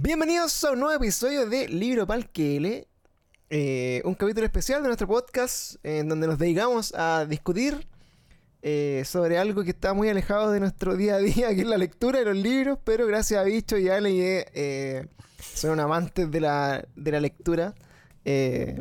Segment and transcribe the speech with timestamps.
[0.00, 5.74] Bienvenidos a un nuevo episodio de Libro Pal eh, un capítulo especial de nuestro podcast
[5.82, 7.84] en donde nos dedicamos a discutir
[8.62, 11.78] eh, sobre algo que está muy alejado de nuestro día a día, que es la
[11.78, 15.08] lectura de los libros, pero gracias a Bicho y Ale eh,
[15.40, 17.74] son amantes de la, de la lectura.
[18.24, 18.80] Eh,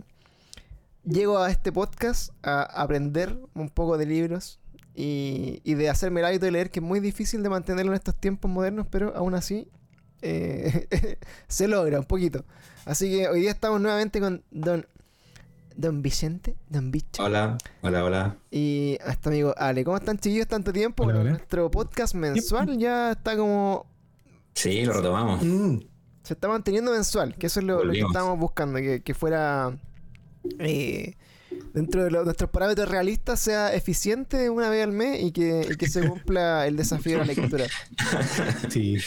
[1.03, 4.59] llego a este podcast a aprender un poco de libros
[4.93, 7.95] y, y, de hacerme el hábito de leer, que es muy difícil de mantenerlo en
[7.95, 9.67] estos tiempos modernos, pero aún así
[10.21, 12.45] eh, se logra un poquito.
[12.85, 14.85] Así que hoy día estamos nuevamente con Don
[15.77, 17.23] Don Vicente, Don Bicho.
[17.23, 18.37] Hola, hola, hola.
[18.49, 19.83] Y a este amigo Ale.
[19.83, 20.47] ¿Cómo están, chiquillos?
[20.47, 21.03] Tanto tiempo.
[21.03, 23.85] bueno, nuestro podcast mensual ya está como.
[24.55, 25.43] Sí, lo retomamos.
[25.43, 25.77] Mm.
[26.23, 29.77] Se está manteniendo mensual, que eso es lo, que estábamos buscando, que, fuera.
[30.59, 31.15] Eh,
[31.73, 36.65] dentro de nuestros parámetros realistas sea eficiente una vez al mes y que, se cumpla
[36.65, 37.65] el desafío de la lectura.
[38.69, 38.97] Sí.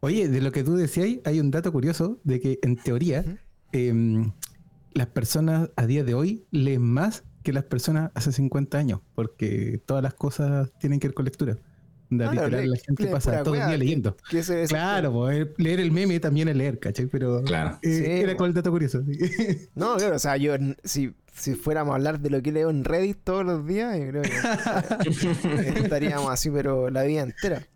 [0.00, 3.24] Oye, de lo que tú decías, hay un dato curioso de que en teoría
[4.92, 9.80] las personas a día de hoy leen más que las personas hace 50 años, porque
[9.86, 11.56] todas las cosas tienen que ver con lectura.
[12.10, 14.16] la gente pasa todo el día leyendo.
[14.68, 17.06] claro, pues, leer el meme también es leer, ¿cachai?
[17.06, 17.78] Pero claro.
[17.82, 19.02] Eh, era con el dato curioso.
[19.74, 20.54] No, claro, o sea, yo
[20.84, 24.08] si, si fuéramos a hablar de lo que leo en Reddit todos los días, yo
[24.08, 27.66] creo que estaríamos así, pero la vida entera.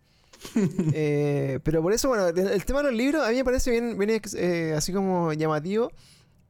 [0.93, 3.97] Eh, pero por eso, bueno, el tema de los libros a mí me parece bien,
[3.97, 5.91] bien eh, así como llamativo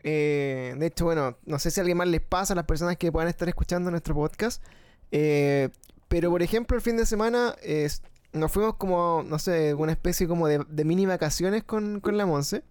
[0.05, 2.97] eh, de hecho, bueno, no sé si a alguien más les pasa a las personas
[2.97, 4.61] que puedan estar escuchando nuestro podcast.
[5.09, 7.55] Pero, por ejemplo, el fin de semana
[8.33, 12.63] nos fuimos como, no sé, una especie como de, mini vacaciones con, la Monse.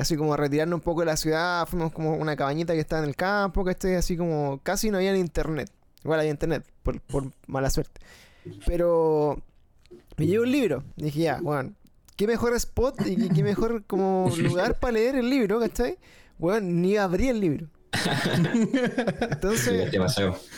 [0.00, 1.66] Así como retirarnos un poco de la ciudad.
[1.66, 4.98] Fuimos como una cabañita que está en el campo, que esté así como casi no
[4.98, 5.68] había internet.
[6.04, 8.00] Igual había internet, por, por mala suerte.
[8.66, 9.42] Pero
[10.18, 10.84] me llevo un libro.
[10.96, 11.72] Dije, ya, bueno,
[12.16, 15.96] qué mejor spot y qué mejor como lugar para leer el libro, ¿cachai?
[16.36, 17.68] Bueno, ni abrí el libro.
[19.30, 19.90] entonces,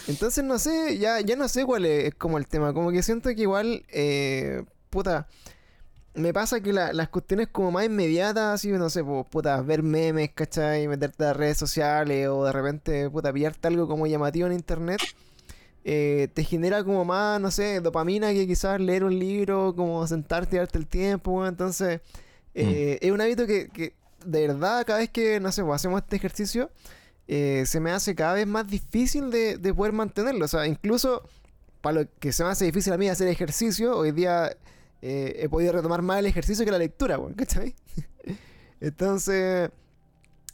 [0.09, 2.73] entonces no sé, ya, ya no sé cuál es, como el tema.
[2.73, 5.29] Como que siento que igual, eh, puta,
[6.15, 10.89] me pasa que las cuestiones como más inmediatas, así, no sé, puta, ver memes, ¿cachai?
[10.89, 15.01] Meterte a redes sociales o de repente, puta, pillarte algo como llamativo en internet
[15.83, 20.57] eh, te genera como más, no sé, dopamina que quizás leer un libro, como sentarte
[20.57, 22.01] y darte el tiempo, entonces
[22.55, 23.07] eh, mm.
[23.07, 26.71] es un hábito que, de verdad cada vez que, no sé, pues, hacemos este ejercicio,
[27.29, 31.23] eh, se me hace cada vez más difícil de, poder mantenerlo, o sea, incluso
[31.81, 34.55] para lo que se me hace difícil a mí hacer ejercicio, hoy día
[35.03, 37.75] he podido retomar más el ejercicio que la lectura, ¿cachai?
[38.81, 39.71] entonces...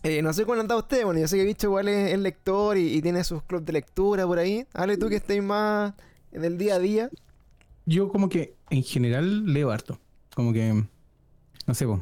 [0.03, 3.01] Eh, no sé cuándo anda usted, bueno, yo sé que Bicho igual es, lector y,
[3.03, 4.67] tiene sus clubes de lectura por ahí.
[4.73, 5.95] Hable tú que estés más
[6.31, 7.11] del día a día.
[7.87, 9.99] Yo como que en general leo harto.
[10.35, 10.85] Como que,
[11.67, 12.01] no sé, pues,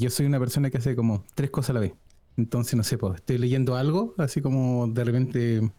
[0.00, 1.92] yo soy una persona que hace como tres cosas a la vez.
[2.36, 5.70] Entonces, no sé, pues, estoy leyendo algo, así como de repente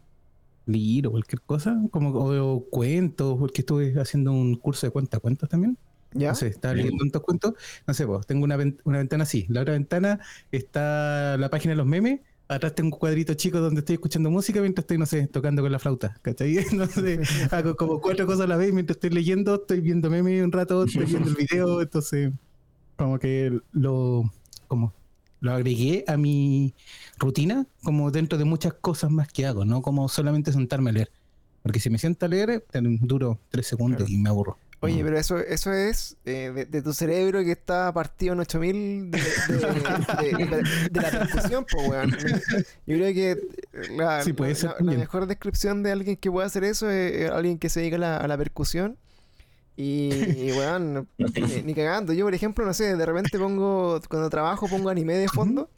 [0.66, 5.50] leer o cualquier cosa, como o, cuentos, porque estuve haciendo un curso de cuentas, cuentas
[5.50, 5.78] también.
[6.14, 6.30] ¿Ya?
[6.30, 7.54] No sé, estaba leyendo tantos cuentos.
[7.88, 9.46] No sé, pues, tengo una, una, ventana así.
[9.50, 10.20] La otra ventana
[10.52, 12.22] está la página de los memes.
[12.48, 15.72] Atrás tengo un cuadrito chico donde estoy escuchando música mientras estoy, no sé, tocando con
[15.72, 16.18] la flauta.
[16.22, 16.56] ¿Cachai?
[16.74, 17.22] No sé,
[17.52, 20.84] hago como cuatro cosas a la vez mientras estoy leyendo, estoy viendo memes un rato,
[20.84, 21.82] estoy viendo el video.
[21.82, 22.34] Entonces,
[22.98, 24.30] como que lo,
[24.68, 24.94] como,
[25.40, 26.74] lo agregué a mi
[27.18, 31.12] rutina, como dentro de muchas cosas más que hago, no como solamente sentarme a leer.
[31.64, 32.66] Porque si me siento a leer,
[33.02, 34.58] duro tres segundos y me aburro.
[34.84, 39.20] Oye, pero eso, eso es eh, de, tu cerebro que está partido en 8000 de,
[40.90, 42.10] de, la percusión, pues, weón.
[42.88, 43.38] Yo creo que
[43.96, 44.24] la,
[44.82, 48.38] mejor descripción de alguien que pueda hacer eso es, alguien que se dedica a la,
[48.40, 48.98] percusión.
[49.78, 51.08] Y, weón,
[51.64, 52.14] ni, cagando.
[52.14, 55.70] Yo, por ejemplo, no sé, de repente pongo, cuando trabajo, pongo anime de fondo.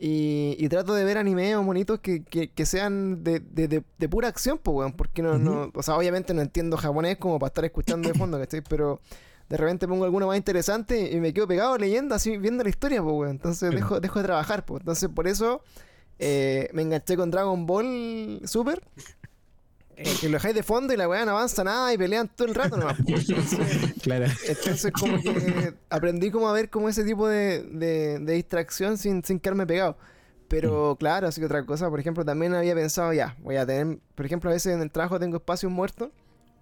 [0.00, 4.92] Y, trato de ver anime o monitos que, sean de, pura acción, pues, weón.
[4.92, 8.38] Porque no, no, o sea, obviamente no entiendo japonés como para estar escuchando de fondo,
[8.38, 8.62] ¿cachai?
[8.68, 9.00] Pero
[9.48, 13.02] de repente pongo alguno más interesante y me quedo pegado leyendo, así viendo la historia,
[13.02, 13.30] pues, weón.
[13.30, 14.82] Entonces dejo, dejo de trabajar, pues.
[14.82, 15.62] Entonces por eso
[16.18, 18.82] eh, me enganché con Dragon Ball Super.
[20.00, 22.46] Eh, que lo dejáis de fondo y la weá no avanza nada y pelean todo
[22.46, 23.00] el rato nomás.
[23.00, 23.58] Entonces,
[24.02, 24.26] claro.
[24.46, 29.40] entonces como que aprendí como a ver como ese tipo de, de, distracción sin, sin
[29.40, 29.96] quedarme pegado.
[30.46, 30.98] Pero mm.
[30.98, 34.24] claro, así que otra cosa, por ejemplo, también había pensado ya, voy a tener, por
[34.24, 36.10] ejemplo, a veces en el trabajo tengo espacios muertos,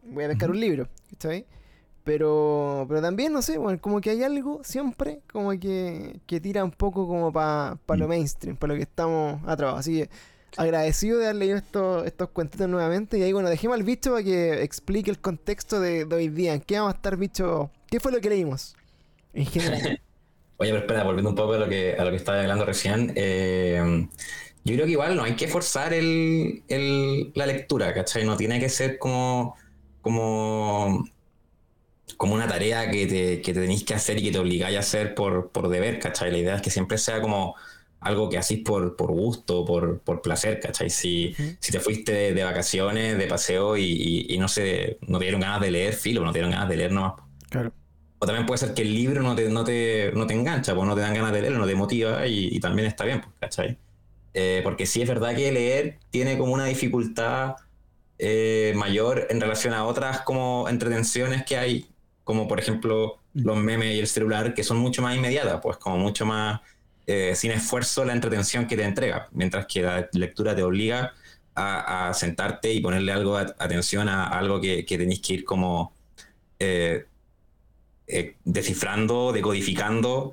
[0.02, 1.28] voy a pescar un libro, ¿está
[2.04, 6.64] Pero, pero también, no sé, bueno, como que hay algo siempre como que, que tira
[6.64, 8.08] un poco como para pa lo mm.
[8.08, 9.74] mainstream, para lo que estamos atrás.
[9.76, 10.10] Así que
[10.56, 13.18] agradecido de haber leído estos, estos cuentitos nuevamente.
[13.18, 16.54] Y ahí, bueno, dejemos al bicho para que explique el contexto de, hoy día.
[16.54, 17.70] ¿En qué vamos a estar, bicho?
[17.88, 18.76] ¿Qué fue lo que leímos?
[19.34, 23.12] Oye, pero espera, volviendo un poco a lo que, a lo que estaba hablando recién,
[23.14, 24.08] eh,
[24.64, 28.24] yo creo que igual no hay que forzar el, el, la lectura, ¿cachai?
[28.24, 29.54] No tiene que ser como,
[30.00, 31.04] como,
[32.16, 34.80] como una tarea que te, que te tenéis que hacer y que te obligáis a
[34.80, 36.32] hacer por, por deber, ¿cachai?
[36.32, 37.54] La idea es que siempre sea como
[38.00, 40.90] algo que hacís por, por gusto, por, por placer, ¿cachai?
[40.90, 45.40] Si, si te fuiste de, vacaciones, de paseo y, y, no sé, no te dieron
[45.40, 47.14] ganas de leer, filo, no te dieron ganas de leer nomás.
[47.48, 47.72] Claro.
[48.18, 50.86] O también puede ser que el libro no te, no te, no te engancha, pues
[50.86, 53.34] no te dan ganas de leerlo, no te motiva y, y también está bien, pues,
[53.40, 53.78] ¿cachai?
[54.38, 57.56] Eh, porque sí es verdad que leer tiene como una dificultad
[58.18, 61.86] eh, mayor en relación a otras como entretenciones que hay,
[62.22, 65.96] como por ejemplo los memes y el celular, que son mucho más inmediatas, pues como
[65.96, 66.60] mucho más
[67.06, 71.14] eh, sin esfuerzo la entretención que te entrega, mientras que la lectura te obliga
[71.54, 75.94] a, sentarte y ponerle algo de atención a, algo que, que tenéis que ir como
[76.58, 77.06] eh,
[78.08, 80.32] eh, descifrando, decodificando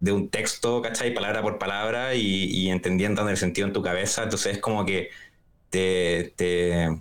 [0.00, 1.14] de un texto, ¿cachai?
[1.14, 5.10] Palabra por palabra y, entendiendo el sentido en tu cabeza, entonces es como que
[5.70, 7.00] te, te,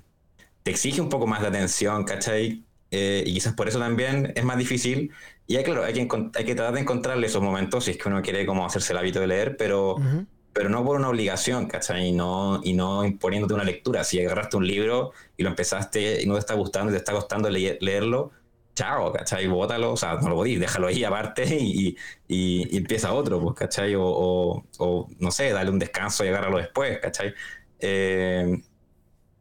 [0.66, 2.64] exige un poco más de atención, ¿cachai?
[2.92, 5.12] Y quizás por eso también es más difícil
[5.48, 8.22] y claro, hay que, hay que tratar de encontrarle esos momentos si es que uno
[8.22, 10.26] quiere como hacerse el hábito de leer, pero, uh -huh.
[10.54, 12.08] pero no por una obligación, ¿cachai?
[12.10, 14.04] Y no, y no imponiéndote una lectura.
[14.04, 17.14] Si agarraste un libro y lo empezaste y no te está gustando y te está
[17.14, 18.32] costando le leerlo,
[18.76, 19.48] chao, ¿cachai?
[19.48, 21.96] Bótalo, o sea, no lo podís, déjalo ahí aparte y,
[22.28, 23.96] y, y empieza otro, pues, ¿cachai?
[23.96, 27.34] O, o, o, no sé, dale un descanso y agárralo después, ¿cachai?
[27.80, 28.62] Eh,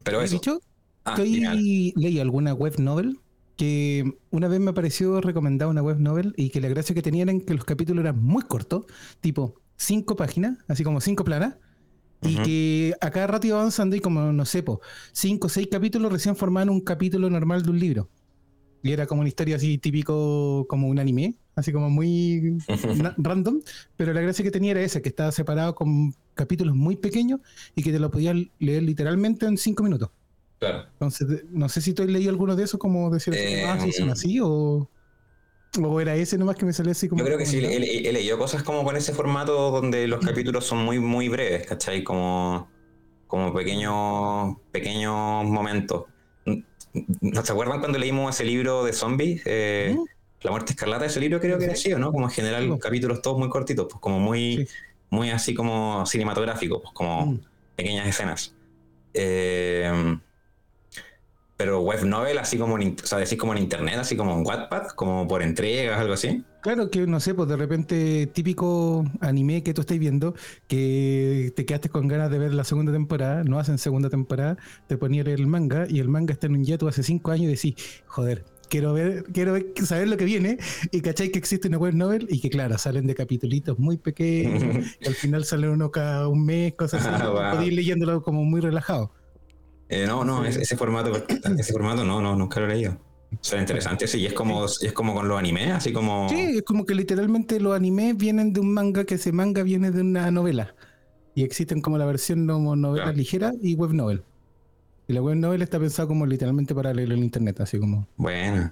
[0.05, 0.35] pero eso.
[0.35, 0.61] Dicho?
[1.05, 3.19] Ah, ¿Leí alguna web novel?
[3.56, 7.29] Que una vez me pareció recomendada una web novel y que la gracia que tenían
[7.29, 8.85] era que los capítulos eran muy cortos,
[9.20, 11.56] tipo cinco páginas, así como cinco planas,
[12.23, 12.31] uh -huh.
[12.31, 14.81] y que a cada rato iba avanzando y como, no sé, po,
[15.12, 18.11] cinco o seis capítulos recién formaban un capítulo normal de un libro.
[18.82, 22.58] Y era como una historia así típico, como un anime, así como muy
[23.17, 23.62] random,
[23.97, 27.41] pero la gracia que tenía era esa, que estaba separado con capítulos muy pequeños
[27.75, 30.11] y que te lo podías leer literalmente en cinco minutos.
[30.58, 30.87] Claro.
[30.93, 33.93] Entonces, no sé si tú has leído alguno de esos, como decir, eh, ah, sí,
[33.93, 34.88] son así, o,
[35.82, 37.19] o era ese nomás que me salió así como.
[37.20, 40.79] Yo creo que sí, he, leído cosas como con ese formato donde los capítulos son
[40.79, 42.03] muy, muy breves, ¿cachai?
[42.03, 42.70] Como,
[43.26, 46.05] como pequeños, pequeños momentos.
[47.20, 49.43] ¿No se acuerdan cuando leímos ese libro de zombies?
[49.44, 50.05] Eh, ¿Mm?
[50.41, 52.12] La muerte escarlata, ese libro creo que era así, ¿no?
[52.12, 54.69] Como en general, capítulos todos muy cortitos, pues como muy, sí.
[55.11, 57.41] muy así como cinematográficos, pues como mm.
[57.75, 58.55] pequeñas escenas.
[59.12, 60.19] Eh,
[61.56, 64.47] pero web novel, así como en, o sea, decís como en internet, así como en
[64.47, 66.44] Wattpad, como por entregas, algo así.
[66.61, 70.35] Claro que no sé, pues de repente típico anime que tú estáis viendo,
[70.69, 74.99] que te quedaste con ganas de ver la segunda temporada, no hacen segunda temporada, te
[74.99, 78.03] ponían el manga y el manga está en un yeto hace cinco años y decís,
[78.06, 80.58] joder, quiero ver, quiero ver, saber lo que viene
[80.91, 84.87] y cachai que existe una web novel y que claro, salen de capitulitos muy pequeños
[85.00, 87.56] y al final salen uno cada un mes, cosas así, ah, wow.
[87.56, 89.12] podéis leyéndolo como muy relajado.
[89.88, 91.12] Eh, no, no, ese, ese, formato,
[91.58, 92.98] ese formato no, no, nunca lo he leído.
[93.40, 96.28] Suena interesante, sí, y es como, es como con los animes, así como...
[96.28, 99.90] Sí, es como que literalmente los animes vienen de un manga, que ese manga viene
[99.90, 100.74] de una novela.
[101.34, 103.12] Y existen como la versión novela claro.
[103.12, 104.24] ligera y web novel.
[105.08, 108.08] Y la web novel está pensada como literalmente para leerlo en internet, así como...
[108.16, 108.70] Bueno.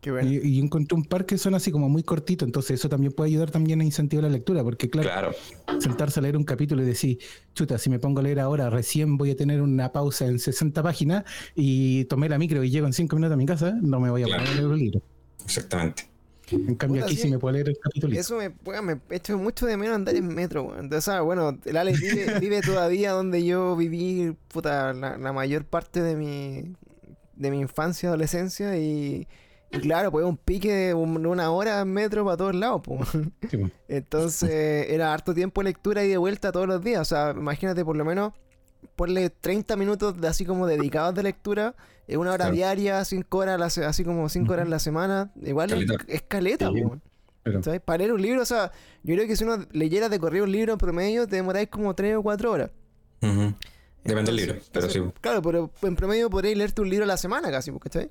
[0.00, 0.30] Qué bueno.
[0.30, 3.30] Y, y, encontré un par que son así como muy cortitos, entonces eso también puede
[3.30, 5.32] ayudar también a incentivar la lectura, porque claro, claro,
[5.78, 7.18] sentarse a leer un capítulo y decir,
[7.54, 10.82] chuta, si me pongo a leer ahora, recién voy a tener una pausa en 60
[10.82, 14.08] páginas y tomé la micro y llego en 5 minutos a mi casa, no me
[14.08, 14.42] voy a claro.
[14.42, 15.02] poner a leer el libro.
[15.44, 16.08] Exactamente.
[16.50, 18.18] En cambio, Puta, aquí sí, sí me puedo leer el capítulo.
[18.18, 20.76] Eso me, bueno, me echo mucho de menos andar en metro.
[20.78, 26.02] Entonces, bueno, el Alex vive, vive todavía donde yo viví puta, la, la mayor parte
[26.02, 26.74] de mi,
[27.36, 29.28] de mi infancia, adolescencia y
[29.70, 33.08] claro, pues un pique de una hora en metro para todos lados, pues.
[33.50, 33.72] Sí, pues.
[33.88, 37.00] Entonces era harto tiempo de lectura y de vuelta todos los días.
[37.00, 38.32] O sea, imagínate por lo menos
[38.96, 41.74] ponle 30 minutos de así como dedicados de lectura,
[42.08, 42.54] una hora claro.
[42.54, 45.32] diaria, 5 horas, así como 5 horas en la semana.
[45.42, 45.94] Igual caleta.
[46.08, 46.82] es caleta, sí.
[47.62, 47.80] ¿sabes?
[47.80, 48.72] Para leer un libro, o sea,
[49.02, 51.94] yo creo que si uno leyera de corrido un libro en promedio, te demoráis como
[51.94, 52.70] 3 o 4 horas.
[53.22, 53.54] Uh -huh.
[54.02, 55.20] Depende del libro, pero entonces, sí.
[55.20, 58.10] Claro, pero en promedio podréis leerte un libro a la semana casi, ¿cachai?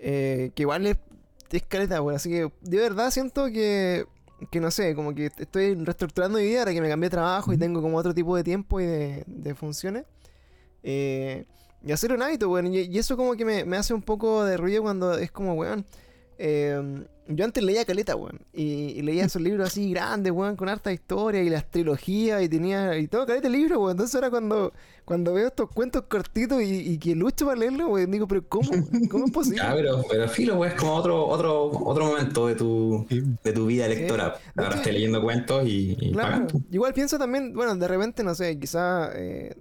[0.00, 0.96] Eh, que igual es,
[1.50, 4.06] es caleta, pues, así que de verdad siento que,
[4.50, 7.52] que no sé, como que estoy reestructurando mi vida ahora que me cambié de trabajo
[7.52, 10.04] y tengo como otro tipo de tiempo y de, de funciones.
[10.82, 11.44] Eh,
[11.84, 12.72] y hacer un hábito, weón.
[12.72, 15.54] Y, y, eso como que me, me, hace un poco de ruido cuando es como,
[15.54, 15.84] weón,
[16.38, 18.40] eh, yo antes leía caleta, weón.
[18.52, 18.62] Y,
[18.96, 22.96] y leía esos libros así grandes, weón, con harta historia y las trilogías y tenía.
[22.98, 23.90] Y todo caleta de libros, weón.
[23.92, 24.72] Entonces ahora cuando,
[25.04, 28.70] cuando veo estos cuentos cortitos y, y que lucho para leerlo, weón, digo, pero ¿cómo?
[29.10, 29.58] ¿Cómo es posible?
[29.58, 33.06] Ya, pero, pero filo, pues, es como otro, otro, otro momento de tu,
[33.44, 34.36] de tu vida lectora.
[34.56, 36.46] Ahora estoy leyendo cuentos y, y Claro.
[36.70, 39.10] Igual pienso también, bueno, de repente, no sé, quizás.
[39.14, 39.54] Eh,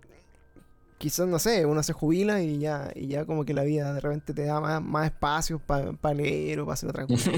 [0.97, 3.99] quizás, no sé, uno se jubila y ya, y ya como que la vida de
[3.99, 7.31] repente te da más, más espacios para leer o para hacer otra cosa.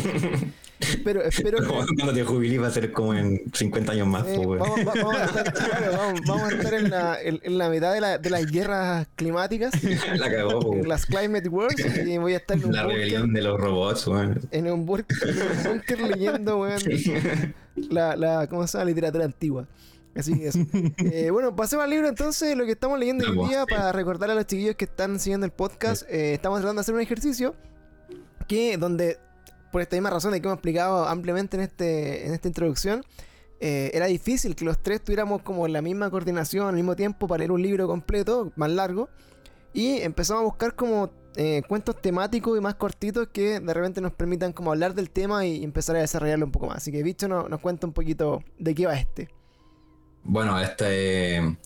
[0.79, 1.65] espero, espero que.
[1.67, 4.93] Cuando te jubilís va a ser como en 50 años más, Eh, pues, vamos, va-
[4.95, 8.01] vamos a estar, claro, vamos- vamos a estar en la, en, en la mitad de,
[8.01, 9.73] la- de las guerras climáticas,
[10.17, 10.79] La cagó, pues.
[10.81, 11.75] en las climate wars,
[12.07, 14.39] y voy a estar en un La rebelión de los robots, weón.
[14.51, 16.79] en un búnker leyendo, weón,
[17.89, 18.89] la, la, ¿cómo se llama?
[18.89, 19.67] Literatura antigua.
[20.15, 20.59] Así que eso.
[20.97, 23.73] Eh, bueno, pasemos al libro entonces, lo que estamos leyendo hoy día, sí.
[23.75, 26.95] para recordar a los chiquillos que están siguiendo el podcast, eh, estamos tratando de hacer
[26.95, 27.55] un ejercicio
[28.47, 29.17] que donde,
[29.71, 33.03] por esta misma razón de que hemos explicado ampliamente en, este, en esta introducción,
[33.61, 37.39] eh, era difícil que los tres tuviéramos como la misma coordinación al mismo tiempo para
[37.39, 39.09] leer un libro completo, más largo,
[39.73, 44.13] y empezamos a buscar como eh, cuentos temáticos y más cortitos que de repente nos
[44.13, 46.77] permitan como hablar del tema y empezar a desarrollarlo un poco más.
[46.77, 49.29] Así que Bicho no- nos cuenta un poquito de qué va este.
[50.23, 51.57] Bueno, este,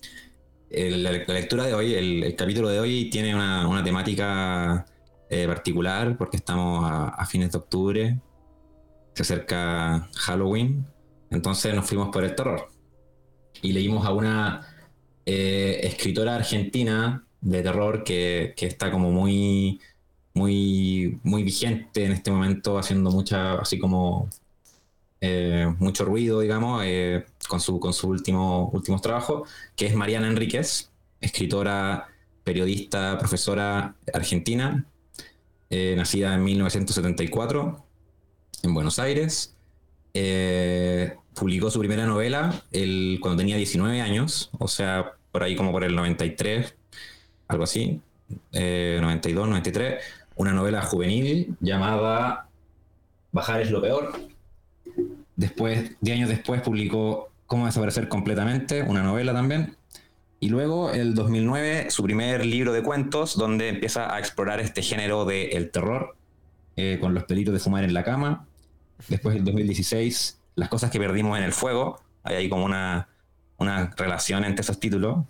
[0.69, 4.85] la, lectura de hoy, el, capítulo de hoy tiene una, una temática
[5.29, 8.19] eh, particular porque estamos a, fines de octubre,
[9.13, 10.85] se acerca Halloween,
[11.29, 12.67] entonces nos fuimos por el terror
[13.61, 14.67] y leímos a una
[15.25, 19.81] eh, escritora argentina de terror que, que está como muy,
[20.33, 24.29] muy, muy vigente en este momento, haciendo mucha, así como
[25.25, 30.27] eh, mucho ruido, digamos, eh, con su, con su último, últimos trabajos, que es Mariana
[30.27, 32.09] Enríquez, escritora,
[32.43, 34.85] periodista, profesora argentina,
[35.69, 37.85] eh, nacida en 1974
[38.63, 39.55] en Buenos Aires.
[41.33, 45.85] Publicó su primera novela el, cuando tenía 19 años, o sea, por ahí como por
[45.85, 46.75] el 93,
[47.47, 48.01] algo así,
[48.51, 50.03] eh, 92, 93,
[50.35, 52.49] una novela juvenil llamada
[53.31, 54.32] Bajar es lo peor.
[55.35, 59.77] Después, 10 años después, publicó Cómo desaparecer completamente, una novela también.
[60.39, 65.25] Y luego, el 2009, su primer libro de cuentos, donde empieza a explorar este género
[65.25, 66.15] del terror,
[66.75, 68.47] eh, con los pelitos de fumar en la cama.
[69.07, 71.99] Después, el 2016, Las cosas que perdimos en el fuego.
[72.23, 73.09] Hay ahí como una,
[73.57, 75.25] una relación entre esos títulos.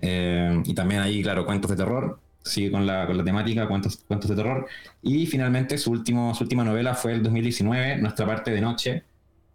[0.00, 2.18] Eh, y también ahí, claro, cuentos de terror.
[2.42, 4.66] Sigue con la, con la temática, cuentos, cuentos de terror.
[5.00, 9.04] Y finalmente su, último, su última novela fue el 2019, Nuestra parte de noche.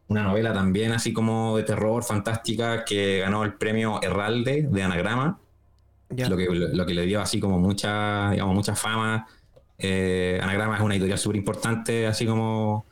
[0.07, 5.39] Una novela también así como de terror, fantástica, que ganó el premio Herralde de Anagrama.
[6.09, 6.29] Ya.
[6.29, 9.27] Lo, que, lo, lo que le dio así como mucha, digamos, mucha fama.
[9.77, 12.85] Eh, Anagrama es una editorial súper importante, así como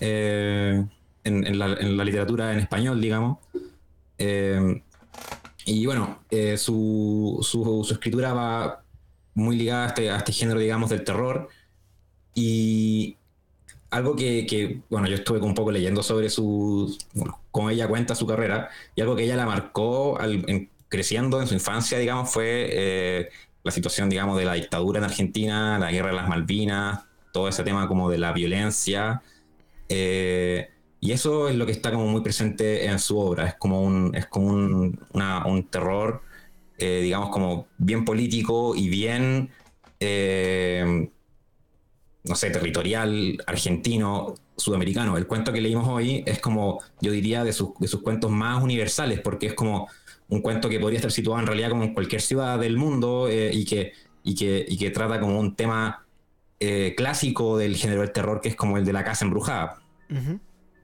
[0.00, 0.84] eh,
[1.24, 3.38] en, en la, en la literatura en español, digamos.
[4.18, 4.82] Eh,
[5.64, 8.79] y bueno, eh, su, su, su escritura va
[9.34, 11.48] muy ligada a este, a este género, digamos, del terror.
[12.34, 13.16] Y
[13.90, 18.14] algo que, que, bueno, yo estuve un poco leyendo sobre su, bueno, cómo ella cuenta
[18.14, 22.30] su carrera, y algo que ella la marcó al, en- creciendo en su infancia, digamos,
[22.30, 23.28] fue eh,
[23.64, 27.00] la situación, digamos, de la dictadura en Argentina, la guerra de las Malvinas,
[27.32, 29.22] todo ese tema como de la violencia.
[29.88, 30.70] eh,
[31.00, 34.14] y eso es lo que está como muy presente en su obra, es como un,
[34.14, 36.22] es como un, un terror,
[36.80, 39.50] eh, digamos, como bien político y bien...
[40.00, 41.08] eh,
[42.22, 45.16] no sé, territorial, argentino, sudamericano.
[45.16, 48.62] El cuento que leímos hoy es como, yo diría, de sus, de sus cuentos más
[48.62, 49.88] universales, porque es como
[50.28, 53.50] un cuento que podría estar situado en realidad como en cualquier ciudad del mundo eh,
[53.54, 56.04] y, que, y, que, y que trata como un tema
[56.60, 59.80] eh, clásico del género del terror, que es como el de la casa embrujada.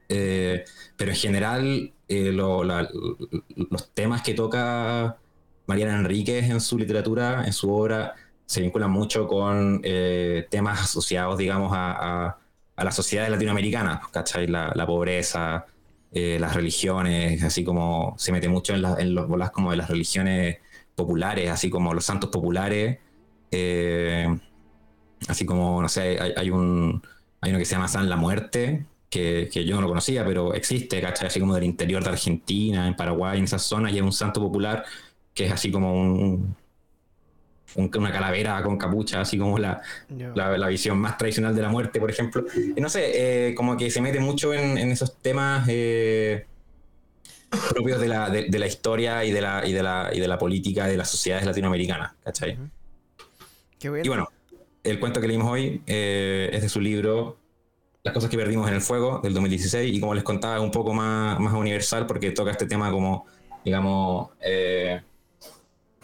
[0.08, 0.64] Eh,
[0.96, 2.88] pero en general, lo- la-
[3.70, 5.18] los temas que toca
[5.66, 8.14] Mariana Enríquez en su literatura, en su obra,
[8.46, 12.38] se vinculan mucho con eh, temas asociados, digamos, a, a-
[12.76, 14.46] a las sociedades latinoamericanas, ¿cachai?
[14.48, 15.64] La, pobreza,
[16.12, 19.78] eh, las religiones, así como se mete mucho en, la- en los bolas como de
[19.78, 20.58] las religiones
[20.94, 22.98] populares, así como los santos populares.
[23.50, 24.28] eh,
[25.28, 27.02] así como, no sé, hay, hay un,
[27.40, 31.00] hay uno que se llama San la Muerte, que, yo no lo conocía, pero existe,
[31.00, 31.28] ¿cachai?
[31.28, 34.40] Así como del interior de Argentina, en Paraguay, en esas zonas, y hay un santo
[34.40, 34.84] popular
[35.36, 36.56] que es así como un,
[37.76, 39.82] un- una calavera con capucha, así como la,
[40.34, 42.44] la, la visión más tradicional de la muerte, por ejemplo.
[42.74, 46.46] Y no sé, eh, como que se mete mucho en, en esos temas eh,
[47.70, 50.28] propios de la, de, de la historia y de la, y, de la, y de
[50.28, 52.58] la política de las sociedades latinoamericanas, ¿cachai?
[53.78, 54.04] Qué bueno.
[54.04, 54.28] Y bueno,
[54.82, 57.36] el cuento que leímos hoy eh, es de su libro
[58.02, 60.94] las cosas que perdimos en el fuego del 2016 y como les contaba, un poco
[60.94, 63.26] más, más universal porque toca este tema como,
[63.64, 65.02] digamos, eh,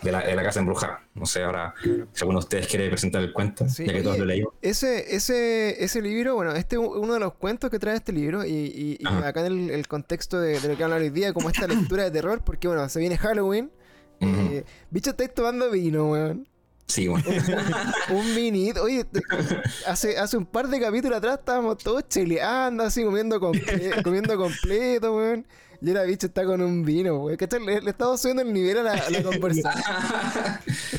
[0.03, 1.01] de, la, de la casa embrujada.
[1.15, 4.19] No sé, ahora, si alguno de ustedes quiere presentar el cuento, Sí, ya que todos
[4.19, 4.55] lo leímos.
[4.63, 8.45] Ese, ese, ese libro, bueno, este es uno de los cuentos que trae este libro
[8.45, 11.33] y, y- y acá en el, el contexto de, de lo que hablan hoy día,
[11.33, 13.71] como esta lectura de terror, porque bueno, se viene Halloween.
[14.21, 16.49] Eh, bicho, estáis tomando vino, weón.
[16.87, 17.25] Sí, bueno.
[18.11, 18.71] Un mini.
[18.73, 19.07] Oye,
[19.87, 25.17] hace, hace un par de capítulos atrás estábamos todos cheleando, así comiendo, comple- comiendo completo,
[25.17, 25.47] weón.
[25.85, 27.37] Y ahora bicho está con un vino, weón.
[27.37, 27.65] ¿Cachai?
[27.65, 29.85] Le, le estamos subiendo el nivel a la, a la conversación.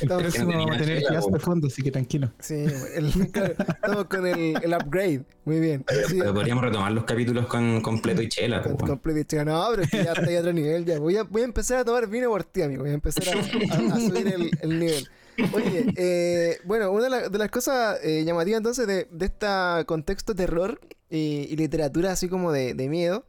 [0.02, 1.32] Estamos- vamos a tener chela, po.
[1.32, 2.32] de fondo, así que tranquilo.
[2.40, 5.24] Sí, el- estamos con el, el upgrade.
[5.46, 5.86] Muy bien.
[6.10, 8.62] Sí, Pero podríamos retomar los capítulos con completo y chela.
[8.62, 10.86] con- pues, completo y chica, No, pero es que ya está ahí a otro nivel.
[10.86, 11.00] Ya.
[11.00, 12.82] Voy, a, voy a empezar a tomar vino por ti, amigo.
[12.84, 15.08] Voy a empezar a, a- a subir el, el nivel.
[15.54, 19.48] Oye, eh, bueno, una de, la- de las cosas eh, llamativas entonces de, de este
[19.86, 23.26] contexto terror y, y literatura así como de, de miedo,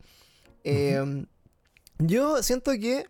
[0.65, 1.25] eh,
[1.99, 3.07] yo siento que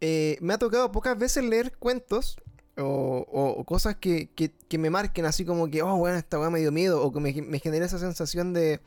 [0.00, 2.36] eh, me ha tocado pocas veces leer cuentos
[2.76, 6.38] o, o- o cosas que, que- que me marquen así como que, oh, bueno, esta
[6.38, 8.80] weá me dio miedo o que me, me genera esa sensación de,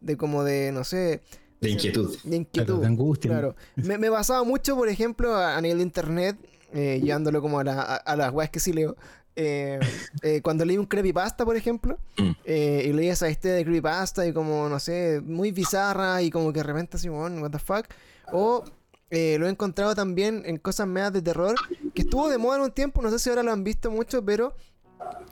[0.00, 1.22] de como de, no sé,
[1.60, 2.14] De inquietud.
[2.24, 2.66] de inquietud.
[2.66, 3.30] Claro, de angustia.
[3.30, 3.56] Claro.
[3.76, 6.36] Me, me basaba mucho, por ejemplo, a, a nivel de internet,
[6.74, 8.96] eh, llevándolo como a, la- a- a las weas que sí leo.
[9.36, 9.78] Eh,
[10.22, 12.30] eh, cuando leí un creepypasta, por ejemplo, Mm.
[12.44, 16.52] eh, y leí esa historia de creepypasta y como, no sé, muy bizarra y como
[16.52, 17.86] que de repente así, bueno, what the fuck.
[18.32, 18.62] O
[19.10, 21.54] eh, lo he encontrado también en cosas medias de terror,
[21.94, 24.24] que estuvo de moda en un tiempo, no sé si ahora lo han visto mucho,
[24.24, 24.54] pero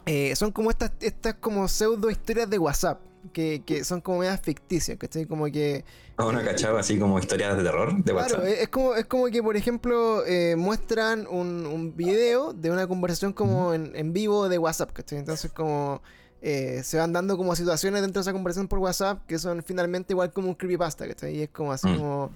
[0.06, 3.00] eh, son como estas, estas como pseudo historias de WhatsApp,
[3.32, 5.26] que, que son como medias ficticias, ¿cachai?
[5.26, 5.84] Como que...
[6.18, 8.44] ¿No no cachado así como historias de terror de Claro, WhatsApp?
[8.44, 12.86] es es como, es como que, por ejemplo, eh, muestran un, un video de una
[12.88, 15.18] conversación como en, en vivo de WhatsApp, ¿cachai?
[15.18, 16.02] Entonces como
[16.40, 20.12] eh, se van dando como situaciones dentro de esa conversación por WhatsApp que son finalmente
[20.12, 21.36] igual como un creepypasta, ¿cachai?
[21.36, 21.96] Y es como así Mm.
[21.96, 22.30] como...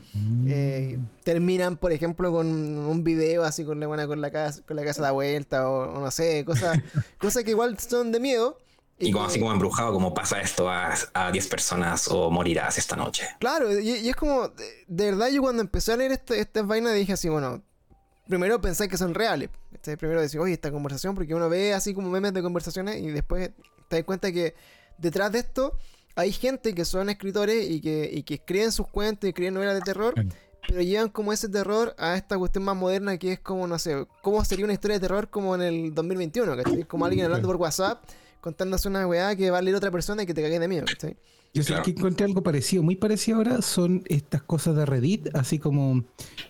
[0.48, 4.76] Eh, terminan, por ejemplo, con un video así con la buena con la casa, con
[4.76, 6.78] la casa de la vuelta o, o no sé, cosas,
[7.20, 8.58] cosas que igual son de miedo.
[8.98, 12.94] Y como así como embrujado, como pasa esto a, a 10 personas o morirás esta
[12.94, 13.26] noche.
[13.40, 16.64] Claro, y, y es como, de, de verdad yo cuando empecé a leer este- estas
[16.66, 17.62] vainas dije así, bueno,
[18.28, 19.50] primero pensé que son reales.
[19.98, 23.50] Primero decir, oye, esta conversación, porque uno ve así como memes de conversaciones y después
[23.92, 24.54] te das cuenta que
[24.96, 25.76] detrás de esto
[26.16, 29.74] hay gente que son escritores y que, y que escriben sus cuentos y escriben novelas
[29.74, 30.14] de terror,
[30.66, 34.06] pero llevan como ese terror a esta cuestión más moderna que es como, no sé,
[34.22, 36.84] cómo sería una historia de terror como en el 2021, ¿cachai?
[36.84, 38.02] Como alguien hablando por WhatsApp
[38.40, 40.86] contándose una weá que va a leer otra persona y que te cague de miedo,
[40.86, 41.16] ¿cachai?
[41.54, 41.82] Yo sé Claro.
[41.84, 46.02] que encontré algo parecido, muy parecido ahora, son estas cosas de Reddit, así como,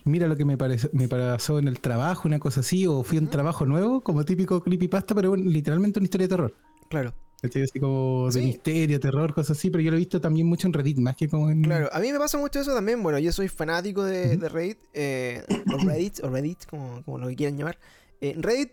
[0.04, 3.18] mira lo que me, parece, me pasó en el trabajo, una cosa así, o fui
[3.18, 6.54] a un trabajo nuevo, como típico creepypasta, pero bueno, literalmente una historia de terror.
[6.88, 7.12] Claro.
[7.42, 7.62] ¿Cachai?
[7.62, 8.46] Así como de Sí.
[8.46, 11.28] misterio, terror, cosas así, pero yo lo he visto también mucho en Reddit, más que
[11.28, 11.62] como en...
[11.62, 13.02] Claro, a mí me pasa mucho eso también.
[13.02, 17.28] Bueno, yo soy fanático de, de Reddit, eh, o Reddit, o Reddit, como, como lo
[17.28, 17.78] que quieran llamar.
[18.20, 18.70] Eh, Reddit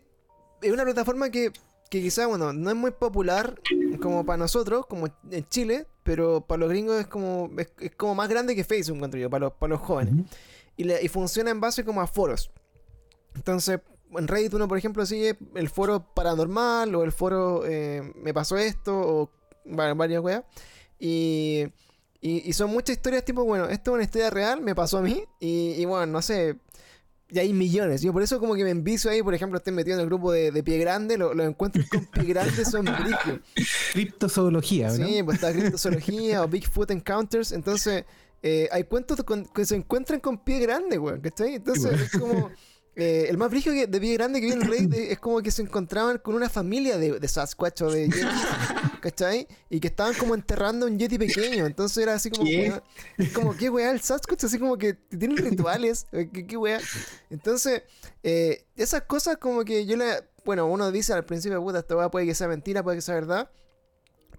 [0.62, 1.52] es una plataforma que,
[1.90, 3.60] que quizá, bueno, no es muy popular
[4.02, 8.14] como para nosotros, como en Chile, pero para los gringos es como, es, es como
[8.16, 10.26] más grande que Facebook, encuentro yo, para los, para los jóvenes.
[10.78, 12.52] Y, le- y funciona en base como a foros.
[13.36, 13.80] Entonces,
[14.18, 18.58] en Reddit uno, por ejemplo, sigue el foro paranormal o el foro eh, me pasó
[18.58, 19.32] esto o
[19.78, 20.44] va- varias weas.
[21.00, 21.66] Y,
[22.22, 25.02] y, y son muchas historias tipo, bueno, esto es una historia real, me pasó a
[25.02, 25.24] mí.
[25.40, 26.58] Y, y bueno, no sé.
[27.32, 28.02] Y hay millones.
[28.02, 30.32] Yo por eso como que me envicio ahí, por ejemplo, estoy metido en el grupo
[30.32, 33.40] de, de Pie Grande, lo- los encuentros con Pie Grande son brígidos.
[33.94, 35.06] Criptozoología, ¿no?
[35.08, 37.52] Sí, pues está criptozoología o Bigfoot Encounters.
[37.52, 38.06] Entonces,
[38.42, 41.56] eh, hay cuentos con- que se encuentran con pie grande, weón, ¿cachai?
[41.56, 42.50] Entonces, es como.
[43.00, 45.52] Eh, el más que- de pie grande que viene el rey de- es como que
[45.52, 48.24] se encontraban con una familia de, de Sasquatch o de Yetis,
[49.02, 49.48] ¿cachai?
[49.70, 51.66] Y que estaban como enterrando un Yeti pequeño.
[51.66, 52.46] Entonces era así como.
[52.46, 52.70] ¿Qué?
[52.70, 52.84] weón,
[53.18, 53.92] es como, ¿qué weá?
[53.92, 56.08] El Sasquatch, así como que tienen rituales.
[56.12, 56.80] eh, ¿Qué, qué weá?
[57.30, 57.84] Entonces,
[58.24, 60.06] eh, esas cosas como que yo le.
[60.46, 63.16] Bueno, uno dice al principio, puta, esta weá puede que sea mentira, puede que sea
[63.16, 63.50] verdad.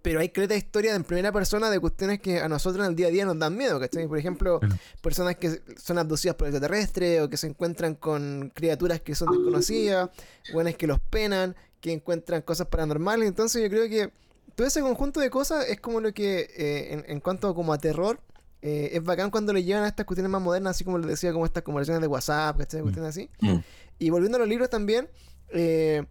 [0.02, 3.08] Pero hay creta historias en primera persona de cuestiones que a nosotros en el día
[3.08, 4.08] a día nos dan miedo, ¿cachai?
[4.08, 4.60] Por ejemplo,
[5.02, 10.08] personas que son abducidas por extraterrestres o que se encuentran con criaturas que son desconocidas,
[10.52, 13.28] buenas que los penan, que encuentran cosas paranormales.
[13.28, 14.10] Entonces yo creo que
[14.54, 17.78] todo ese conjunto de cosas es como lo que, eh, en, en cuanto como a
[17.78, 18.20] terror,
[18.62, 21.32] eh, es bacán cuando le llevan a estas cuestiones más modernas, así como les decía,
[21.32, 22.82] como estas conversaciones de WhatsApp, ¿cachai?
[22.82, 23.30] Cuestiones así.
[23.40, 23.58] Mm.
[23.98, 25.08] Y volviendo a los libros también,
[25.50, 26.04] eh,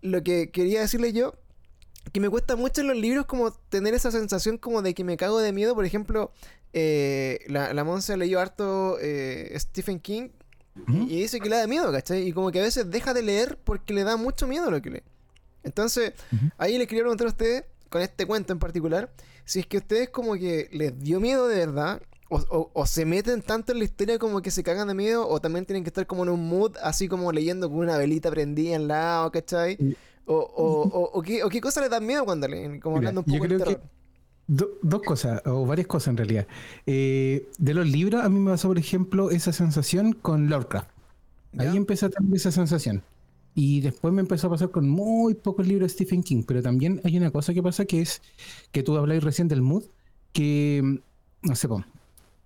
[0.00, 1.34] lo que quería decirle yo,
[2.10, 5.16] que me cuesta mucho en los libros como tener esa sensación como de que me
[5.16, 5.74] cago de miedo.
[5.74, 6.32] Por ejemplo,
[6.72, 10.30] eh, la, la Monse leyó harto eh, Stephen King
[10.88, 11.02] Ujú.
[11.08, 12.26] y dice que le da miedo, ¿cachai?
[12.26, 14.90] Y como que a veces deja de leer porque le da mucho miedo lo que
[14.90, 15.02] lee.
[15.64, 16.12] Entonces,
[16.58, 19.12] ahí le quería preguntar a ustedes, con este cuento en particular,
[19.44, 22.86] si es que a ustedes como que les dio miedo de verdad, o, o- o
[22.86, 25.84] se meten tanto en la historia como que se cagan de miedo, o también tienen
[25.84, 29.30] que estar como en un mood, así como leyendo con una velita prendida al lado,
[29.30, 29.76] ¿cachai?
[29.78, 32.96] Y- O, o, o, o qué, o qué cosa les da miedo cuando leen, como
[32.98, 33.90] Mira, hablando un yo poco de creo que- terror.
[34.48, 36.46] Do- dos cosas, o varias cosas en realidad.
[36.84, 40.90] Eh, de los libros, a mí me pasó, por ejemplo, esa sensación con Lovecraft.
[41.52, 41.70] ¿Ya?
[41.70, 43.02] Ahí empecé a tener esa sensación.
[43.54, 46.42] Y después me empezó a pasar con muy pocos libros de Stephen King.
[46.46, 48.20] Pero también hay una cosa que pasa que es
[48.72, 49.84] que tú habláis recién del mood,
[50.32, 51.68] que mm, no sé,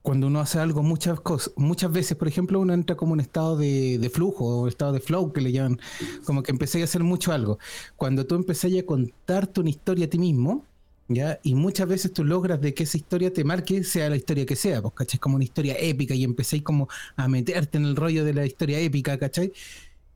[0.06, 3.56] cuando uno hace algo muchas cosas, muchas veces, por ejemplo, uno entra como en estado
[3.56, 5.80] de, de flujo o estado de flow que le llaman,
[6.24, 7.58] como que empecé a hacer mucho algo.
[7.96, 10.64] Cuando tú empecé a contarte una historia a ti mismo,
[11.08, 11.40] ¿ya?
[11.42, 14.54] Y muchas veces tú logras de que esa historia te marque, sea la historia que
[14.54, 15.18] sea, pues, ¿cachai?
[15.18, 18.78] Como una historia épica y empecéis como a meterte en el rollo de la historia
[18.78, 19.52] épica, ¿cachai?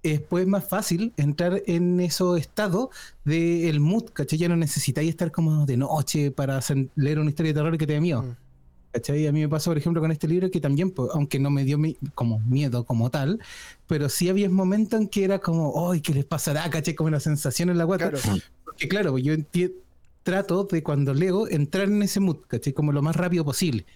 [0.05, 2.90] Después es más fácil entrar en esos estados
[3.24, 4.38] del mood, ¿cachai?
[4.38, 7.87] Ya no necesitáis estar como de noche para hacer- leer una historia de terror que
[7.88, 8.22] te dé miedo.
[8.22, 8.37] Mm.
[8.92, 9.26] ¿Cachai?
[9.29, 11.64] A mí me pasó, por ejemplo, con este libro que también, pues, aunque no me
[11.64, 13.40] dio mi- como miedo como tal,
[13.87, 16.68] pero sí había momentos en que era como, ¡ay, qué les pasará!
[16.70, 16.94] ¿Cachai?
[16.94, 18.11] Como una sensación en la guata.
[18.11, 18.38] Claro.
[18.64, 19.35] Porque claro, yo
[20.22, 22.72] trato de cuando leo entrar en ese mood, ¿cachai?
[22.72, 23.87] Como lo más rápido posible.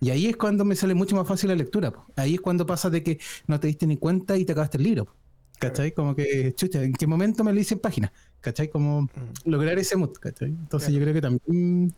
[0.00, 1.90] Y ahí es cuando me sale mucho más fácil la lectura.
[1.90, 2.06] po.
[2.16, 4.84] Ahí es cuando pasa de que no te diste ni cuenta y te acabaste el
[4.84, 5.04] libro.
[5.04, 5.12] po.
[5.58, 5.92] ¿Cachai?
[5.92, 8.10] Como que, chucha, ¿en qué momento me leí 100 páginas?
[8.40, 8.70] ¿Cachai?
[8.70, 9.08] Como Mm.
[9.50, 10.48] lograr ese mood, ¿cachai?
[10.48, 10.94] Entonces Claro.
[10.98, 11.94] yo creo que también,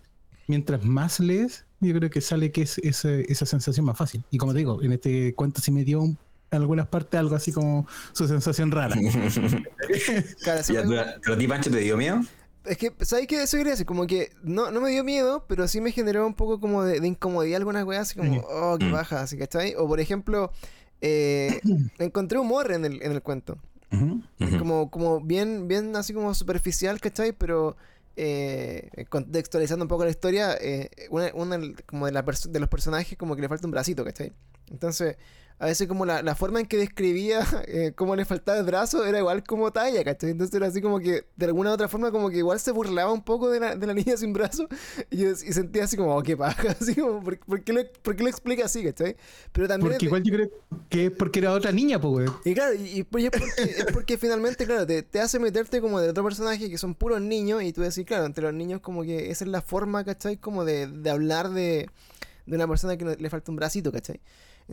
[0.49, 4.25] mientras más lees, yo creo que sale que es ese- esa sensación más fácil.
[4.31, 6.19] Y como te digo, en este cuento sí me dio un-
[6.51, 8.95] en algunas partes algo así como su sensación rara.
[10.43, 12.21] Claro, Ya, me- pero a ti, Pancho, te dio miedo?
[12.65, 13.43] Es que, ¿sabes qué?
[13.43, 16.35] Eso quería decir, como que no, no me dio miedo, pero sí me generó un
[16.35, 18.93] poco como de, de incomodidad algunas weas, así como, oh, qué Mm.
[18.93, 19.75] baja, así, ¿cachai?
[19.77, 20.53] O por ejemplo,
[21.01, 21.61] eh,
[21.99, 23.59] encontré humor en el, en el cuento.
[24.59, 27.33] Como, como bien, bien así como superficial, ¿cachai?
[27.33, 27.77] Pero
[28.17, 33.35] eh, contextualizando un poco la historia, eh, una, una como de, de los personajes como
[33.37, 34.33] que le falta un bracito, ¿cachai?
[34.71, 35.17] Entonces,
[35.59, 39.05] a veces como la, la forma en que describía eh, cómo le faltaba el brazo
[39.05, 40.31] era igual como talla, ¿cachai?
[40.31, 43.13] Entonces era así como que de alguna u otra forma como que igual se burlaba
[43.13, 44.67] un poco de la, de la niña sin brazo
[45.11, 47.83] y, yo, y sentía así como, oh, qué paja, así como, ¿por, por qué lo,
[48.03, 49.17] por qué lo explica así, ¿cachai?
[49.53, 49.93] Pero también...
[49.93, 50.51] es Porque de- igual yo creo
[50.89, 52.29] que es porque era otra niña, pues, güey.
[52.45, 55.81] y claro, y, y pues es, porque, es porque finalmente, claro, te, te hace meterte
[55.81, 58.81] como de otro personaje que son puros niños y tú decís, claro, entre los niños
[58.81, 60.37] como que esa es la forma, ¿cachai?
[60.39, 61.89] Como de, de hablar de,
[62.47, 64.21] de una persona que le falta un bracito, ¿cachai?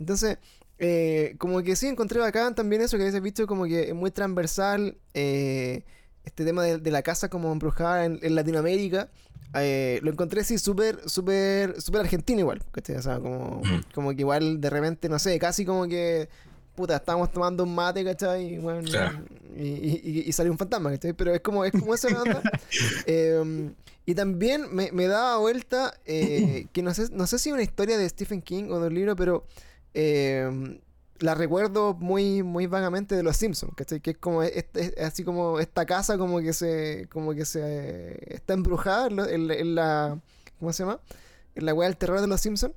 [0.00, 0.38] Entonces,
[0.78, 4.10] eh, como que sí, encontré bacán también eso que habéis visto como que es muy
[4.10, 5.84] transversal, eh,
[6.24, 9.10] este tema de, de la casa como embrujada en, en Latinoamérica.
[9.54, 12.96] eh, lo encontré sí súper, súper, súper argentino igual, ¿cachai?
[12.96, 13.62] O sea, como,
[13.94, 16.28] como que igual de repente, no sé, casi como que
[16.74, 18.54] puta, estábamos tomando un mate, ¿cachai?
[18.54, 19.12] Y, bueno, Claro.
[19.56, 21.12] y, y- y- y salió un fantasma, ¿cachai?
[21.12, 22.42] Pero es como, es como esa onda.
[23.06, 23.70] Eh,
[24.06, 27.98] y también me, me daba vuelta eh, que no sé, no sé si una historia
[27.98, 29.44] de Stephen King o de un libro, pero
[29.94, 30.80] eh,
[31.18, 34.00] la recuerdo muy, muy vagamente de Los Simpsons, ¿cachai?
[34.00, 37.60] Que es como este- es así como esta casa como que se, como que se
[37.62, 40.20] eh, está embrujada en, lo- en la- en la,
[40.58, 41.00] ¿cómo se llama?
[41.54, 42.74] En la wea del terror de Los Simpsons.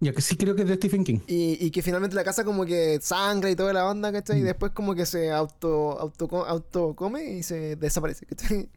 [0.00, 1.20] Ya que sí creo que es de Stephen King.
[1.28, 4.38] Y, y que finalmente la casa como que sangra y toda la onda, ¿cachai?
[4.40, 4.46] Y Mm.
[4.46, 8.68] después como que se auto, auto, auto come y se desaparece, ¿cachai?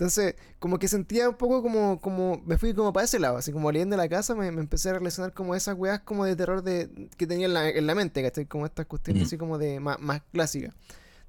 [0.00, 3.52] Entonces, como que sentía un poco como, como, me fui como para ese lado, así
[3.52, 6.62] como leyendo la casa, me, me empecé a relacionar como esas weas como de terror
[6.62, 8.46] de, que tenía en la, en la mente, ¿cachai?
[8.46, 9.26] Como estas cuestiones Ujú.
[9.28, 10.74] así como de más, más clásicas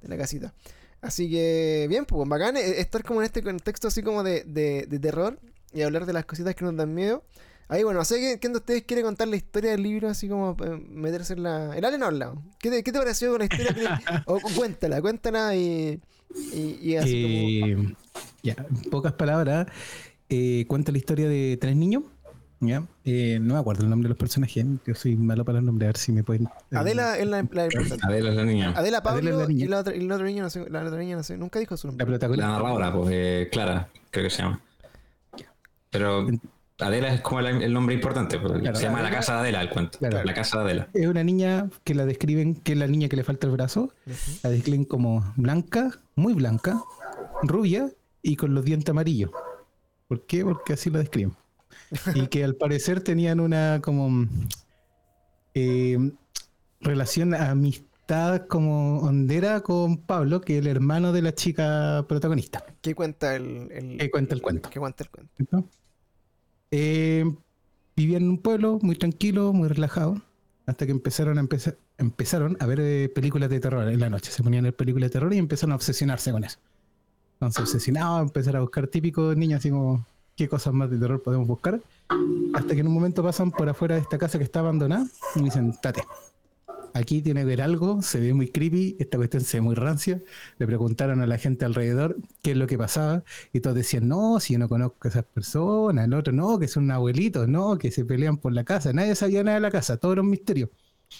[0.01, 0.53] de la casita.
[1.01, 4.85] Así que, bien, pues, bacán eh, estar como en este contexto así como de, de,
[4.87, 5.37] de terror
[5.73, 7.25] y hablar de las cositas que nos dan miedo.
[7.67, 10.29] Ahí, bueno, no sé ¿quién, quién de ustedes quiere contar la historia del libro, así
[10.29, 11.75] como eh, meterse en la.
[11.75, 12.41] El Ale no ha hablado.
[12.57, 13.73] ¿Qué te, qué te pareció con la historia?
[13.75, 16.01] que- o cuéntala, cuéntala y.
[16.53, 17.81] Y, y así como.
[17.83, 17.95] Eh,
[18.43, 19.67] ya, en pocas palabras,
[20.29, 22.03] eh, cuenta la historia de tres niños.
[22.59, 22.83] ¿ya?
[23.05, 24.65] Eh, no me acuerdo el nombre de los personajes.
[24.85, 25.87] Yo soy malo para los nombres.
[25.87, 26.45] A ver si me pueden.
[26.45, 27.97] eh, Adela es la, la importante.
[28.01, 28.73] Adela es la niña.
[28.75, 29.65] Adela Pablo Adela es la niña.
[29.65, 31.59] y la otra, y el otro niño no sé, la otra niña no sé, nunca
[31.59, 32.05] dijo su La nombre.
[32.05, 32.47] La protagonista.
[32.47, 34.61] narradora, pues, eh, Clara, creo que se llama.
[35.89, 36.27] Pero
[36.81, 39.61] Adela es como el, el nombre importante, Claro, se llama Adela- La Casa de Adela
[39.61, 39.97] el cuento.
[39.99, 40.23] Claro.
[40.23, 40.87] La Casa de Adela.
[40.93, 43.93] Es una niña que la describen que es la niña que le falta el brazo.
[44.43, 46.81] La describen como blanca, muy blanca,
[47.43, 47.89] rubia
[48.21, 49.31] y con los dientes amarillos.
[50.07, 50.43] ¿Por qué?
[50.43, 51.33] Porque así la describen.
[52.15, 54.27] Y que al parecer tenían una como
[55.53, 55.97] eh,
[56.79, 62.63] relación amistad como hondera con Pablo, que es el hermano de la chica protagonista.
[62.81, 64.69] ¿Qué cuenta el, el- Que cuenta el cuento.
[64.69, 65.31] ¿Qué cuenta el cuento?
[65.51, 65.69] ¿no?
[66.71, 67.25] Eh,
[67.95, 70.21] vivían en un pueblo muy tranquilo, muy relajado,
[70.65, 74.31] hasta que empezaron a empezar, empezaron a ver eh, películas de terror en la noche.
[74.31, 76.57] Se ponían ver películas de terror y empezaron a obsesionarse con eso.
[77.33, 80.05] Entonces obsesionado, a empezar a buscar típicos niños así como
[80.35, 81.81] qué cosas más de terror podemos buscar.
[82.53, 85.05] Hasta que en un momento pasan por afuera de esta casa que está abandonada
[85.35, 86.03] y me dicen, tate,
[86.93, 90.21] aquí tiene que ver algo, se ve muy creepy, esta cuestión se ve muy rancia.
[90.57, 93.23] Le preguntaron a la gente alrededor qué es lo que pasaba
[93.53, 96.67] y todos decían, no, si yo no conozco a esas personas, el otro no, que
[96.67, 99.97] son abuelitos, no, que se pelean por la casa, nadie sabía nada de la casa,
[99.97, 100.69] todo era un misterio.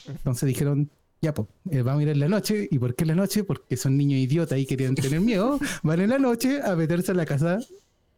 [0.08, 0.90] Entonces dijeron,
[1.22, 2.68] ya, pues, vamos a ir en la noche.
[2.72, 3.44] ¿Y por qué en la noche?
[3.44, 5.60] Porque son niños idiotas y querían tener miedo.
[5.84, 7.60] Van en la noche a meterse en la casa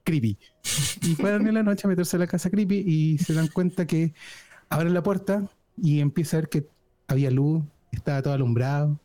[0.04, 0.38] creepy.
[1.02, 3.86] Y fueron en la noche a meterse en la casa creepy y se dan cuenta
[3.86, 4.14] que
[4.70, 6.68] abren la puerta y empieza a ver que
[7.08, 9.00] había luz, estaba todo alumbrado.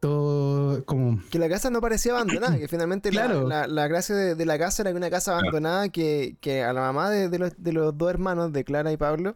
[0.00, 1.18] Todo como.
[1.30, 3.48] Que la casa no parecía abandonada, que finalmente la- Claro.
[3.48, 6.72] la, la gracia de, de la casa era que una casa abandonada que, que a
[6.74, 9.34] la mamá de, de los, de los dos hermanos, de Clara y Pablo,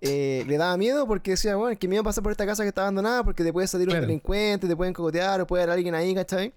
[0.00, 2.82] eh, le daba miedo porque decía, bueno, qué miedo pasar por esta casa que está
[2.82, 6.14] abandonada porque te puede salir un delincuente, te pueden cogotear o puede haber alguien ahí,
[6.14, 6.52] ¿cachai?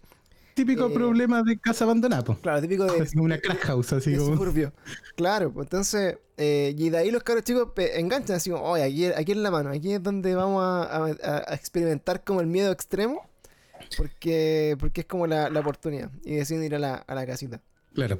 [0.54, 2.36] Típico Eh, problema de casa abandonada, po.
[2.42, 4.36] Claro, típico de, Así como una crack house, así de como.
[4.38, 4.72] suburbio.
[5.18, 9.06] Claro, pues entonces, eh, y de ahí los cabros chicos enganchan así como, oye, aquí,
[9.06, 12.72] aquí en la mano, aquí es donde vamos a, a- a experimentar como el miedo
[12.72, 13.28] extremo,
[13.98, 17.62] porque, porque es como la, la oportunidad, y deciden ir a la, a la casita.
[17.94, 18.18] Claro.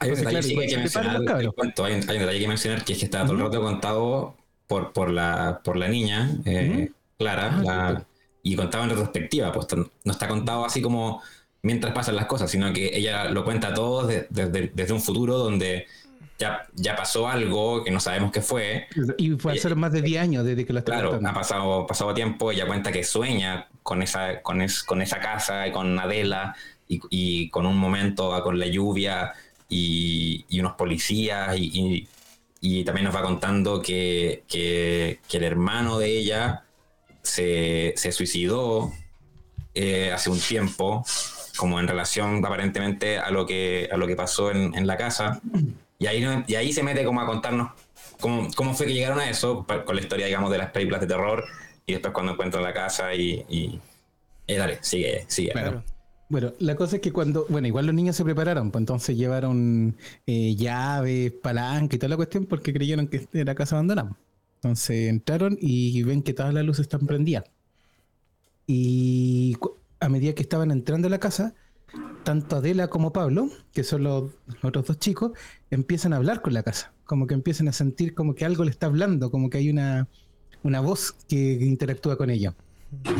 [0.00, 1.84] Hay un Entonces, detalle claro, sí que hay que mencionar cuento.
[1.84, 4.36] Hay un, hay un detalle que mencionar que es que está todo el rato contado
[4.66, 8.06] por, por, la, por la niña, eh, Clara, Ah, la-
[8.42, 9.52] y contado en retrospectiva.
[9.52, 9.66] Pues
[10.04, 11.22] no está contado así como
[11.62, 15.38] mientras pasan las cosas, sino que ella lo cuenta todo de- desde, desde un futuro
[15.38, 15.86] donde
[16.38, 18.86] ya, ya pasó algo que no sabemos qué fue.
[19.18, 21.30] Y fue a ser más de 10 años desde que lo está Claro, contando.
[21.30, 25.66] ha pasado, pasado tiempo, ella cuenta que sueña con esa, con, es- con esa casa
[25.66, 26.54] y con Adela
[26.88, 29.32] y, y con un momento con la lluvia
[29.68, 32.08] y, y unos policías y, y-
[32.60, 36.64] y también nos va contando que, que- que el hermano de ella
[37.22, 38.92] se, se suicidó
[39.74, 41.04] eh, hace un tiempo,
[41.56, 45.40] como en relación aparentemente a lo que, a lo que pasó en, en la casa.
[45.98, 47.72] Y ahí, no- y ahí se mete como a contarnos
[48.20, 51.06] cómo, cómo fue que llegaron a eso, con la historia, digamos, de las películas de
[51.06, 51.44] terror,
[51.86, 53.44] y después cuando encuentran la casa y...
[53.48, 53.80] y
[54.48, 55.52] eh, dale, sigue, sigue.
[55.52, 55.82] Claro.
[56.28, 59.96] Bueno, la cosa es que cuando, bueno, igual los niños se prepararon, pues entonces llevaron
[60.26, 64.16] eh, llaves, palanca y toda la cuestión porque creyeron que era casa abandonada.
[64.56, 67.44] Entonces entraron y ven que todas las luces están prendidas.
[68.66, 69.56] Y
[70.00, 71.54] a medida que estaban entrando a la casa,
[72.26, 74.32] tanto Adela como Pablo, que son los
[74.62, 75.32] otros dos chicos,
[75.70, 76.92] empiezan a hablar con la casa.
[77.04, 80.08] Como que empiezan a sentir como que algo le está hablando, como que hay una,
[80.64, 82.52] una voz que, interactúa con ella.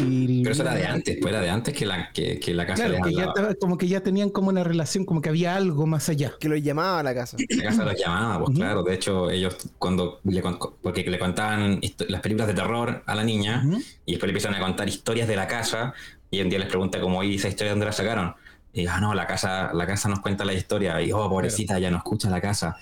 [0.00, 2.66] Y- Pero eso era de antes, pues era de antes que la, que, que la
[2.66, 5.54] casa Claro, les que ya como que ya tenían como una relación, como que había
[5.54, 6.32] algo más allá.
[6.40, 7.36] Que lo llamaba a la casa.
[7.48, 8.82] La casa los llamaba, pues claro.
[8.82, 10.42] De hecho, ellos cuando le,
[10.82, 13.64] porque le contaban las películas de terror a la niña
[14.04, 15.94] y después le empiezan a contar historias de la casa
[16.30, 18.34] y un día les pregunta como, ¿y esa historia dónde la sacaron?
[18.78, 21.00] Y ah, no, la casa, la casa nos cuenta la historia.
[21.00, 22.76] Y oh, pobrecita, ya no escucha la casa.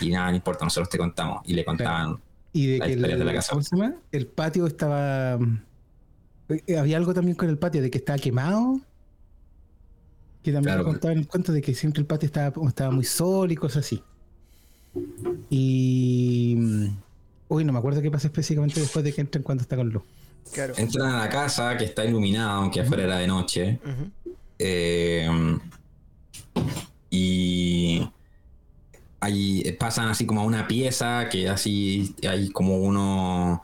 [0.00, 1.42] Y nada, no importa, nosotros te contamos.
[1.44, 2.20] Y le contaban.
[2.52, 3.56] Y de Las que el, historias de la casa.
[4.12, 5.38] el patio estaba.
[6.66, 8.80] eh, Había algo también con el patio de que estaba quemado.
[10.44, 10.84] Que también Claro.
[10.84, 14.02] contaban el cuento de que siempre el patio estaba, estaba muy solo y cosas así.
[15.48, 16.54] Y.
[16.58, 16.86] mm,
[17.48, 20.04] Uy, no me acuerdo qué pasa específicamente después de que entran cuando está con luz.
[20.52, 20.72] Claro.
[20.76, 23.80] Entran a la casa que está iluminada, aunque afuera era de noche.
[23.84, 24.10] Ujú.
[24.62, 25.28] Eh,
[27.10, 28.08] y
[29.20, 33.62] ahí pasan así como a una pieza que así hay como uno,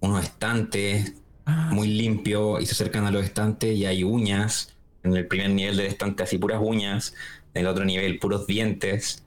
[0.00, 1.14] unos estantes
[1.50, 4.76] Ah, muy limpio y se acercan a los estantes y hay uñas.
[5.02, 7.14] En el primer nivel del estante así puras uñas.
[7.54, 9.24] En el otro nivel puros dientes.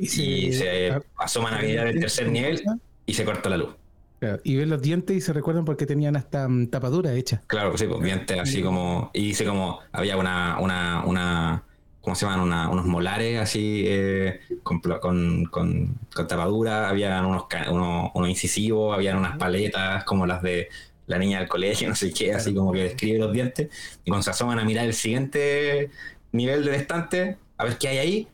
[0.00, 2.62] y se- Y se asoman a mirar el tercer nivel
[3.04, 3.74] y se corta la luz.
[4.22, 7.42] Claro, y ven los dientes y se recuerdan porque tenían hasta mm, tapadura hecha.
[7.48, 9.10] Claro, sí, pues dientes así como.
[9.12, 9.80] Y dice como.
[9.90, 10.58] Había una.
[10.60, 11.64] una, una
[12.00, 12.40] ¿Cómo se llaman?
[12.40, 13.84] Una- unos molares así.
[13.86, 16.88] eh, con, con, con, con tapadura.
[16.88, 18.94] Habían unos, unos, unos incisivos.
[18.94, 20.68] Habían unas paletas como las de
[21.08, 23.68] la niña del colegio, no sé qué, así como que describe los dientes.
[24.04, 25.90] Y cuando se asoman a mirar el siguiente
[26.30, 28.28] nivel del estante, a ver qué hay ahí,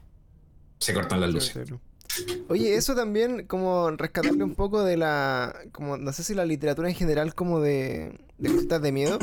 [0.78, 1.72] se cortan las luces.
[2.48, 5.54] Oye, eso también, como rescatarle un poco de la.
[5.72, 8.18] como No sé si la literatura en general, como de.
[8.38, 9.18] de cositas de miedo.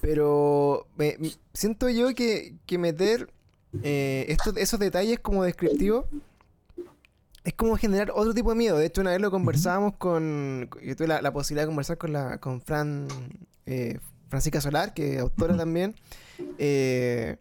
[0.00, 1.16] Pero me-
[1.52, 3.30] siento yo que, que meter
[3.82, 6.06] eh, estos, esos detalles como descriptivos
[7.44, 8.76] es como generar otro tipo de miedo.
[8.78, 10.68] De hecho, una vez lo conversábamos con.
[10.82, 13.08] Yo tuve la, la posibilidad de conversar con la con Fran.
[13.66, 15.94] eh, Francisca Solar, que es autora también.
[16.58, 17.36] eh,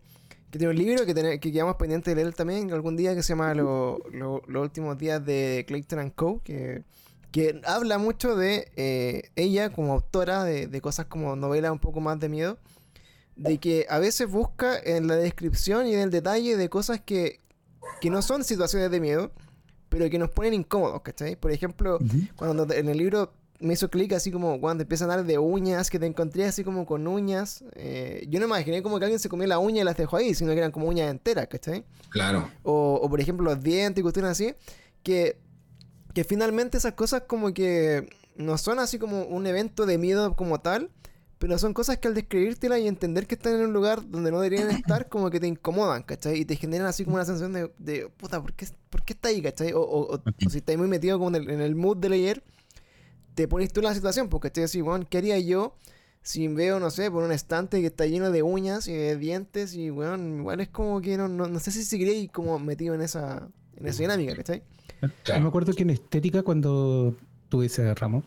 [0.51, 3.29] que tiene un libro que, que quedamos pendientes de leer también algún día que se
[3.29, 6.41] llama Lo- Lo- Los últimos días de Clayton and Co.
[6.43, 6.83] Que,
[7.31, 11.99] que habla mucho de eh, ella como autora de, de cosas como novelas un poco
[11.99, 12.57] más de miedo.
[13.35, 17.39] de que a veces busca en la descripción y en el detalle de cosas que,
[18.01, 19.31] que no son situaciones de miedo,
[19.89, 21.35] pero que nos ponen incómodos, ¿cachai?
[21.35, 21.99] Por ejemplo,
[22.35, 25.89] cuando en el libro me hizo clic así como cuando empiezan a dar de uñas,
[25.89, 27.63] que te encontré así como con uñas.
[27.75, 30.33] eh, yo no imaginé como que alguien se comía la uña y las dejó ahí,
[30.33, 31.83] sino que eran como uñas enteras, ¿cachai?
[32.09, 32.49] Claro.
[32.63, 34.53] O, o, por ejemplo los dientes y cuestiones así,
[35.03, 35.39] que,
[36.13, 40.59] que finalmente esas cosas como que no son así como un evento de miedo como
[40.59, 40.91] tal,
[41.39, 44.39] pero son cosas que al describírtelas y entender que están en un lugar donde no
[44.39, 46.39] deberían estar, como que te incomodan, ¿cachai?
[46.39, 49.29] Y te generan así como una sensación de, de puta, ¿por qué, ¿por qué está
[49.29, 49.73] ahí, ¿cachai?
[49.73, 52.09] O, o, o, o si estás muy metido como en el, en el mood de
[52.09, 52.43] leer,
[53.37, 55.75] te pones tú en la situación, porque estoy así, weón, ¿qué haría yo
[56.23, 59.75] si veo, no sé, por un estante que está lleno de uñas y de dientes
[59.75, 63.01] y, weón, igual es como que no, no, no sé si seguiría como metido en
[63.01, 64.63] esa, en esa dinámica, ¿cachai?
[65.23, 67.15] Yo me acuerdo que en Estética, cuando
[67.47, 68.23] tuve ese ramo,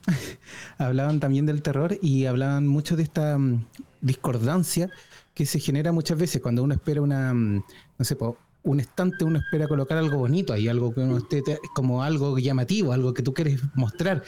[0.79, 3.64] hablaban también del terror y hablaban mucho de esta um,
[4.01, 4.90] discordancia
[5.35, 7.64] que se genera muchas veces cuando uno espera una, um,
[7.99, 11.42] no sé, po, un estante, uno espera colocar algo bonito ahí, algo que uno esté
[11.75, 14.23] como algo llamativo, algo que tú quieres mostrar.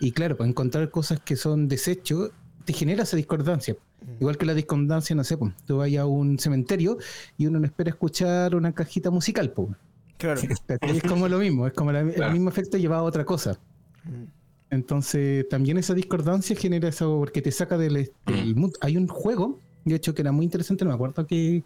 [0.00, 2.30] Y claro, para encontrar cosas que son desechos,
[2.64, 3.76] te genera esa discordancia.
[4.20, 6.98] Igual que la discordancia, no sé, pues, tú vayas a un cementerio
[7.36, 9.70] y uno no espera escuchar una cajita musical, pues.
[10.18, 10.40] Claro.
[10.82, 13.58] Es como lo mismo, es como la, el mismo efecto llevado a otra cosa.
[14.70, 18.72] Entonces, también esa discordancia genera eso porque te saca del, del mood.
[18.80, 21.64] Hay un juego, de hecho, que era muy interesante, no me acuerdo qué,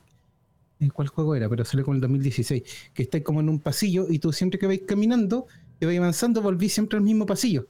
[0.90, 2.62] cuál juego era, pero salió como el 2016,
[2.94, 5.46] que está como en un pasillo y tú siempre que vais caminando,
[5.78, 7.68] te vais avanzando, volvís siempre al mismo pasillo.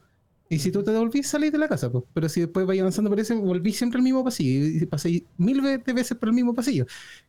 [0.49, 2.03] Y si tú te devolvís, salís de la casa, pues.
[2.13, 5.61] pero si después vais avanzando por ese, volvís siempre al mismo pasillo y pasáis mil
[5.61, 6.85] veces por el mismo pasillo.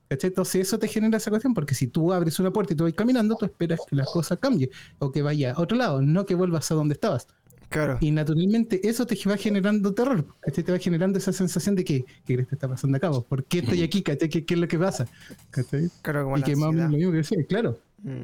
[0.08, 0.28] ¿Cachai?
[0.28, 2.92] Entonces eso te genera esa cuestión, porque si tú abres una puerta y tú vas
[2.92, 4.68] caminando, tú esperas que las cosas cambien
[4.98, 7.26] o que vaya a otro lado, no que vuelvas a donde estabas.
[7.74, 7.98] Claro.
[8.00, 10.64] Y naturalmente eso te va generando terror, ¿cachai?
[10.64, 13.10] te va generando esa sensación de que, ¿qué crees que está pasando acá?
[13.10, 14.02] ¿Por qué estoy aquí?
[14.02, 14.28] ¿Cachai?
[14.28, 15.06] ¿Qué, ¿Qué, es lo que pasa?
[15.50, 15.90] ¿cachai?
[16.02, 17.78] Claro, como y que más o menos lo mismo que decía, claro.
[18.02, 18.22] Mm.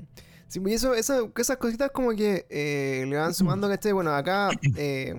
[0.49, 3.93] Sí, y eso, eso, esas cositas como que eh, le van sumando, ¿cachai?
[3.93, 5.15] Bueno, acá eh,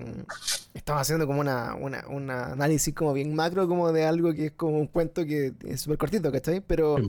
[0.74, 4.52] estamos haciendo como una, una, un análisis como bien macro, como de algo que es
[4.52, 6.60] como un cuento que es súper cortito, ¿cachai?
[6.60, 7.08] Pero, Sí.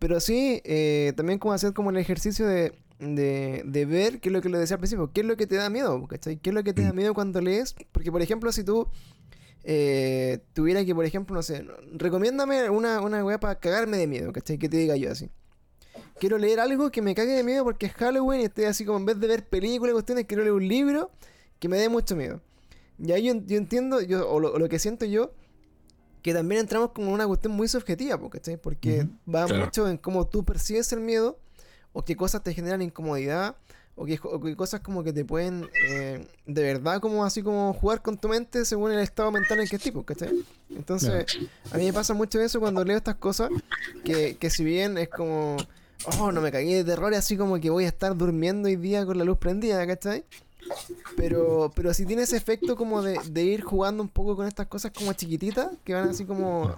[0.00, 2.72] pero sí, eh, también como hacer como el ejercicio de,
[3.02, 5.46] de, de ver qué es lo que le decía al principio, qué es lo que
[5.46, 6.36] te da miedo, ¿cachai?
[6.38, 7.74] ¿Qué es lo que te da miedo cuando lees?
[7.90, 8.86] Porque, por ejemplo, si tú
[9.64, 14.32] eh, tuviera que, por ejemplo, no sé, recomiéndame una, una weá para cagarme de miedo,
[14.32, 14.58] ¿cachai?
[14.58, 15.30] Que te diga yo así.
[16.18, 18.98] Quiero leer algo que me cague de miedo porque es Halloween y estoy así como
[18.98, 21.10] en vez de ver películas y cuestiones, quiero leer un libro
[21.58, 22.40] que me dé mucho miedo.
[22.98, 25.32] Y ahí yo, yo entiendo, yo, o, lo, o lo que siento yo,
[26.22, 28.56] que también entramos como en una cuestión muy subjetiva, ¿cachai?
[28.56, 29.64] Porque va Claro.
[29.64, 31.38] mucho en cómo tú percibes el miedo,
[31.92, 33.56] o qué cosas te generan incomodidad,
[33.94, 37.74] o qué, o qué cosas como que te pueden eh, de verdad como así como
[37.74, 40.30] jugar con tu mente según el estado mental en que estés, po, ¿cachai?
[40.70, 41.26] Entonces,
[41.70, 43.50] a mí me pasa mucho eso cuando leo estas cosas,
[44.04, 45.56] que, que si bien es como,
[46.18, 49.04] oh, no me cagué de terror, así como que voy a estar durmiendo hoy día
[49.04, 50.24] con la luz prendida, ¿cachai?
[51.16, 54.66] Pero, pero si tiene ese efecto como de, de ir jugando un poco con estas
[54.66, 56.74] cosas como chiquititas, que van así como,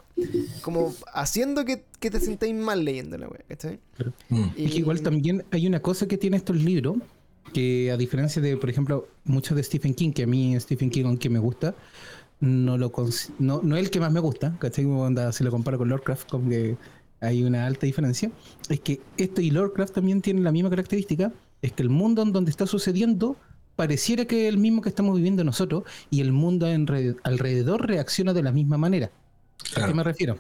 [0.62, 3.79] como haciendo que, que te sintáis mal leyéndola, wey, ¿cachai?
[4.29, 4.42] Mm.
[4.57, 6.97] Y- Es que igual también hay una cosa que tiene estos libros,
[7.53, 11.05] que a diferencia de, por ejemplo, muchos de Stephen King, que a mí Stephen King,
[11.05, 11.75] aunque me gusta,
[12.40, 14.85] no lo cons- no, no es el que más me gusta, ¿cachai?
[14.87, 16.77] Onda, si lo comparo con Lovecraft, como que
[17.20, 18.31] hay una alta diferencia.
[18.68, 22.33] Es que esto y Lovecraft también tienen la misma característica, es que el mundo en
[22.33, 23.37] donde está sucediendo
[23.77, 26.67] pareciera que es el mismo que estamos viviendo nosotros y el mundo
[27.23, 29.07] alrededor reacciona de la misma manera.
[29.07, 29.95] ¿A qué Claro.
[29.95, 30.39] me refiero?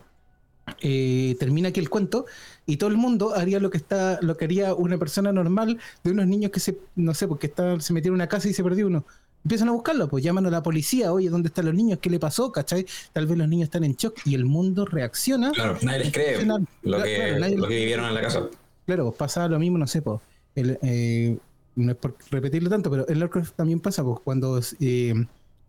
[0.80, 2.24] Eh, termina aquí el cuento
[2.64, 6.10] y todo el mundo haría lo que está lo que haría una persona normal de
[6.10, 8.64] unos niños que se no sé porque está, se metieron en una casa y se
[8.64, 9.04] perdió uno
[9.44, 12.18] empiezan a buscarlo pues llaman a la policía oye dónde están los niños qué le
[12.18, 12.86] pasó ¿cachai?
[13.12, 16.38] tal vez los niños están en shock y el mundo reacciona Claro, nadie les cree
[16.38, 18.48] Reacciona- lo claro, que, nadie- lo que vivieron en la casa.
[18.86, 20.20] Claro, pues pasaba lo mismo, no sé, pues.
[20.54, 21.36] El, eh,
[21.76, 25.14] no es por repetirlo tanto, pero en Lovecraft también pasa, pues, cuando eh,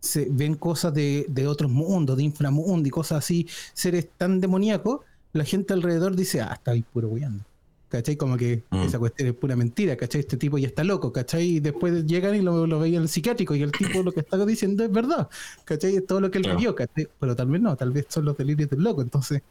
[0.00, 5.00] se ven cosas de, de otros mundos, de inframundo y cosas así, seres tan demoníacos,
[5.32, 7.44] la gente alrededor dice, ah, está ahí puro weyando.
[7.88, 8.16] ¿Cachai?
[8.16, 8.82] Como que Mm.
[8.82, 10.20] esa cuestión es pura mentira, ¿cachai?
[10.22, 11.44] Este tipo ya está loco, ¿cachai?
[11.56, 14.44] Y después llegan y lo, lo veían el psiquiátrico y el tipo lo que está
[14.44, 15.28] diciendo es verdad,
[15.64, 15.94] ¿cachai?
[15.96, 16.58] Es todo lo que él Claro.
[16.58, 17.06] vivió, ¿cachai?
[17.20, 19.02] Pero tal vez no, tal vez son los delirios del loco.
[19.02, 19.42] Entonces,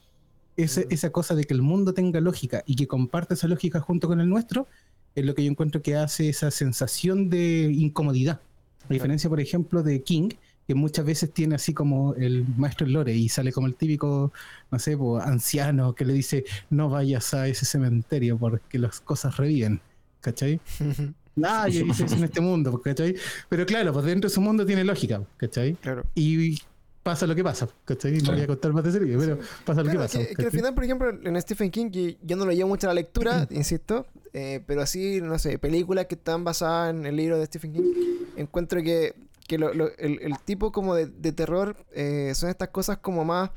[0.58, 4.08] ese- esa cosa de que el mundo tenga lógica y que comparte esa lógica junto
[4.08, 4.68] con el nuestro,
[5.16, 8.42] es lo que yo encuentro que hace esa sensación de incomodidad.
[8.90, 10.30] A diferencia, por ejemplo, de King,
[10.68, 14.32] que muchas veces tiene así como el maestro Lore y sale como el típico,
[14.72, 19.38] no sé, po, anciano que le dice, no vayas a ese cementerio porque las cosas
[19.38, 19.80] reviven.
[20.22, 20.60] ¿Cachai?
[21.36, 23.16] Nadie dice eso en este mundo, ¿cachai?
[23.50, 25.74] Pero claro, pues dentro de su mundo tiene lógica, ¿cachai?
[25.76, 26.04] claro.
[26.16, 26.58] Y
[27.04, 28.18] pasa lo que pasa, ¿cachai?
[28.20, 30.20] No voy a contar más de serie, pero pasa lo que Claro, pasa.
[30.26, 32.88] que, que al final, por ejemplo, en Stephen King, que yo no lo llevo mucho
[32.88, 34.08] a la lectura, insisto,
[34.38, 37.94] eh, pero así, no sé, películas que están basadas en el libro de Stephen King,
[38.36, 39.14] encuentro que,
[39.48, 43.24] que lo- lo- el, el tipo como de, de terror eh, son estas cosas como
[43.24, 43.52] más,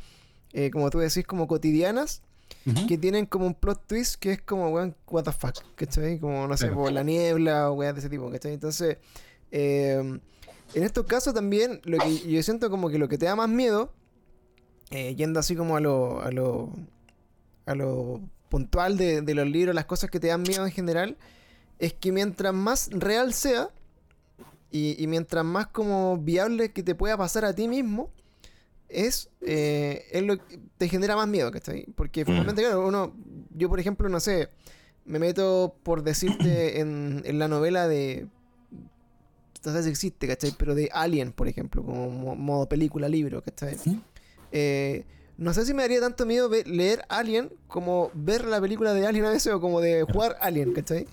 [0.52, 2.22] eh, como tú decís, como cotidianas,
[2.86, 6.18] que tienen como un plot twist que es como, weón, what the fuck, ¿cachai?
[6.20, 8.52] Como, no sé, por la niebla o weas de ese tipo, ¿cachai?
[8.54, 8.98] Entonces,
[9.50, 9.96] eh,
[10.74, 13.48] en estos casos también, lo que yo siento como que lo que te da más
[13.48, 13.92] miedo,
[15.16, 16.72] yendo así como a lo, a lo,
[17.66, 21.16] a lo puntual de, de los libros, las cosas que te dan miedo en general,
[21.78, 23.68] es que mientras más real sea,
[24.70, 28.10] y, y mientras más como viable que te pueda pasar a ti mismo,
[28.88, 31.86] es, eh, es lo que te genera más miedo, ¿cachai?
[31.94, 33.14] Porque finalmente, claro, uno,
[33.54, 34.48] yo por ejemplo, no sé,
[35.04, 38.26] me meto por decirte en, en la novela de,
[39.64, 40.52] no sé si existe, ¿cachai?
[40.56, 43.76] Pero de Alien, por ejemplo, como mo- modo película, libro, ¿cachai?
[43.76, 44.00] Sí.
[44.52, 45.04] Eh,
[45.38, 49.24] no sé si me daría tanto miedo leer Alien como ver la película de Alien
[49.24, 51.06] a veces o como de jugar Alien, ¿cachai?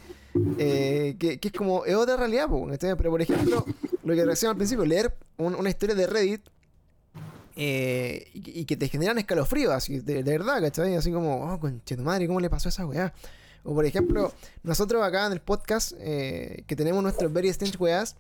[0.58, 2.96] Eh, que, que es como, es otra realidad, ¿cachai?
[2.98, 3.64] Pero por ejemplo,
[4.04, 6.42] lo que decíamos al principio, leer un- una historia de Reddit
[7.56, 10.96] eh, y, que- y que te generan escalofríos, así, de, de verdad, ¿cachai?
[10.96, 13.14] Así como, oh, conche tu madre, ¿cómo le pasó a esa weá?
[13.64, 18.16] O por ejemplo, nosotros acá en el podcast, eh, que tenemos nuestros Very Strange weas,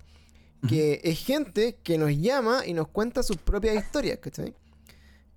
[0.67, 4.55] que es gente que nos llama y nos cuenta sus propias historias, ¿cachai?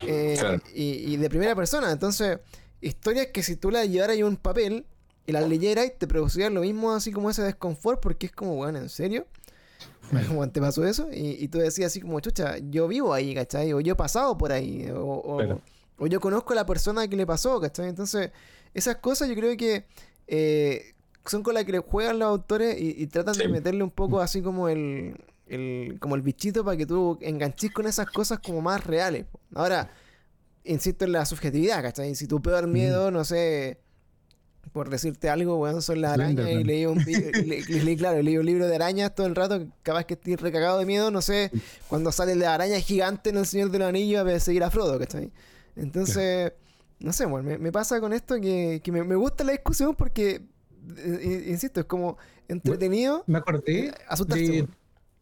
[0.00, 0.62] Eh, Claro.
[0.74, 1.90] y, y de primera persona.
[1.90, 2.38] Entonces,
[2.80, 4.86] historias que si tú las llevaras en un papel
[5.26, 8.76] y las leyeras, te producirían lo mismo, así como ese desconfort, porque es como, weón,
[8.76, 9.26] ¿en serio?
[10.28, 13.72] Como te pasó eso, y, y tú decías así como, chucha, yo vivo ahí, ¿cachai?
[13.72, 15.60] O yo he pasado por ahí, o, o- Claro.
[15.98, 17.88] o yo conozco a la persona que le pasó, ¿cachai?
[17.88, 18.30] Entonces,
[18.72, 19.84] esas cosas yo creo que
[20.28, 20.94] eh,
[21.26, 24.20] son con las que le juegan los autores y, y tratan de meterle un poco
[24.20, 25.14] así como el,
[25.48, 29.26] el- como el bichito para que tú enganches con esas cosas como más reales.
[29.54, 29.90] Ahora,
[30.64, 32.14] insisto en la subjetividad, ¿cachai?
[32.14, 33.78] Si tu peor miedo, no sé,
[34.72, 38.36] por decirte algo, weón, son las arañas y leí un, le- le- le- claro, leí
[38.36, 41.50] un libro de arañas todo el rato, capaz que estoy recagado de miedo, no sé,
[41.88, 44.98] cuando sale la araña gigante en El Señor de los Anillos a perseguir a Frodo,
[44.98, 45.32] ¿cachai?
[45.74, 46.52] Entonces,
[47.00, 49.94] no sé, weón, me, me pasa con esto que, que me, me gusta la discusión
[49.94, 50.42] porque, eh,
[51.22, 52.18] eh, insisto, es como
[52.48, 54.68] entretenido Me acordé eh, asustarse, de.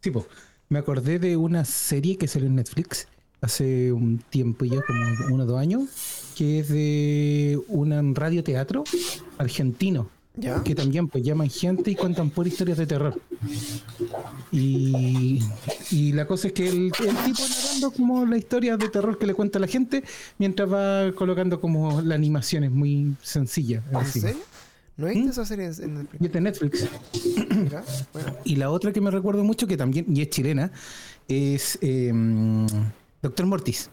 [0.01, 0.27] Sí, po.
[0.69, 3.09] me acordé de una serie que salió en Netflix
[3.41, 5.01] hace un tiempo ya, como
[5.35, 5.89] uno o dos años,
[6.37, 8.85] que es de un radioteatro
[9.39, 10.63] argentino, ¿Ya?
[10.63, 13.21] que también pues llaman gente y cuentan por historias de terror.
[14.53, 15.41] Y,
[15.91, 19.27] y la cosa es que el, el tipo narrando como la historia de terror que
[19.27, 20.03] le cuenta la gente,
[20.39, 23.83] mientras va colocando como la animación es muy sencilla.
[23.93, 24.41] ¿En serio?
[24.97, 25.31] ¿No viste ¿Mm?
[25.31, 26.21] esa serie en Netflix?
[26.21, 26.89] Y es de Netflix.
[27.55, 28.37] Mira, bueno.
[28.45, 30.73] Y la otra que me recuerdo mucho, que también, y es chilena,
[31.29, 32.13] es eh,
[33.21, 33.91] Doctor Mortis.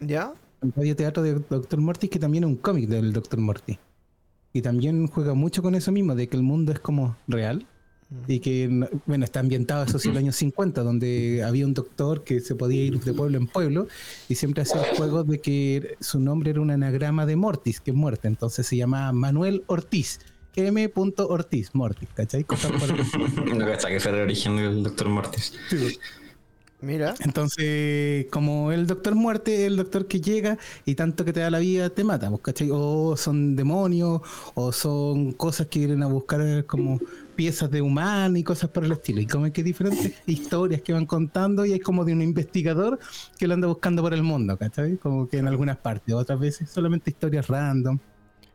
[0.00, 0.34] ¿Ya?
[0.60, 3.78] El radioteatro de Doctor Mortis, que también es un cómic del Doctor Mortis.
[4.52, 7.66] Y también juega mucho con eso mismo, de que el mundo es como real.
[8.26, 11.74] Y que, no- bueno, está ambientado eso sí en los años 50, donde había un
[11.74, 13.86] doctor que se podía ir de pueblo en pueblo
[14.28, 17.90] y siempre hacía el juego de que su nombre era un anagrama de Mortis, que
[17.90, 18.26] es muerte.
[18.28, 20.20] Entonces se llamaba Manuel Ortiz.
[20.56, 20.90] M.
[20.96, 22.42] Ortiz, Mortis, ¿cachai?
[22.42, 25.52] Cosas por el- No cacha que fue el origen del Doctor Mortis.
[26.80, 27.14] Mira.
[27.20, 31.58] Entonces, como el doctor muerte, el doctor que llega y tanto que te da la
[31.58, 32.70] vida te mata, ¿cachai?
[32.72, 34.20] O son demonios,
[34.54, 37.00] o son cosas que vienen a buscar como
[37.38, 39.20] piezas de humano y cosas por el estilo.
[39.20, 42.98] Y como que diferentes historias que van contando y es como de un investigador
[43.38, 44.96] que lo anda buscando por el mundo, ¿cachai?
[44.96, 48.00] Como que en algunas partes, otras veces solamente historias random.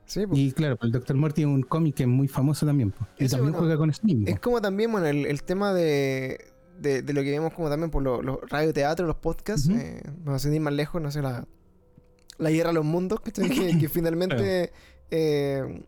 [0.06, 0.38] Sí, pues.
[0.38, 3.10] Y claro, pues, el Doctor Morty es un cómic que es muy famoso también, pues,
[3.20, 4.28] y también bueno, juega con eso mismo.
[4.28, 6.44] Es como también, bueno, el, el tema de,
[6.78, 9.70] de, de lo que vemos como también por los, los radioteatros, los podcasts.
[9.70, 9.78] Ujú.
[9.78, 11.48] eh, no sé, ir más lejos, no sé, la,
[12.38, 13.50] la guerra a los mundos, ¿cachai?
[13.50, 14.74] que, que finalmente...
[15.10, 15.84] eh,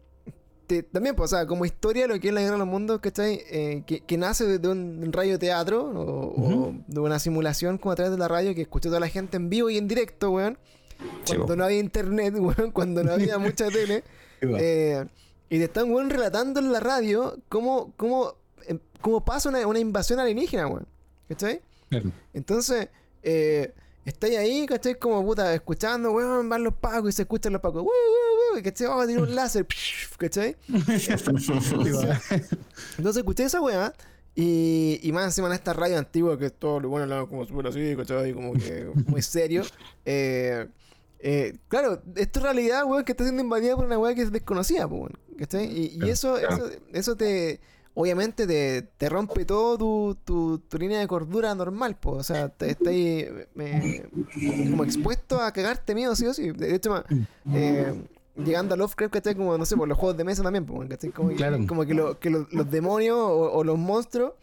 [0.67, 2.99] te- también, pues, o sea, como historia, lo que es la guerra a los mundos,
[3.01, 3.41] ¿cachai?
[3.49, 6.83] Eh, que, que nace de, de un radioteatro o, o Ujú.
[6.87, 9.49] de una simulación como a través de la radio que escuchó toda la gente en
[9.49, 10.57] vivo y en directo, weón.
[11.27, 14.03] Cuando no había internet, weón, cuando no había mucha tele.
[14.41, 15.03] Eh,
[15.49, 18.33] y te están, weón, relatando en la radio cómo, cómo,
[18.67, 20.85] em, cómo pasa una, una invasión alienígena, weón.
[21.29, 21.61] ¿Cachai?
[21.89, 22.11] Claro.
[22.33, 22.89] Entonces,
[23.23, 23.73] eh,
[24.05, 24.99] estáis ahí, ¿cachai?
[24.99, 27.89] Como puta, escuchando, weón, van los pacos y se escuchan los pacos, "Wuu,
[28.55, 28.87] wuu", ¿cachai?
[28.87, 29.67] Oh, tiene un láser,
[30.17, 30.55] ¿cachai?
[32.97, 33.93] Entonces escuché esa weá.
[34.37, 37.67] Y, y más encima en esta radio antigua que es todo lo bueno como súper
[37.67, 38.33] así, ¿cachai?
[38.33, 39.63] Como que muy serio.
[40.07, 40.67] Eh,
[41.19, 44.31] eh, claro, esto es realidad, weón, que está siendo invadida por una weá que es
[44.31, 45.13] desconocida, pues, weón.
[45.39, 45.65] ¿Cachai?
[45.65, 47.59] Y, eso, eso, eso te.
[47.95, 52.17] obviamente te, te rompe todo tu, tu, tu línea de cordura normal, pues.
[52.17, 52.93] O sea, te, estás
[53.55, 54.03] me-
[54.69, 56.51] como expuesto a cagarte miedo, sí o sí.
[56.51, 57.05] De hecho, ma-
[57.53, 57.93] eh,
[58.37, 59.35] llegando a Lovecraft, ¿cachai?
[59.35, 61.11] Como, no sé, por los juegos de mesa también, ¿cachai?
[61.11, 61.57] Como, que- Claro.
[61.67, 64.33] como que, lo- que lo- los demonios o, o los monstruos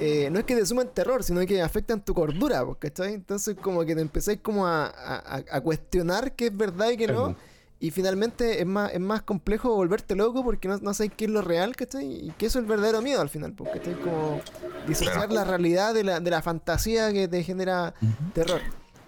[0.00, 3.14] eh, no es que te suman terror, sino que afectan tu cordura, ¿cachai?
[3.14, 7.06] Entonces, como que te empezáis como a, a- a cuestionar qué es verdad y qué
[7.06, 7.36] no.
[7.80, 11.30] Y finalmente es más, es más complejo volverte loco porque no, no sabes qué es
[11.30, 12.26] lo real, ¿cachai?
[12.26, 13.94] Y que eso es el verdadero miedo al final, porque ¿cachai?
[14.00, 14.40] Como
[14.88, 15.34] disociar Claro.
[15.34, 17.94] la realidad de la, de la fantasía que te genera
[18.34, 18.60] terror,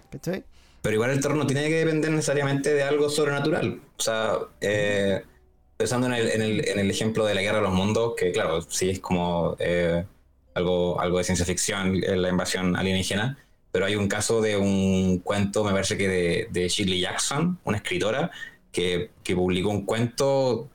[0.09, 0.45] ¿cachai?
[0.81, 3.81] Pero igual el terror no tiene que depender necesariamente de algo sobrenatural.
[3.97, 5.21] O sea, eh,
[5.77, 8.31] pensando en el, en, el, en el ejemplo de la guerra de los mundos, que
[8.31, 10.05] claro, sí es como eh,
[10.55, 13.37] algo, algo de ciencia ficción, eh, la invasión alienígena,
[13.71, 17.77] pero hay un caso de un cuento, me parece que de, de Shirley Jackson, una
[17.77, 18.31] escritora,
[18.71, 20.69] que, que publicó un cuento,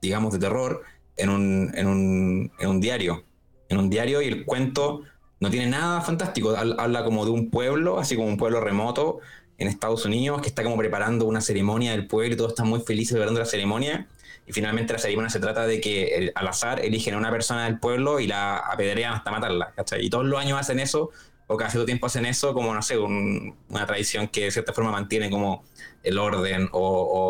[0.00, 0.82] digamos, de terror
[1.16, 3.24] en un, en un, en un diario.
[3.68, 5.02] En un diario y el cuento
[5.40, 9.20] no tiene nada fantástico, Hab- habla como de un pueblo, así como un pueblo remoto
[9.62, 12.80] en Estados Unidos que está como preparando una ceremonia del pueblo y todos están muy
[12.80, 14.06] felices celebrando la ceremonia.
[14.46, 17.64] Y finalmente la ceremonia se trata de que el- al azar eligen a una persona
[17.64, 19.72] del pueblo y la apedrean hasta matarla.
[19.76, 20.04] ¿cachai?
[20.04, 21.10] Y todos los años hacen eso,
[21.46, 24.72] o cada cierto tiempo hacen eso, como no sé, un- una tradición que de cierta
[24.72, 25.64] forma mantiene como
[26.02, 26.80] el orden o,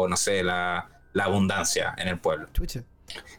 [0.02, 2.48] o, no sé, la, la abundancia en el pueblo.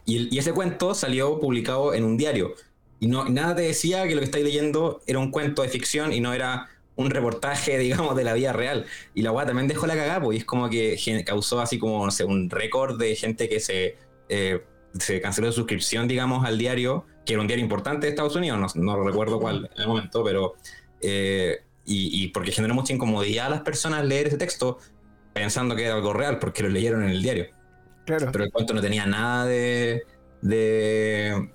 [0.04, 2.54] Y, y ese cuento salió publicado en un diario.
[3.00, 6.12] Y no, nada te decía que lo que estáis leyendo era un cuento de ficción
[6.12, 8.86] y no era un reportaje, digamos, de la vida real.
[9.14, 12.04] Y la weá también dejó la cagada, pues, y es como que causó así como,
[12.04, 13.96] no sé, un récord de gente que se,
[14.28, 14.64] eh,
[14.98, 18.76] se canceló su suscripción, digamos, al diario, que era un diario importante de Estados Unidos,
[18.76, 20.54] no, no recuerdo cuál en el momento, pero...
[21.00, 24.78] eh, y, y porque generó mucha incomodidad a las personas leer ese texto
[25.34, 27.48] pensando que era algo real, porque lo leyeron en el diario
[28.06, 28.30] Claro.
[28.32, 30.02] pero el cuento no tenía nada de.
[30.42, 31.50] de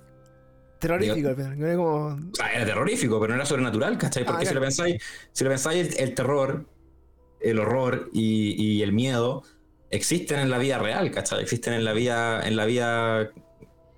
[0.80, 1.58] Terrorífico al final.
[1.58, 2.06] no era como.
[2.06, 4.24] o sea, era terrorífico, pero no era sobrenatural, ¿cachai?
[4.24, 5.02] Porque Ah, si lo pensáis,
[5.32, 6.66] si lo pensáis, el, el terror,
[7.40, 9.42] el horror y, y el miedo
[9.90, 11.42] existen en la vida real, ¿cachai?
[11.42, 13.30] Existen en la vida, en la vida,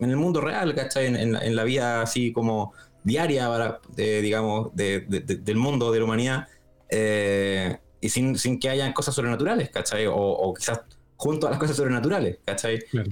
[0.00, 1.06] en el mundo real, ¿cachai?
[1.06, 2.72] En, en la- en la vida así como
[3.04, 6.48] diaria, para- de, digamos, de- de- de- del mundo, de la humanidad,
[6.88, 10.06] eh, y sin, sin que hayan cosas sobrenaturales, ¿cachai?
[10.06, 10.80] O, o quizás
[11.16, 12.78] junto a las cosas sobrenaturales, ¿cachai?
[12.90, 13.10] Claro.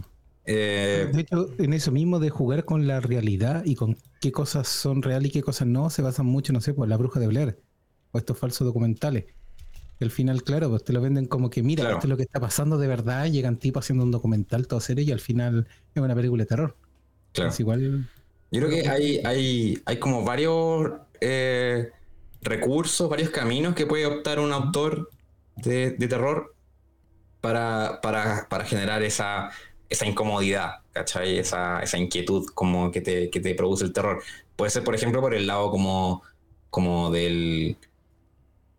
[0.52, 4.68] Eh, De hecho, en eso mismo de jugar con la realidad y con qué cosas
[4.68, 7.26] son reales y qué cosas no, se basan mucho, no sé, por la bruja de
[7.28, 7.62] Blair
[8.12, 9.26] o estos falsos documentales.
[10.00, 11.96] Al final, claro, pues te lo venden como que, mira, Claro.
[11.96, 15.04] esto es lo que está pasando de verdad, llegan tipos haciendo un documental todo serio
[15.04, 16.76] y al final es una película de terror.
[17.32, 17.50] claro.
[17.50, 18.08] Es igual.
[18.50, 20.90] Yo creo que hay, hay, hay como varios
[21.20, 21.90] eh,
[22.42, 25.10] recursos, varios caminos que puede optar un autor
[25.56, 26.56] de, de terror
[27.40, 29.50] para, para, para generar esa,
[29.90, 31.38] esa incomodidad, ¿cachai?
[31.38, 34.22] Esa, esa inquietud como que te, que te produce el terror.
[34.56, 36.22] Puede ser, por ejemplo, por el lado como,
[36.70, 37.78] como del,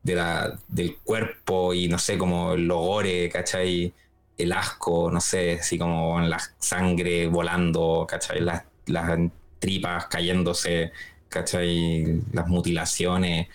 [0.03, 3.93] del cuerpo y no sé, como el gore, ¿cachai?
[4.37, 8.41] El asco, no sé, así como la sangre volando, ¿cachai?
[8.41, 9.19] Las, las
[9.59, 10.91] tripas cayéndose,
[11.29, 12.21] ¿cachai?
[12.33, 13.47] Las mutilaciones.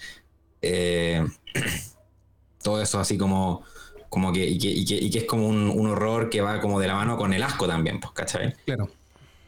[0.63, 1.27] eh,
[2.63, 3.65] todo eso así como,
[4.17, 6.59] como que, y que, y que, y que es como un, un horror que va
[6.59, 8.55] como de la mano con el asco también, pues, ¿cachai?
[8.65, 8.89] Claro.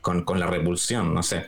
[0.03, 1.47] con, con la repulsión, no sé.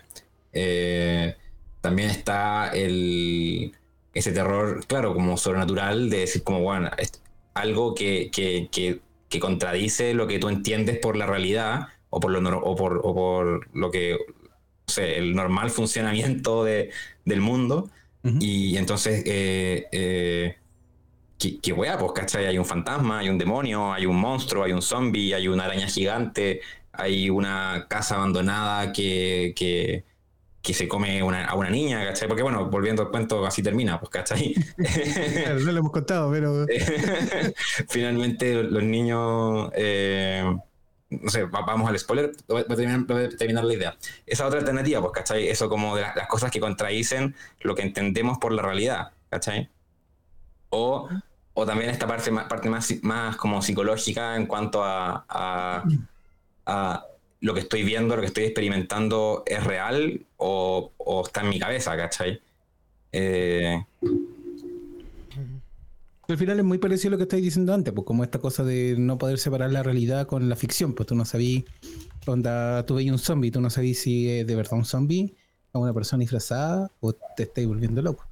[0.54, 1.36] Eh,
[1.82, 3.76] también está el,
[4.14, 7.20] ese terror, claro, como sobrenatural, de decir como, bueno, es
[7.52, 12.30] algo que, que, que, que contradice lo que tú entiendes por la realidad o por
[12.30, 16.90] lo, o por, o por lo que, no sé, el normal funcionamiento de,
[17.26, 17.90] del mundo.
[18.24, 18.38] Ujú.
[18.40, 20.56] Y entonces, eh, eh,
[21.40, 21.98] ¿qué, qué weá?
[21.98, 22.46] Pues, ¿cachai?
[22.46, 25.86] Hay un fantasma, hay un demonio, hay un monstruo, hay un zombie, hay una araña
[25.88, 26.60] gigante,
[26.92, 30.04] hay una casa abandonada que, que,
[30.62, 32.28] que se come una- a una niña, ¿cachai?
[32.28, 34.54] Porque, bueno, volviendo al cuento, así termina, pues, ¿cachai?
[34.76, 36.66] Claro, no lo hemos contado, pero.
[37.88, 39.70] Finalmente, los niños.
[39.74, 40.44] eh,
[41.10, 43.96] no sé, va- vamos al spoiler, voy a terminar, voy a terminar la idea.
[44.26, 45.48] Esa otra alternativa, pues, ¿cachai?
[45.48, 49.68] Eso como de las, las cosas que contradicen lo que entendemos por la realidad, ¿cachai?
[50.68, 51.08] O,
[51.60, 55.84] o también esta parte, parte más, más como psicológica en cuanto a,
[57.42, 61.58] lo que estoy viendo, lo que estoy experimentando es real o, o está en mi
[61.58, 62.40] cabeza, ¿cachai?
[63.12, 63.82] Eh,
[66.28, 68.64] Al final es muy parecido a lo que estáis diciendo antes, pues como esta cosa
[68.64, 71.64] de no poder separar la realidad con la ficción, pues tú no sabías,
[72.26, 75.34] onda, tú veías un zombie, tú no sabías si es de verdad un zombie,
[75.74, 78.24] a una persona disfrazada, o te estáis volviendo loco.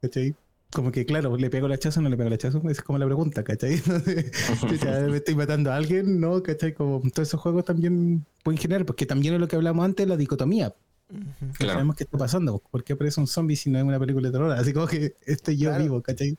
[0.00, 0.34] ¿Cachai?
[0.72, 2.58] Como que, claro, ¿le pego el hachazo o no le pego el hachazo?
[2.58, 3.80] Esa es como la pregunta, ¿cachai?
[5.10, 6.20] ¿Me estoy matando a alguien?
[6.20, 6.42] ¿No?
[6.42, 6.74] ¿Cachai?
[6.74, 10.16] Como todos esos juegos también pueden generar, porque también es lo que hablamos antes, la
[10.16, 10.74] dicotomía.
[11.56, 11.74] Claro.
[11.74, 12.60] Sabemos qué está pasando.
[12.68, 14.50] ¿Por qué aparece un zombie si no es una película de terror?
[14.52, 15.84] Así como que estoy yo Claro.
[15.84, 16.36] vivo, ¿cachai?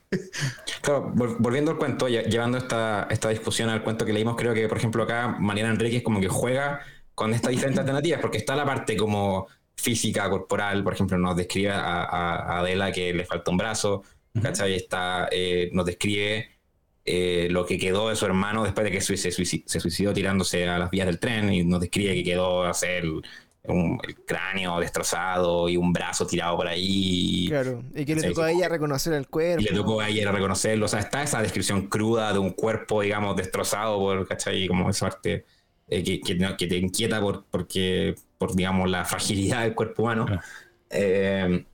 [0.82, 4.52] Claro, vol- volviendo al cuento, lle- llevando esta, esta discusión al cuento que leímos, creo
[4.52, 6.80] que, por ejemplo, acá Mariana Enríquez como que juega
[7.14, 11.70] con estas diferentes alternativas, porque está la parte como física, corporal, por ejemplo, nos describe
[11.70, 14.02] a, a- a Adela que le falta un brazo,
[14.42, 14.74] ¿cachai?
[14.74, 16.50] Está, eh, nos describe
[17.04, 20.12] eh, lo que quedó de su hermano después de que se, se suici- se suicidó
[20.12, 23.22] tirándose a las vías del tren y nos describe que quedó a ser el,
[23.64, 27.46] un- el cráneo destrozado y un brazo tirado por ahí.
[27.48, 27.82] Claro.
[27.94, 29.62] Y que le tocó a ella reconocer el cuerpo.
[29.62, 30.84] Y le tocó a ella reconocerlo.
[30.86, 34.66] O sea, está esa descripción cruda de un cuerpo, digamos, destrozado por, ¿cachai?
[34.66, 35.44] Como esa parte
[35.88, 40.02] eh, que, que, no- que te inquieta por, porque, por, digamos, la fragilidad del cuerpo
[40.02, 40.26] humano.
[40.90, 41.64] Eh,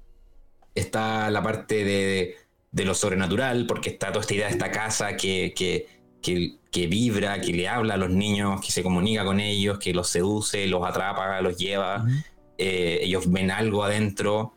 [0.74, 2.36] está la parte de,
[2.74, 5.86] de lo sobrenatural, porque está toda esta idea de esta casa que, que,
[6.20, 9.94] que, que vibra, que le habla a los niños, que se comunica con ellos, que
[9.94, 12.04] los seduce, los atrapa, los lleva
[12.56, 14.54] eh, ellos ven algo adentro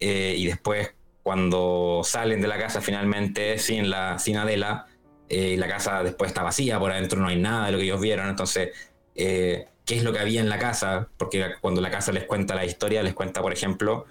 [0.00, 4.86] eh, y después cuando salen de la casa finalmente sin la sin Adela
[5.28, 8.00] eh, la casa después está vacía por adentro no hay nada de lo que ellos
[8.00, 8.70] vieron entonces
[9.14, 12.64] qué es lo que había en la casa porque cuando la casa les cuenta la
[12.64, 14.06] historia les cuenta por ejemplo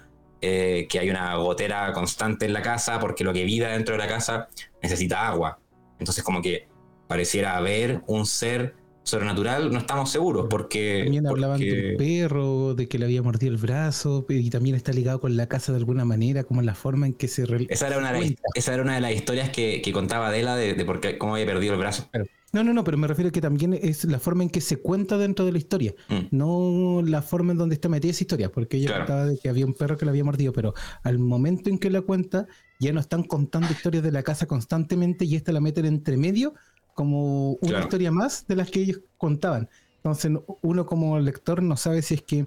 [0.46, 3.98] eh, que hay una gotera constante en la casa porque lo que vive dentro de
[3.98, 4.48] la casa
[4.82, 5.58] necesita agua.
[5.98, 6.68] Entonces como que
[7.08, 8.74] pareciera haber un ser
[9.04, 13.52] sobrenatural no estamos seguros porque También hablaban porque- del perro, de que le había mordido
[13.52, 17.06] el brazo, y también está ligado con la casa de alguna manera, como la forma
[17.06, 17.44] en que se...
[17.68, 20.56] Esa era una, de las- esa era una de las historias que, que contaba Adela
[20.56, 22.08] de, de por qué, cómo había perdido el brazo.
[22.52, 24.76] No, no, no, pero me refiero a que también es la forma en que se
[24.76, 26.14] cuenta dentro de la historia, Mm.
[26.30, 29.00] no la forma en donde está metida esa historia, porque ella Claro.
[29.06, 31.90] contaba de que había un perro que le había mordido, pero al momento en que
[31.90, 32.46] la cuenta,
[32.80, 36.54] ya no están contando historias de la casa constantemente y esta la meten entre medio
[36.94, 37.84] como una Claro.
[37.84, 39.68] historia más de las que ellos contaban.
[39.96, 42.46] Entonces no- uno como lector no sabe si es que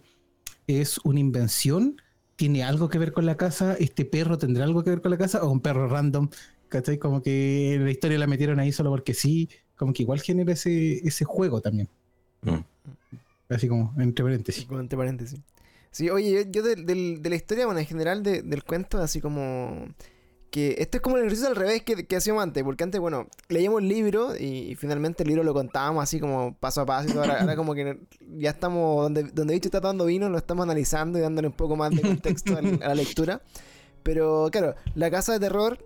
[0.67, 2.01] es una invención,
[2.35, 5.17] tiene algo que ver con la casa, este perro tendrá algo que ver con la
[5.17, 6.29] casa o un perro random,
[6.69, 6.97] ¿cachai?
[6.99, 10.99] Como que la historia la metieron ahí solo porque sí, como que igual genera ese,
[11.07, 11.89] ese juego también.
[12.43, 12.57] Mm.
[13.49, 14.65] Así como entre paréntesis.
[14.65, 15.39] Con entre paréntesis.
[15.89, 18.99] Sí, oye, yo, yo de, del- de la historia, bueno, en general de- del cuento,
[18.99, 19.87] así como
[20.51, 23.27] que esto es como el ejercicio al revés que, que hacíamos antes, porque antes, bueno,
[23.49, 27.09] leíamos el libro y, y finalmente el libro lo contábamos así como paso a paso
[27.09, 27.21] y todo.
[27.23, 27.99] Ahora, ahora como que
[28.37, 31.75] ya estamos, donde, donde Bicho está tomando vino, lo estamos analizando y dándole un poco
[31.75, 33.41] más de contexto al- a la lectura.
[34.03, 35.77] Pero claro, la casa de terror,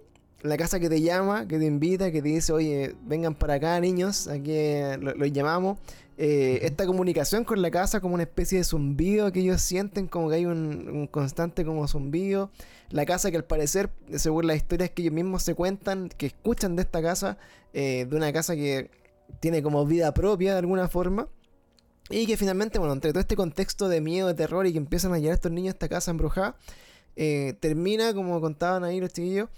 [0.43, 3.79] la casa que te llama, que te invita, que te dice, oye, vengan para acá
[3.79, 5.79] niños, aquí eh, lo- los llamamos.
[6.23, 10.29] Eh, esta comunicación con la casa como una especie de zumbido que ellos sienten, como
[10.29, 12.51] que hay un, un constante como zumbido.
[12.91, 16.75] La casa que al parecer, según las historias que ellos mismos se cuentan, que escuchan
[16.75, 17.39] de esta casa,
[17.73, 18.91] eh, de una casa que
[19.39, 21.27] tiene como vida propia de alguna forma.
[22.11, 25.13] Y que finalmente, bueno, entre todo este contexto de miedo, de terror y que empiezan
[25.13, 26.55] a llegar estos niños a esta casa embrujada,
[27.15, 29.49] eh, termina, como contaban ahí los chiquillos,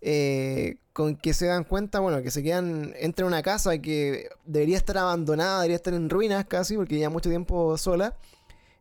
[0.00, 4.28] eh, con que se dan cuenta, bueno, que se quedan, entran a una casa que
[4.44, 8.16] debería estar abandonada, debería estar en ruinas casi, porque lleva mucho tiempo sola.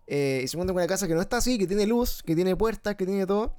[0.10, 2.36] eh, y se encuentran con una casa que no está así, que tiene luz, que
[2.36, 3.54] tiene puertas, que tiene todo.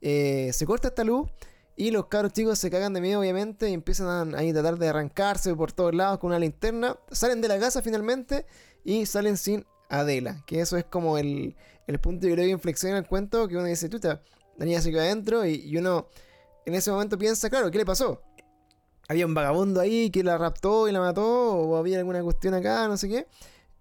[0.00, 1.30] Eh, se corta esta luz
[1.76, 4.88] y los cabros chicos se cagan de miedo, obviamente, y empiezan a, a tratar de
[4.88, 6.96] arrancarse por todos lados con una linterna.
[7.10, 8.46] Salen de la casa finalmente
[8.84, 11.54] y salen sin Adela, que eso es como el,
[11.86, 14.22] el punto de inflexión en el cuento, que uno dice, chuta,
[14.56, 16.08] la niña se quedó adentro y, y uno
[16.66, 18.22] en ese momento piensa, claro, ¿qué le pasó?
[19.08, 22.86] Había un vagabundo ahí que la raptó y la mató, o había alguna cuestión acá,
[22.88, 23.26] no sé qué.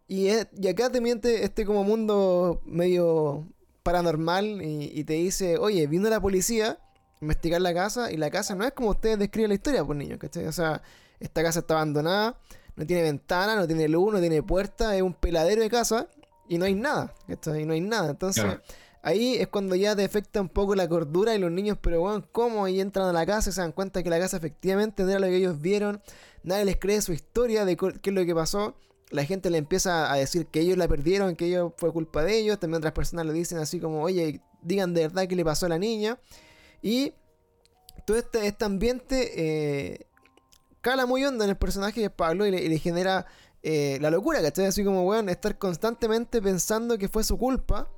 [0.07, 3.47] Y, es- y acá te miente este como mundo medio
[3.83, 6.79] paranormal y, te dice, oye, vino la policía
[7.21, 10.17] investigar la casa y la casa no es como ustedes describen la historia, pues niños,
[10.19, 10.45] ¿cachai?
[10.47, 10.81] O sea,
[11.19, 12.37] esta casa está abandonada,
[12.75, 16.07] no tiene ventana, no tiene luz, no tiene puerta, es un peladero de casa
[16.49, 17.61] y no hay nada, ¿cachai?
[17.61, 18.09] Y no hay nada.
[18.11, 18.43] Entonces.
[19.01, 22.25] Ahí es cuando ya te afecta un poco la cordura y los niños, pero bueno,
[22.31, 22.67] ¿cómo?
[22.67, 25.19] Y entran a la casa y se dan cuenta que la casa efectivamente no era
[25.19, 26.01] lo que ellos vieron,
[26.43, 28.75] nadie les cree su historia de qué es lo que pasó.
[29.09, 32.37] La gente le empieza a decir que ellos la perdieron, que ellos fue culpa de
[32.37, 32.59] ellos.
[32.59, 35.69] También otras personas le dicen así como, oye, digan de verdad qué le pasó a
[35.69, 36.17] la niña.
[36.81, 37.13] Y
[38.05, 40.07] todo este, este ambiente eh,
[40.79, 43.25] cala muy hondo en el personaje de Pablo y le, genera
[43.63, 44.65] eh, la locura, ¿cachai?
[44.65, 47.91] Así como, weón, estar constantemente pensando que fue su culpa,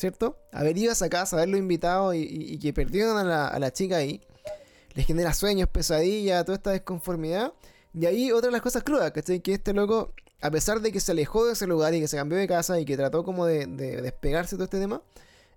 [0.00, 0.38] ¿cierto?
[0.50, 4.20] Haber ido a esa casa, haberlo invitado y, y- que perdieron a la, chica ahí.
[4.94, 7.52] Le genera sueños, pesadillas, toda esta desconformidad.
[7.92, 9.40] Y ahí otra de las cosas crudas, ¿cachai?
[9.40, 12.16] Que este loco, a pesar de que se alejó de ese lugar y que se
[12.16, 15.02] cambió de casa y que trató como de, de despegarse de todo este tema,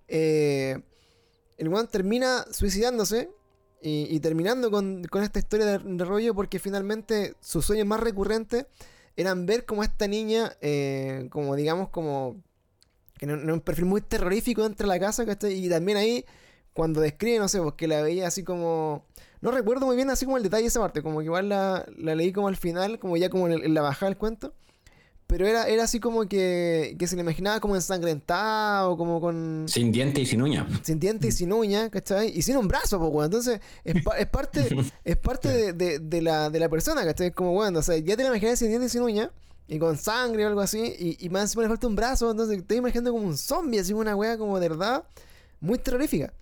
[0.07, 0.79] eh,
[1.57, 3.29] el weón termina suicidándose
[3.81, 8.65] y, terminando con, esta historia de, de rollo porque finalmente sus sueños más recurrentes
[9.17, 12.41] eran ver como esta niña, eh, como digamos, como
[13.25, 15.53] no, no es un perfil muy terrorífico dentro de la casa, ¿cachai?
[15.53, 16.25] Y también ahí,
[16.73, 19.05] cuando describe, no sé, pues que la veía así como...
[19.41, 21.85] No recuerdo muy bien así como el detalle de esa parte, como que igual la,
[21.97, 24.53] la leí como al final, como ya como en, el- en la bajada del cuento.
[25.27, 29.65] Pero era, era así como que, que se le imaginaba como ensangrentada o como con...
[29.67, 30.67] Sin diente y sin uña.
[30.83, 32.29] sin dientes y sin uñas, ¿cachai?
[32.37, 33.25] Y sin un brazo, pues, weón.
[33.25, 34.63] Entonces, es, pa- es parte,
[35.03, 37.27] es parte de, de- de la, de la persona, ¿cachai?
[37.27, 39.29] Es como, weón, o sea, ya te la imaginas sin dientes y sin uñas,
[39.67, 42.57] y con sangre o algo así, y, y más encima le falta un brazo, entonces
[42.57, 45.03] te estoy imaginando como un zombie, así una weá como de verdad
[45.59, 46.33] muy terrorífica.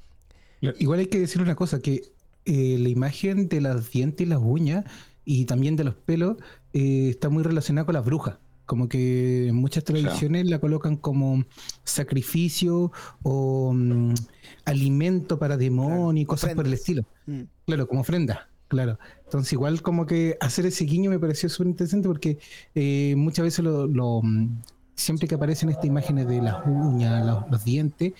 [0.62, 2.12] Igual hay que decir una cosa, que
[2.46, 4.86] eh, la imagen de los dientes y las uñas
[5.26, 6.38] y también de los pelos
[6.74, 8.38] eh, está muy relacionada con las brujas.
[8.66, 11.44] Como que en muchas tradiciones la colocan como
[11.84, 12.92] sacrificio
[13.22, 14.14] o mm,
[14.66, 17.04] alimento para demonios y cosas por el estilo.
[17.26, 17.42] Mm.
[17.66, 18.98] Claro, como ofrenda, claro.
[19.26, 22.40] Entonces igual como que hacer ese guiño me pareció súper interesante porque
[22.74, 24.62] eh, muchas veces lo, lo, mm,
[24.96, 28.14] siempre que aparecen estas imágenes de las uñas, los, los dientes,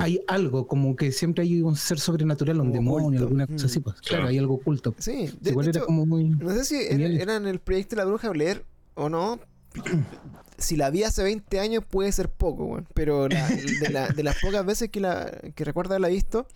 [0.00, 3.22] hay algo, como que siempre hay un ser sobrenatural, un Como demonio, oculto.
[3.24, 3.70] alguna cosa Mm.
[3.70, 3.96] así, pues.
[3.96, 4.28] Claro, Claro.
[4.28, 4.94] hay algo oculto.
[4.98, 6.24] Sí, de, Igual de era hecho, como muy.
[6.30, 7.20] no sé si era, genial.
[7.20, 9.40] era en el proyecto de la bruja Blair o no.
[10.58, 12.86] Si la vi hace 20 años puede ser poco, weón.
[12.94, 16.46] Pero la- de, la- de las pocas veces que, la, que recuerdo haberla visto,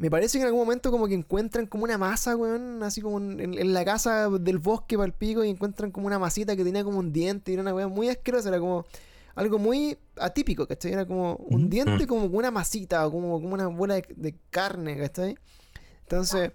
[0.00, 3.18] me parece que en algún momento como que encuentran como una masa, weón, así como
[3.18, 6.64] en, en la casa del bosque para el pico y encuentran como una masita que
[6.64, 8.86] tenía como un diente y era una weón muy asquerosa, era como
[9.34, 10.94] algo muy atípico, ¿cachai?
[10.94, 14.34] Era como un diente como con una masita o como, como una bola de, de
[14.48, 15.36] carne, ¿cachai?
[16.04, 16.52] Entonces,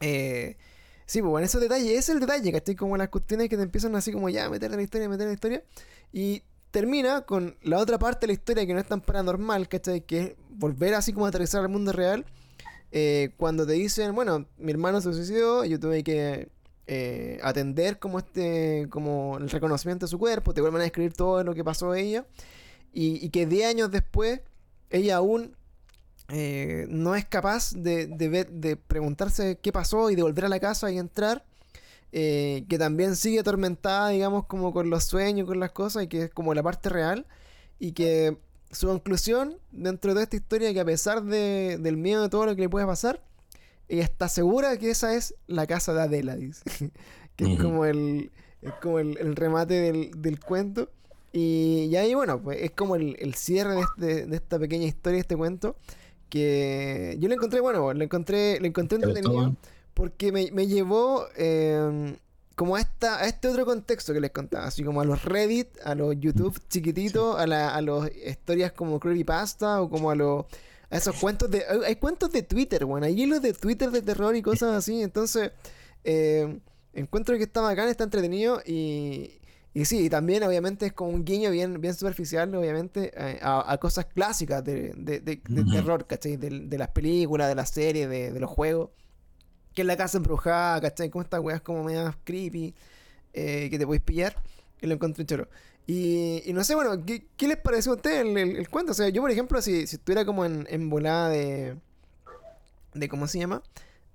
[0.00, 0.56] eh,
[1.06, 2.74] sí, pues bueno, esos detalles, ese es el detalle, ¿cachai?
[2.74, 5.28] Como las cuestiones que te empiezan así como ya, meter en la historia, meter en
[5.28, 5.62] la historia.
[6.12, 10.00] Y termina con la otra parte de la historia que no es tan paranormal, ¿cachai?
[10.00, 12.26] Que es volver así como a aterrizar al mundo real.
[12.96, 16.48] Eh, cuando te dicen, bueno, mi hermano se suicidó, yo tuve que
[16.86, 21.42] eh, atender como este, como el reconocimiento de su cuerpo, te vuelven a escribir todo
[21.42, 22.24] lo que pasó a ella.
[22.92, 24.42] Y, que 10 años después,
[24.90, 25.56] ella aún
[26.28, 30.48] eh, no es capaz de, de ver, de preguntarse qué pasó y de volver a
[30.48, 31.44] la casa y entrar.
[32.12, 36.30] que también sigue atormentada, digamos, como con los sueños, con las cosas, y que es
[36.30, 37.26] como la parte real.
[37.80, 38.38] Y que
[38.74, 42.46] su conclusión dentro de toda esta historia, que a pesar de- del miedo de todo
[42.46, 43.22] lo que le puede pasar,
[43.88, 46.62] ella está segura que esa es la casa de Adela, dice.
[47.36, 48.30] que es como el,
[48.62, 50.90] es como el, el remate del, del cuento.
[51.32, 54.86] Y, y ahí, bueno, pues es como el, el cierre de, este- de esta pequeña
[54.86, 55.76] historia, este cuento.
[56.28, 59.56] Que yo lo encontré, bueno, lo encontré, lo encontré ¿Te gustó, entretenido
[59.94, 62.16] porque me, me llevó eh,
[62.54, 65.68] como a, esta, a este otro contexto que les contaba, así como a los Reddit,
[65.84, 70.44] a los YouTube chiquititos, a, la, a las historias como Creepypasta o como a los
[70.90, 71.64] a esos cuentos de...
[71.86, 75.50] Hay, cuentos de Twitter, bueno, hay hilos de Twitter de terror y cosas así, entonces
[76.04, 76.60] eh,
[76.92, 79.40] encuentro que está bacán, está entretenido y...
[79.76, 83.72] Y sí, y también obviamente es como un guiño bien, bien superficial, obviamente, eh, a,
[83.72, 86.36] a cosas clásicas de, de- de- de terror, ¿cachai?
[86.36, 88.90] De, de las películas, de las series, de, de los juegos
[89.74, 91.10] que es la casa embrujada, ¿cachai?
[91.10, 92.74] Como estas weas como medias creepy
[93.32, 94.36] eh, que te podéis pillar.
[94.78, 95.48] Que lo encontré choro.
[95.86, 98.92] Y, y no sé, bueno, ¿qué, qué les pareció a ustedes el, el- el cuento?
[98.92, 101.76] O sea, yo, por ejemplo, si, si estuviera como en, en volada de.
[102.94, 103.62] de ¿Cómo se llama?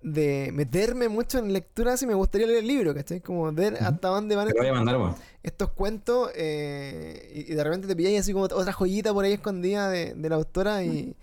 [0.01, 3.19] De meterme mucho en lectura, así me gustaría leer el libro, ¿cachai?
[3.19, 3.83] Como ver Ujú.
[3.85, 8.31] hasta dónde van estos, mandar, estos cuentos eh, y, y de repente te pilláis así
[8.31, 11.15] como otra joyita por ahí escondida de, de la autora y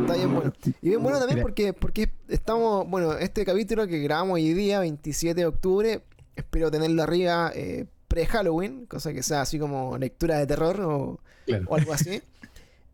[0.00, 0.52] está bien bueno.
[0.82, 5.40] Y bien bueno también porque, porque estamos, bueno, este capítulo que grabamos hoy día, 27
[5.40, 6.02] de octubre,
[6.34, 11.64] espero tenerlo arriba eh, pre-Halloween, cosa que sea así como lectura de terror o, Claro.
[11.68, 12.22] o algo así.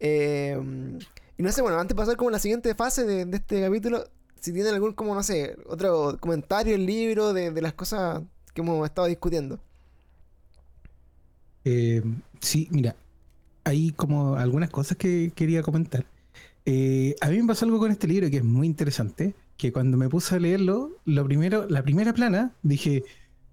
[0.04, 0.58] Eh,
[1.38, 3.60] y no sé, bueno, antes de pasar como a la siguiente fase de, de este
[3.60, 4.04] capítulo,
[4.40, 8.20] si tienen algún, como, no sé, otro comentario, el libro, de, de las cosas
[8.52, 9.60] que hemos estado discutiendo.
[11.64, 12.02] Eh,
[12.40, 12.96] sí, mira,
[13.62, 16.04] hay como algunas cosas que quería comentar.
[16.64, 19.96] Eh, a mí me pasó algo con este libro que es muy interesante, que cuando
[19.96, 23.02] me puse a leerlo, lo primero, la primera plana, dije,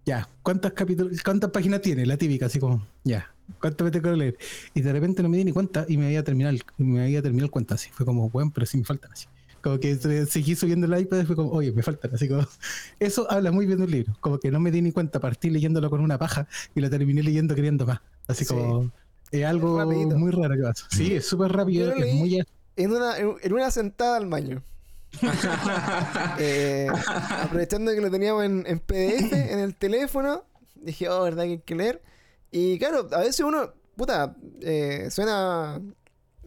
[0.06, 2.06] ya, ¿cuántos capítulos, cuántas páginas tiene?
[2.06, 4.38] La típica, así como, ya, ¿cuánto me tengo que leer?
[4.74, 7.46] Y de repente no me di ni cuenta y me había terminado me había terminado
[7.46, 7.90] el cuento así.
[7.92, 9.28] Fue como, bueno, pero sí me faltan así.
[9.62, 12.12] Como que se- seguí subiendo el iPad y fue como, oye, me faltan.
[12.14, 12.46] Así como,
[13.00, 14.16] eso habla muy bien del libro.
[14.20, 17.22] Como que no me di ni cuenta, partí leyéndolo con una paja y lo terminé
[17.24, 18.00] leyendo queriendo más.
[18.28, 18.54] Así Sí.
[18.54, 18.92] como,
[19.32, 19.86] es algo
[20.18, 20.88] muy raro que pasa.
[20.92, 22.40] Sí, es súper rápido, es muy...
[22.84, 24.64] En una, en, una sentada al baño.
[26.40, 26.88] Eh,
[27.42, 30.44] aprovechando que lo teníamos en, en PDF en el teléfono,
[30.76, 32.02] dije, oh, ¿verdad que hay que leer?
[32.52, 35.82] Y claro, a veces uno, puta, eh, suena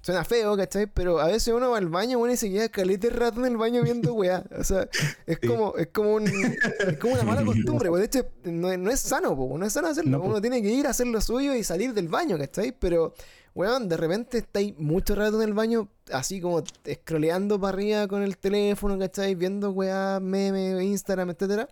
[0.00, 0.86] suena feo, ¿cachai?
[0.86, 3.56] Pero a veces uno va al baño, bueno, y se queda calete rato en el
[3.56, 4.42] baño viendo weá.
[4.58, 4.88] O sea,
[5.26, 8.78] es como, es como un, es como una mala costumbre, pues de hecho no, es-
[8.78, 10.10] no es sano, po, no es sano hacerlo.
[10.12, 10.28] No, po.
[10.30, 12.72] uno tiene que ir a hacer lo suyo y salir del baño, ¿cachai?
[12.72, 13.14] Pero
[13.54, 18.22] weón, de repente estáis mucho rato en el baño, así como scrolleando para arriba con
[18.22, 19.34] el teléfono, ¿cachai?
[19.34, 21.68] Viendo weá, memes, Instagram, etcétera.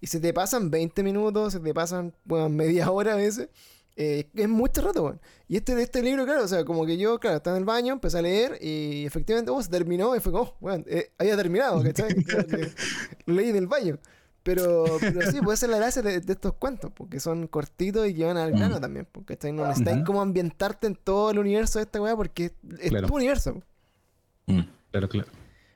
[0.00, 3.48] Y se te pasan 20 minutos, se te pasan, weón, media hora a veces.
[3.94, 5.20] Eh, es mucho rato, weón.
[5.48, 7.92] Y este, este libro, claro, o sea, como que yo, claro, estaba en el baño,
[7.92, 11.36] empecé a leer y efectivamente, oh, se terminó y fue como, oh, weón, eh, había
[11.36, 12.14] terminado, ¿cachai?
[13.26, 13.98] Lo leí en el baño.
[14.42, 18.14] Pero, pero sí, puede ser la gracia de, de estos cuentos, porque son cortitos y
[18.14, 18.80] que van al grano Mm.
[18.80, 22.90] también, porque no necesitas como ambientarte en todo el universo de esta weá, porque es,
[22.90, 23.06] Claro.
[23.08, 23.54] tu universo.
[23.54, 23.62] po.
[24.46, 24.60] Mm.
[24.90, 25.28] Claro, claro.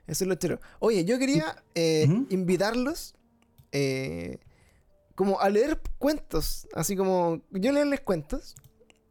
[0.05, 0.59] Eso es lo chero.
[0.79, 3.15] Oye, yo quería eh, invitarlos
[3.71, 4.37] eh,
[5.15, 8.55] como a leer cuentos, así como yo leerles cuentos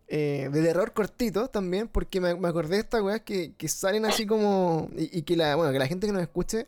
[0.09, 4.05] eh, de terror cortitos también, porque me, me acordé de estas weas que, que salen
[4.07, 6.67] así como y, y que la bueno que la gente que nos escuche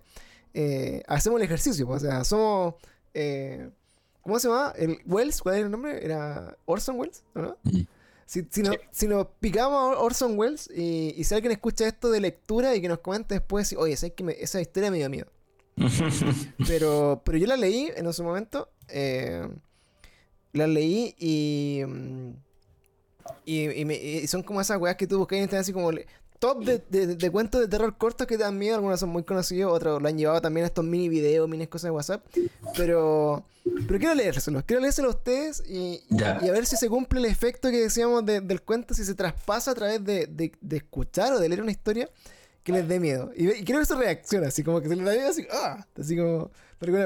[0.55, 2.75] eh, hacemos el ejercicio, pues, o sea, somos
[3.15, 3.71] eh,
[4.23, 4.73] ¿cómo se llama?
[4.77, 6.05] El Wells, ¿cuál era el nombre?
[6.05, 7.57] Era Orson Welles, ¿o ¿no?
[7.65, 7.81] Mm.
[8.27, 12.11] Si, si, nos, si nos picamos a Orson Welles y, y si alguien escucha esto
[12.11, 15.09] de lectura y que nos comente después, oye, ¿sabes que me- esa historia me dio
[15.09, 15.29] miedo?
[16.67, 18.69] Pero, pero yo la leí en su momento.
[18.89, 19.49] eh,
[20.53, 21.83] la leí y.
[23.45, 25.91] Y, y me- y son como esas weas que tú buscas en internet, así como.
[26.39, 28.77] Top de, de- de cuentos de terror cortos que te dan miedo.
[28.77, 31.85] Algunos son muy conocidos, otros lo han llevado también a estos mini videos, mini cosas
[31.85, 32.25] de WhatsApp.
[32.77, 33.45] Pero.
[33.87, 37.27] Pero quiero leérselos, quiero leérselos a ustedes y, y- a ver si se cumple el
[37.27, 41.49] efecto que decíamos de- del cuento, si se traspasa a través de, escuchar o de
[41.51, 42.09] leer una historia
[42.63, 43.31] que les dé miedo.
[43.37, 45.87] Y, quiero ver su reacción, así como que se les da miedo, así, ¡ah!
[46.01, 46.51] Así como,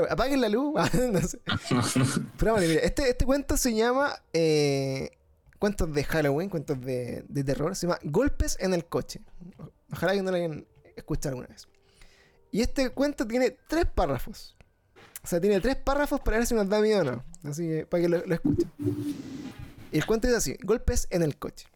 [0.09, 0.75] apaguen la luz,
[1.13, 1.39] no sé.
[2.39, 5.11] Pero bueno, mira, este, este cuento se llama eh,
[5.63, 9.21] Cuentos de Halloween, cuentos de, de terror, se llama Golpes en el coche.
[9.93, 11.69] Ojalá que no lo hayan escuchado alguna vez.
[12.51, 14.57] Y este cuento tiene tres párrafos.
[15.23, 17.25] O sea, tiene tres párrafos para ver si nos da miedo o no.
[17.45, 18.73] Así que para que lo, escuchen.
[19.93, 21.69] Y el cuento es así: Golpes en el coche.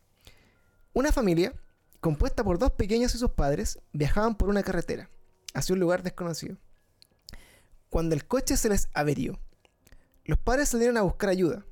[0.93, 1.55] Una familia,
[2.01, 5.11] compuesta por dos pequeños y sus padres, viajaban por una carretera
[5.55, 6.57] hacia un lugar desconocido.
[7.89, 9.39] Cuando el coche se les averió,
[10.25, 11.65] los padres salieron a buscar ayuda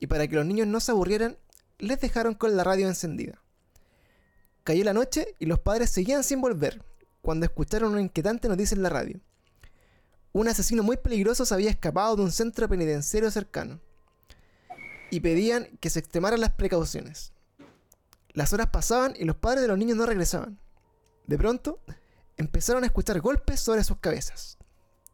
[0.00, 1.36] y para que los niños no se aburrieran,
[1.78, 3.42] les dejaron con la radio encendida.
[4.64, 6.84] Cayó la noche y los padres seguían sin volver
[7.22, 9.20] cuando escucharon una inquietante noticia en la radio.
[10.32, 13.80] Un asesino muy peligroso se había escapado de un centro penitenciario cercano
[15.10, 17.32] y pedían que se extremaran las precauciones.
[18.32, 20.58] Las horas pasaban y los padres de los niños no regresaban.
[21.26, 21.80] De pronto,
[22.36, 24.58] empezaron a escuchar golpes sobre sus cabezas.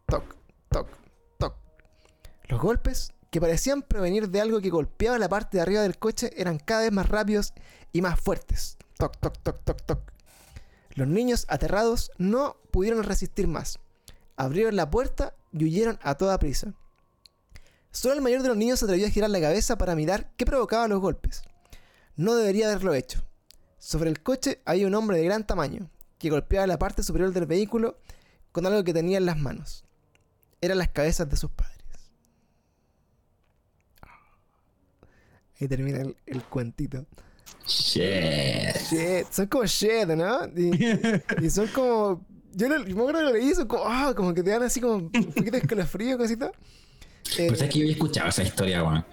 [0.06, 0.36] Toc,
[0.68, 0.88] toc,
[1.38, 1.56] toc.
[2.48, 6.30] Los golpes, que parecían provenir de algo que golpeaba la parte de arriba del coche,
[6.36, 7.52] eran cada vez más rápidos
[7.92, 8.76] y más fuertes.
[8.96, 10.12] Toc, toc, toc, toc, toc.
[10.94, 13.80] Los niños, aterrados, no pudieron resistir más.
[14.36, 16.74] Abrieron la puerta y huyeron a toda prisa.
[17.90, 20.46] Solo el mayor de los niños se atrevió a girar la cabeza para mirar qué
[20.46, 21.42] provocaba los golpes.
[22.14, 23.24] No debería haberlo hecho.
[23.80, 27.46] Sobre el coche había un hombre de gran tamaño, que golpeaba la parte superior del
[27.46, 27.98] vehículo
[28.52, 29.82] con algo que tenía en las manos.
[30.60, 31.73] Eran las cabezas de sus padres.
[35.60, 37.06] Ahí termina el, el cuentito.
[37.66, 38.76] Shit.
[38.90, 40.46] Shit, son como shit, ¿no?
[40.56, 41.00] Y,
[41.38, 42.26] y son como.
[42.52, 44.62] Yo lo, yo me acuerdo que lo leí, son como, ah, como que te dan
[44.62, 46.52] así como un poquito de escalofrío, cosita.
[47.38, 49.04] Eh, Pues es que yo había escuchado esa historia, weón.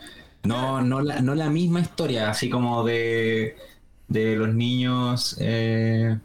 [0.44, 3.56] No, no, la, no la misma historia, así como de,
[4.08, 6.18] de los niños eh,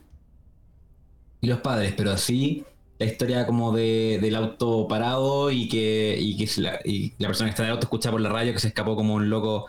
[1.40, 2.64] y los padres, pero sí
[2.98, 7.48] la historia como de, del auto parado y que, y que la, y la persona
[7.48, 9.66] que está en el auto escucha por la radio que se escapó como un loco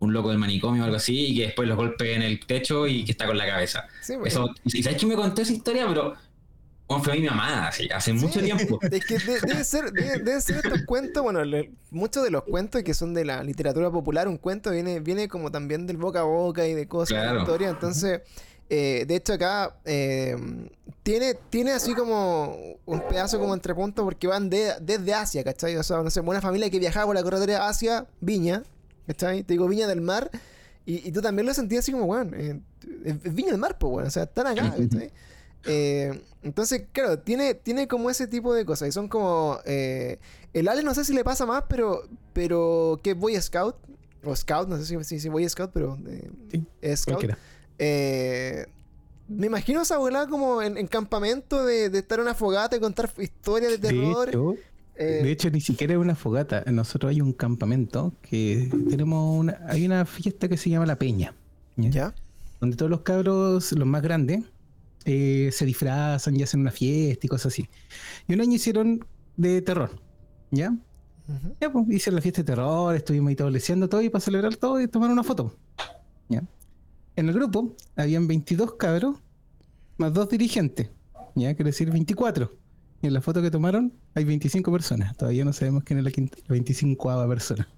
[0.00, 2.86] un loco del manicomio o algo así y que después los golpea en el techo
[2.86, 3.86] y que está con la cabeza.
[4.02, 6.14] sí, pues, Eso, y sabes quién me contó esa historia, pero
[6.88, 8.78] bueno, fue mi mamá, así, hace mucho tiempo.
[8.90, 12.42] Es que de- debe ser, debe, deben ser estos cuentos, bueno, le- muchos de los
[12.42, 16.20] cuentos que son de la literatura popular, un cuento viene, viene como también del boca
[16.20, 17.40] a boca y de cosas, de Claro.
[17.42, 18.22] historia, entonces,
[18.70, 20.34] eh, de hecho acá eh,
[21.02, 25.76] tiene, tiene así como un pedazo como entre puntos porque van de- desde Asia, ¿cachai?
[25.76, 28.62] O sea, no sé, una familia que viajaba por la carretera Asia, Viña,
[29.06, 29.42] ¿cachai?
[29.42, 30.30] Te digo Viña del Mar,
[30.86, 32.60] y, y tú también lo sentías así como, bueno, eh,
[33.04, 35.12] es Viña del Mar, pues, bueno, o sea, están acá, ¿cachai?
[35.66, 38.88] Eh, entonces, claro, tiene, tiene como ese tipo de cosas.
[38.88, 39.58] Y son como.
[39.66, 40.18] eh,
[40.54, 42.02] el Ale no sé si le pasa más, pero.
[42.32, 42.98] Pero.
[43.02, 43.76] que Boy Scout.
[44.24, 45.98] O Scout, no sé si, si, si Boy Scout, pero.
[46.08, 47.24] eh, Sí, es Scout.
[47.78, 48.66] Eh,
[49.28, 52.80] me imagino esa abuela como en, en campamento de, de estar en una fogata y
[52.80, 54.28] contar historias de terror.
[54.30, 54.54] hecho,
[55.00, 56.62] eh, de hecho, ni siquiera es una fogata.
[56.66, 61.34] Nosotros hay un campamento que tenemos una, hay una fiesta que se llama La Peña.
[61.76, 61.90] ¿ya?
[61.90, 62.14] ¿Ya?
[62.60, 64.44] Donde todos los cabros, los más grandes,
[65.06, 67.68] eh, se disfrazan y hacen una fiesta y cosas así.
[68.28, 69.04] Y un año hicieron
[69.36, 69.90] de terror.
[70.50, 70.76] ¿Ya?
[71.58, 74.88] Pues, hicieron la fiesta de terror, estuvimos ahí leseando todo y para celebrar todo y
[74.88, 75.56] tomar una foto.
[76.28, 76.42] ¿Ya?
[77.16, 79.16] en el grupo habían 22 cabros
[79.98, 80.90] más dos dirigentes,
[81.34, 82.50] ya quiere decir 24.
[83.02, 85.16] Y en la foto que tomaron hay 25 personas.
[85.16, 87.68] Todavía no sabemos quién es la, quinta, la 25 persona.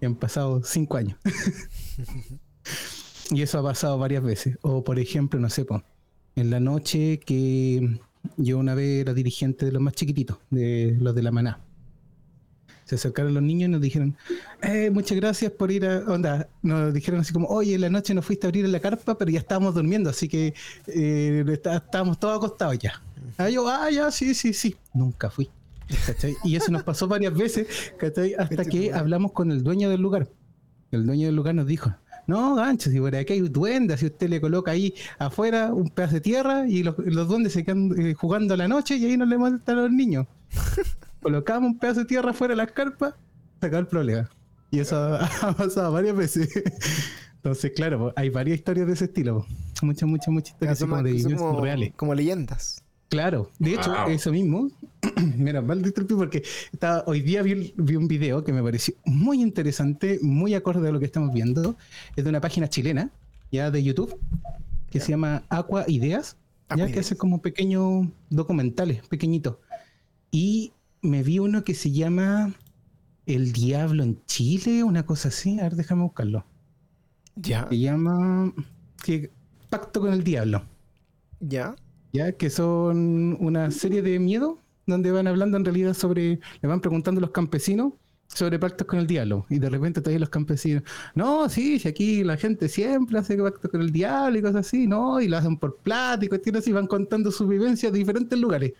[0.00, 1.18] Y han pasado 5 años.
[3.30, 4.58] y eso ha pasado varias veces.
[4.62, 5.66] O por ejemplo, no sé,
[6.36, 7.98] en la noche que
[8.36, 11.60] yo una vez era dirigente de los más chiquititos, de los de la maná.
[12.86, 14.16] Se acercaron los niños y nos dijeron,
[14.62, 15.98] eh, muchas gracias por ir a...
[16.06, 19.18] Onda, nos dijeron así como, oye, en la noche no fuiste a abrir la carpa,
[19.18, 20.54] pero ya estábamos durmiendo, así que
[20.86, 23.02] eh, está- estábamos todos acostados ya.
[23.38, 24.76] Ah, yo, ah, ya, sí, sí, sí.
[24.94, 25.50] Nunca fui.
[26.06, 26.34] ¿cachai?
[26.44, 27.66] Y eso nos pasó varias veces,
[27.98, 28.34] ¿cachai?
[28.38, 30.28] Hasta que hablamos con el dueño del lugar.
[30.92, 31.92] El dueño del lugar nos dijo,
[32.28, 36.14] no, gancho, si por aquí hay duendes, si usted le coloca ahí afuera un pedazo
[36.14, 39.16] de tierra y los, los duendes se quedan eh, jugando a la noche y ahí
[39.16, 40.26] no le molestan a los niños.
[41.22, 43.14] Colocamos un pedazo de tierra afuera de las carpas,
[43.60, 44.30] se acabó el problema.
[44.70, 46.48] Y eso ha pasado varias veces.
[47.36, 49.46] Entonces, claro, po, hay varias historias de ese estilo.
[49.82, 51.92] Muchas, muchas, muchas historias como de como, reales.
[51.96, 52.82] como leyendas.
[53.08, 54.10] Claro, de hecho, Wow.
[54.10, 54.68] eso mismo,
[55.36, 56.42] mira, mal disculpe porque
[56.72, 60.88] estaba, hoy día vi, un- vi un video que me pareció muy interesante, muy acorde
[60.88, 61.76] a lo que estamos viendo.
[62.16, 63.10] Es de una página chilena,
[63.52, 64.18] ya de YouTube,
[64.90, 66.36] que se llama Aqua Ideas,
[66.68, 67.06] Aqua ya que Ideas.
[67.06, 69.58] hace como pequeños documentales, pequeñitos.
[70.32, 72.54] Y me vi uno que se llama
[73.26, 75.58] El Diablo en Chile, una cosa así.
[75.60, 76.44] A ver, déjame buscarlo.
[77.36, 78.52] Ya, Se llama
[79.04, 79.32] que,
[79.68, 80.62] Pacto con el Diablo.
[81.40, 81.76] ya.
[82.12, 86.80] ya que son una serie de miedo donde van hablando en realidad sobre, le van
[86.80, 87.92] preguntando a los campesinos
[88.28, 90.82] sobre pactos con el diablo y de repente todavía los campesinos,
[91.14, 94.86] no, sí, si aquí la gente siempre hace pactos con el diablo y cosas así,
[94.86, 98.38] no, y lo hacen por plata y cuestiones así, van contando sus vivencias de diferentes
[98.38, 98.72] lugares.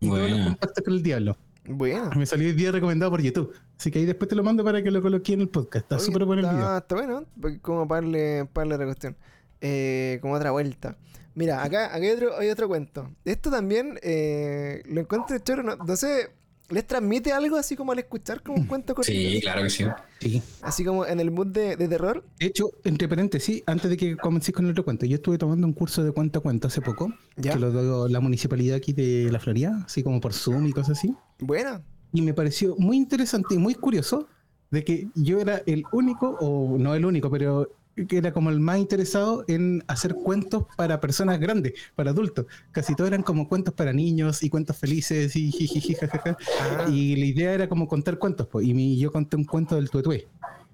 [0.00, 0.44] Y todos los Buena.
[0.44, 1.36] con pactos con el diablo.
[1.70, 2.10] Bueno.
[2.16, 3.54] Me salió el día recomendado por YouTube.
[3.78, 5.84] Así que ahí después te lo mando para que lo coloque en el podcast.
[5.84, 6.76] Está súper bueno el video.
[6.76, 7.24] Está bueno,
[7.62, 9.16] como para darle, para otra cuestión.
[9.60, 10.96] Eh, como otra vuelta.
[11.34, 13.10] Mira, acá, acá hay, otro, hay otro cuento.
[13.24, 15.62] Esto también eh, lo encuentro choro.
[15.62, 16.30] No, no sé,
[16.70, 19.18] ¿les transmite algo así como al escuchar como un cuento cortito?
[19.18, 19.84] Sí, claro que sí.
[20.20, 20.42] Sí.
[20.62, 22.24] Así como en el mood de, de terror.
[22.38, 25.66] De hecho, entre paréntesis, antes de que comencéis con el otro cuento, yo estuve tomando
[25.66, 27.52] un curso de cuento a cuento hace poco, Ya.
[27.54, 30.98] que lo dio la municipalidad aquí de La Florida, así como por Zoom y cosas
[30.98, 31.14] así.
[31.38, 31.82] Buena.
[32.12, 34.26] Y me pareció muy interesante y muy curioso
[34.70, 37.68] de que yo era el único, o no el único, pero
[38.08, 42.46] que era como el más interesado en hacer cuentos para personas grandes, para adultos.
[42.72, 45.50] Casi todos eran como cuentos para niños y cuentos felices y
[45.94, 46.36] jajaja.
[46.78, 48.66] Ah, Y la idea era como contar cuentos, pues.
[48.66, 50.28] Y mi- yo conté un cuento del tuetué,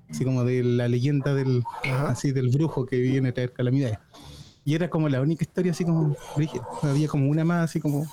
[0.09, 2.11] así como de la leyenda del, Ajá.
[2.11, 3.99] así del brujo que viene a traer calamidades.
[4.65, 6.17] Y era como la única historia así como.
[6.83, 8.05] Había como una más así como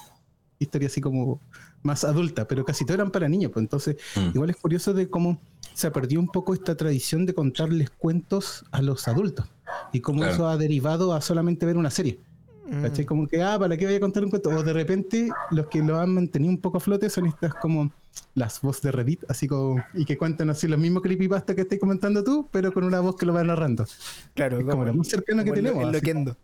[0.64, 1.40] historia así como
[1.84, 4.32] más adulta, pero casi todas eran para niños, pues entonces Mm.
[4.36, 5.40] igual es curioso de cómo
[5.74, 9.46] se perdió un poco esta tradición de contarles cuentos a los adultos
[9.92, 10.34] y cómo Claro.
[10.34, 12.20] eso ha derivado a solamente ver una serie.
[12.66, 13.06] mm, ¿Cachai?
[13.06, 14.50] Como que, ah, ¿para qué voy a contar un cuento?
[14.50, 17.92] O de repente, los que lo han mantenido un poco a flote son estas como
[18.36, 21.78] las voces de Reddit, así como, y que cuentan así los mismos creepypasta que estás
[21.78, 23.86] comentando tú, pero con una voz que lo va narrando.
[24.34, 25.86] claro, Es como lo más cercano que como el- tenemos.
[25.88, 26.38] el loquendo.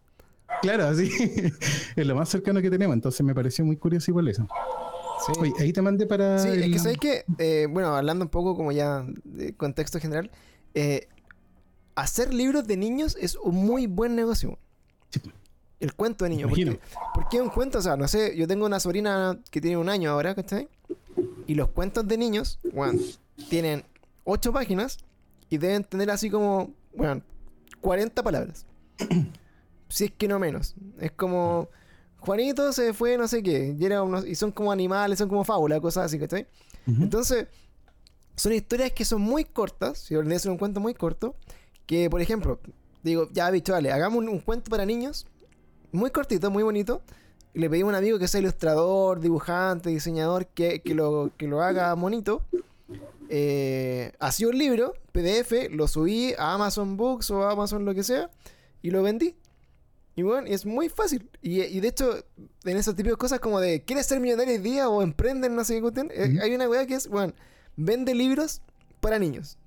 [0.62, 1.10] Claro, así.
[1.96, 4.48] es lo más cercano que tenemos, entonces me pareció muy curioso igual eso.
[5.26, 5.34] Sí.
[5.40, 6.40] Oye, ahí te mandé para.
[6.40, 10.32] Sí, es que sabes que, eh, bueno, hablando un poco como ya de contexto general,
[10.74, 11.08] eh,
[11.96, 14.58] hacer libros de niños es un muy buen negocio.
[15.10, 15.22] Sí.
[15.80, 16.50] El cuento de niños.
[16.50, 16.80] Porque,
[17.14, 17.80] ¿Por qué un cuento?
[17.80, 20.68] O sea, no sé, yo tengo una sobrina que tiene un año ahora, ¿cachai?
[21.48, 23.00] Y los cuentos de niños, bueno,
[23.50, 23.84] tienen
[24.24, 24.98] ocho páginas
[25.50, 27.22] y deben tener así como, bueno,
[27.82, 28.66] 40 palabras.
[29.90, 30.76] Si es que no menos.
[31.00, 31.70] Es como,
[32.20, 35.44] Juanito se fue no sé qué, y, era unos- y son como animales, son como
[35.44, 36.48] fábulas, cosas así, ¿cachai?
[36.88, 37.04] Ujú.
[37.04, 37.48] Entonces,
[38.36, 41.36] son historias que son muy cortas, si de hacer un cuento muy corto,
[41.86, 42.60] que por ejemplo,
[43.04, 45.26] digo, ya bicho, vale, hagamos un, un cuento para niños,
[45.92, 47.02] muy cortito, muy bonito,
[47.54, 51.48] y le pedí a un amigo que sea ilustrador, dibujante, diseñador, que, que lo, que
[51.48, 52.44] lo haga bonito.
[53.30, 58.04] Eh, hacía un libro, PDF, lo subí a Amazon Books o a Amazon lo que
[58.04, 58.30] sea,
[58.82, 59.36] y lo vendí.
[60.20, 61.30] Y bueno, es muy fácil.
[61.42, 62.26] Y, y de hecho,
[62.66, 65.64] en esos tipos de cosas como de, ¿quieres ser millonario hoy día o emprender no
[65.64, 66.12] sé qué cuestión?
[66.14, 66.40] Eh.
[66.44, 67.32] Hay una weá que es, bueno,
[67.78, 68.62] vende libros
[69.00, 69.58] para niños.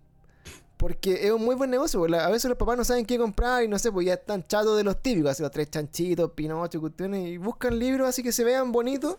[0.76, 1.98] Porque es un muy buen negocio.
[1.98, 4.46] porque a veces los papás no saben qué comprar y no sé, pues ya están
[4.46, 8.30] chatos de los típicos, así los tres chanchitos, pinocho, cuestiones, y buscan libros así que
[8.30, 9.16] se vean bonitos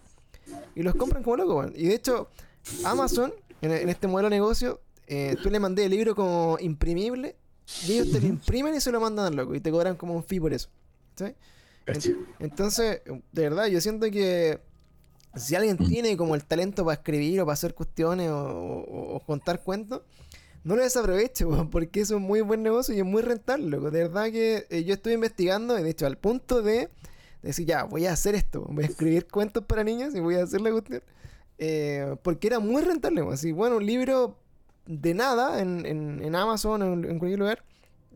[0.75, 1.73] y los compran como locos, weón.
[1.75, 2.29] Y de hecho,
[2.83, 7.35] Amazon, en, en este modelo de negocio, eh, tú le mandé el libro como imprimible
[7.87, 10.13] y ellos te lo imprimen y se lo mandan al loco y te cobran como
[10.13, 10.69] un fee por eso.
[11.15, 11.25] ¿Sí?
[12.39, 13.01] Entonces,
[13.31, 14.59] de verdad, yo siento que
[15.35, 19.19] si alguien tiene como el talento para escribir o para hacer cuestiones o, o- o
[19.21, 20.01] contar cuentos,
[20.63, 23.91] no lo desaproveche, porque eso es muy buen negocio y es muy rentable, loco.
[23.91, 26.89] De verdad que eh, yo estoy investigando, y de hecho, al punto de
[27.41, 30.43] decir, ya, voy a hacer esto, voy a escribir cuentos para niños y voy a
[30.43, 31.03] hacer la cuestión.
[31.57, 33.21] Eh, porque era muy rentable.
[33.31, 34.37] Así, bueno, un libro
[34.85, 37.63] de nada en, en, en Amazon o en, en cualquier lugar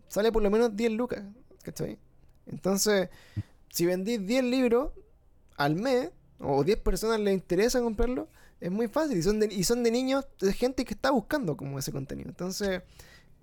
[0.07, 1.23] sale por lo menos 10 lucas,
[1.63, 1.97] ¿cachai?
[2.49, 3.09] Entonces,
[3.69, 4.91] si vendís 10 libros
[5.57, 8.27] al mes, o 10 personas les interesa comprarlo,
[8.59, 9.17] es muy fácil.
[9.17, 12.29] Y son de, y son de niños, de gente que está buscando como ese contenido.
[12.29, 12.81] Entonces,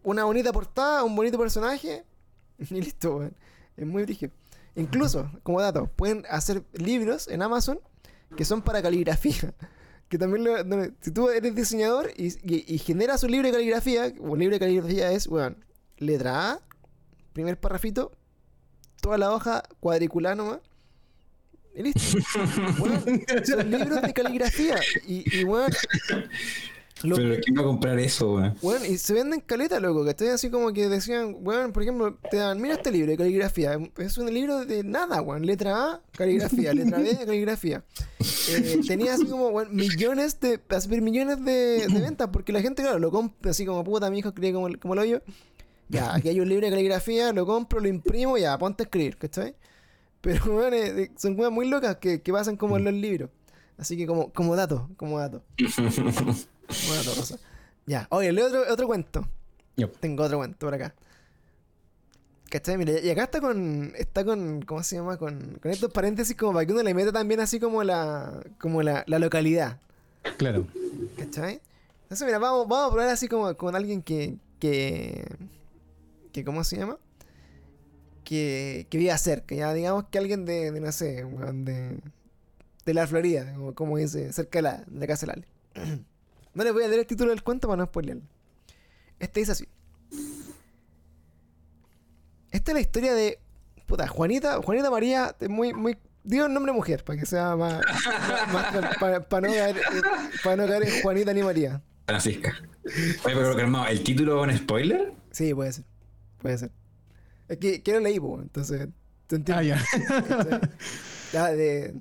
[0.03, 2.05] una bonita portada, un bonito personaje,
[2.59, 3.35] y listo, weón.
[3.77, 4.33] Es muy brígido.
[4.77, 7.81] Incluso, como dato, pueden hacer libros en Amazon
[8.37, 9.55] que son para caligrafía.
[10.09, 14.13] Que también, lo- si tú eres diseñador y, y- y generas un libro de caligrafía,
[14.21, 15.65] un libro de caligrafía es, weón,
[15.97, 16.61] letra A,
[17.33, 18.13] primer parrafito,
[19.05, 20.59] toda la hoja cuadriculada nomás.
[21.77, 22.01] Y listo.
[23.45, 24.77] Son libros de caligrafía.
[25.07, 25.45] Y,
[27.03, 28.57] lo- Pero ¿quién va a comprar eso, weón?
[28.63, 32.17] weón, y se venden caleta, loco, que estoy así como que decían, weón, por ejemplo,
[32.31, 33.79] te dan, mira este libro de caligrafía.
[33.99, 35.45] Es un libro de nada, weón.
[35.45, 36.73] Letra A, caligrafía.
[36.73, 37.83] Letra B, caligrafía.
[38.49, 40.59] Eh, tenía así como, weón, millones de,
[41.03, 44.29] millones de, de ventas, porque la gente, claro, lo compra así como puta, mi hijo
[44.29, 45.19] escribe como, el- como lo yo.
[45.89, 49.17] Ya, aquí hay un libro de caligrafía, lo compro, lo imprimo, ya, ponte a escribir,
[49.17, 49.55] ¿cachai?
[50.21, 53.31] Pero, weón, eh, son cosas muy locas que, que pasan como en los libros.
[53.77, 55.43] Así que como, como dato, como dato.
[56.67, 57.39] Como dato, Rosa.
[57.85, 59.29] Ya, oye, leo otro, otro cuento.
[59.77, 59.99] Yep.
[59.99, 60.95] Tengo otro cuento por acá.
[62.49, 62.79] ¿Cachai?
[62.79, 63.93] Mira, y acá está con.
[63.97, 64.63] Está con.
[64.63, 65.17] ¿Cómo se llama?
[65.17, 68.41] Con, con estos paréntesis como para que uno le meta también así como la.
[68.59, 69.79] como la, la localidad.
[70.39, 70.67] Claro.
[71.19, 71.61] ¿Cachai?
[72.05, 74.37] Entonces, mira, vamos, vamos a probar así como con alguien que.
[74.61, 75.27] que.
[76.35, 76.99] Que ¿cómo se llama?
[78.25, 81.99] Que, que viva cerca, ya digamos que alguien de, de no sé, de,
[82.85, 85.27] de la Florida, como, como dice, cerca de la, de la casa.
[86.55, 88.23] No les voy a leer el título del cuento para no spoilearlo.
[89.19, 89.67] Este dice así.
[92.53, 93.41] Esta es la historia de.
[93.87, 95.99] Puta, Juanita, Juanita María, es muy, muy.
[96.23, 97.81] Digo el nombre mujer, para que sea más.
[98.53, 99.77] más- para, para no caer,
[100.45, 101.83] para no caer en Juanita ni María.
[102.07, 102.55] Francisca.
[102.87, 105.13] Oye, pero calmado, ¿el título con spoiler?
[105.33, 105.85] Sí, puede ser.
[106.45, 106.73] Puede ser.
[107.49, 108.91] Es que, leí, entonces.
[109.29, 109.81] ¿te entiendes?
[110.21, 110.61] Ah.
[111.33, 111.95] Ya, de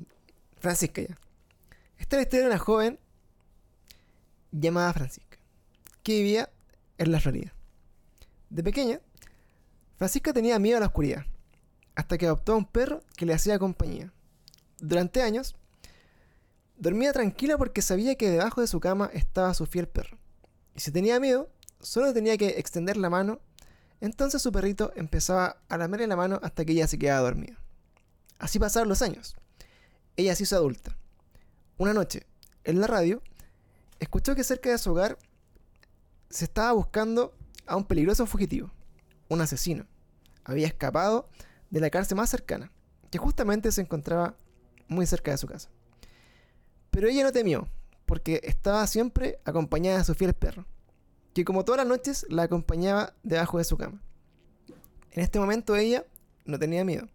[0.60, 1.18] Francisca ya.
[1.98, 3.00] Esta es la historia de una joven
[4.52, 5.38] llamada Francisca,
[6.04, 6.50] que vivía
[6.98, 7.54] en la Florida.
[8.50, 9.00] De pequeña,
[9.96, 11.26] Francisca tenía miedo a la oscuridad,
[11.96, 14.12] hasta que adoptó a un perro que le hacía compañía.
[14.80, 15.56] Durante años,
[16.76, 20.18] dormía tranquila porque sabía que debajo de su cama estaba su fiel perro.
[20.76, 23.40] Y si tenía miedo, solo tenía que extender la mano,
[24.04, 27.58] entonces su perrito empezaba a lamerle la mano hasta que ella se quedaba dormida.
[28.38, 29.38] Así pasaron los años.
[30.18, 30.98] Ella se hizo adulta.
[31.78, 32.28] Una noche,
[32.66, 33.22] en la radio,
[34.02, 35.18] escuchó que cerca de su hogar
[36.30, 37.34] se estaba buscando
[37.66, 38.72] a un peligroso fugitivo,
[39.30, 39.86] un asesino.
[40.44, 41.30] Había escapado
[41.70, 42.74] de la cárcel más cercana,
[43.10, 44.36] que justamente se encontraba
[44.90, 45.70] muy cerca de su casa.
[46.92, 47.70] Pero ella no temió,
[48.06, 50.66] porque estaba siempre acompañada de su fiel perro,
[51.34, 54.02] que como todas las noches la acompañaba debajo de su cama.
[55.12, 56.06] En este momento ella
[56.46, 57.08] no tenía miedo.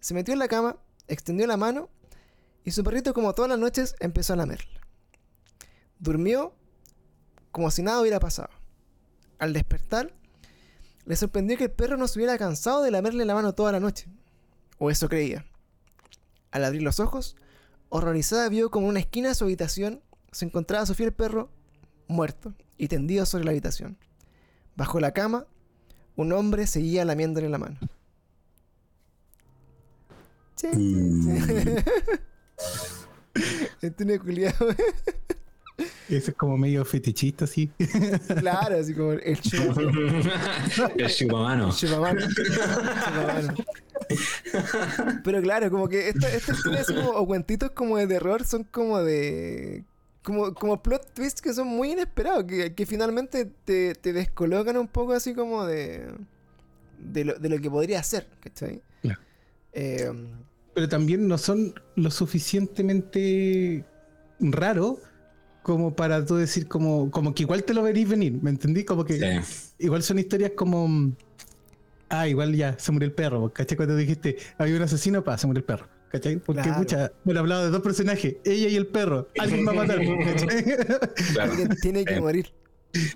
[0.00, 0.76] Se metió en la cama,
[1.08, 1.88] extendió la mano
[2.64, 4.80] y su perrito como todas las noches empezó a lamerla.
[5.98, 6.54] Durmió
[7.52, 8.50] como si nada hubiera pasado.
[9.38, 10.12] Al despertar,
[11.04, 13.80] le sorprendió que el perro no se hubiera cansado de lamerle la mano toda la
[13.80, 14.08] noche.
[14.78, 15.46] O eso creía.
[16.50, 17.36] Al abrir los ojos,
[17.88, 21.50] horrorizada vio como en una esquina de su habitación se encontraba su fiel perro
[22.08, 23.96] muerto y tendido sobre la habitación.
[24.76, 25.46] Bajo la cama,
[26.16, 27.78] un hombre seguía lamiéndole la mano.
[30.56, 31.84] Che, che, che.
[33.82, 34.54] Este no es culiao.
[36.08, 37.70] Eso es como medio fetichista, así.
[38.38, 39.90] Claro, así como el chupamano.
[40.96, 41.70] el chupamano.
[41.72, 42.20] Chupamano.
[42.30, 43.54] Chupamano.
[45.22, 49.02] Pero claro, como que esta- estas historias como, o cuentitos como de terror son como
[49.02, 49.84] de.
[50.26, 54.88] Como, como plot twists que son muy inesperados, que, que finalmente te, te descolocan un
[54.88, 56.04] poco así como de.
[56.98, 58.82] de lo, de lo que podría ser, ¿cachai?
[59.02, 59.20] Claro.
[59.72, 60.10] Eh,
[60.74, 63.84] Pero también no son lo suficientemente
[64.40, 64.98] raros
[65.62, 68.84] como para tú decir como, como que igual te lo veréis venir, ¿me entendí?
[68.84, 69.64] Como que Sí.
[69.78, 71.12] igual son historias como...
[72.08, 73.76] Ah, igual ya, se murió el perro, ¿cachai?
[73.76, 76.36] Cuando dijiste, había un asesino, pa, se murió el perro, ¿cachai?
[76.36, 76.78] Porque, Claro.
[76.78, 80.64] pucha, me hablado de dos personajes, ella y el perro, alguien va a matar, ¿cachai?
[81.32, 81.52] Claro.
[81.52, 82.20] alguien tiene que Eh.
[82.20, 82.52] morir.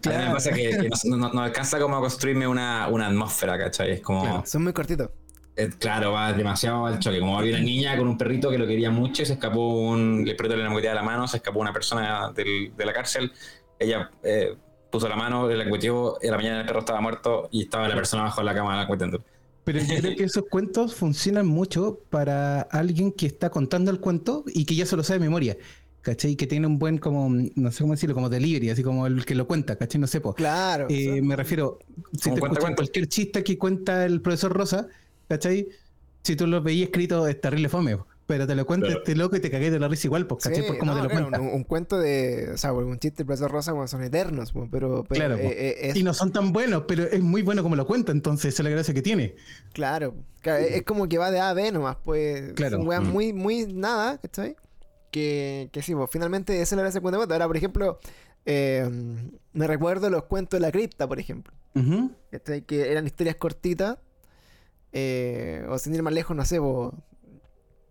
[0.06, 3.06] A mí me pasa que, que no, no- no alcanza como a construirme una, una
[3.06, 3.92] atmósfera, ¿cachai?
[3.92, 4.42] Es como, Claro.
[4.46, 5.08] Son muy cortitos.
[5.56, 7.18] eh, claro, va demasiado al choque.
[7.20, 10.24] Como había una niña con un perrito que lo quería mucho y se escapó un,
[10.26, 13.32] el perrito le moría de la mano, se escapó una persona del- de la cárcel.
[13.78, 14.54] Ella, eh,
[14.90, 17.94] puso la mano, el cuchillo, en la mañana el perro estaba muerto y estaba la
[17.94, 19.22] persona bajo la cama cuentando.
[19.64, 24.44] Pero yo creo que esos cuentos funcionan mucho para alguien que está contando el cuento
[24.46, 25.56] y que ya se lo sabe de memoria.
[26.02, 26.34] ¿Cachai?
[26.34, 29.34] Que tiene un buen, como, no sé cómo decirlo, como delivery, así como el que
[29.34, 30.00] lo cuenta, ¿cachai?
[30.00, 30.32] No sé, po.
[30.32, 30.86] Claro.
[30.88, 31.78] Eh, me refiero,
[32.18, 32.74] si te cuenta.
[32.74, 34.88] cualquier chiste que cuenta el profesor Rosa,
[35.28, 35.68] ¿cachai?
[36.22, 38.06] Si tú lo veías escrito, es terrible fome, po.
[38.30, 39.00] Pero te lo cuenta Claro.
[39.00, 40.62] este loco y te cagué de la risa igual, pues, ¿cachai?
[40.62, 41.40] Sí, Por cómo no, te lo claro, cuenta.
[41.40, 42.50] un, un cuento de.
[42.54, 45.04] O sea, un chiste del profesor Rosa bueno, son eternos, pues, pero.
[45.08, 45.48] pero Claro, eh, po.
[45.50, 48.54] eh, es, Y no son tan buenos, pero es muy bueno como lo cuenta, entonces
[48.54, 49.34] esa es la gracia que tiene.
[49.72, 52.52] Claro, claro, es es como que va de A a B nomás, pues.
[52.54, 52.78] Claro.
[52.78, 53.06] Son weas Mm.
[53.12, 54.54] muy, muy nada, ¿cachai?
[55.10, 57.20] Que, que sí, pues finalmente esa es la gracia de cuento.
[57.20, 57.98] Ahora, por ejemplo,
[58.46, 58.88] eh,
[59.52, 61.52] me recuerdo los cuentos de la cripta, por ejemplo.
[62.30, 62.62] ¿cachai?
[62.62, 63.98] Que eran historias cortitas.
[64.92, 66.92] eh, o sin ir más lejos, no sé, po,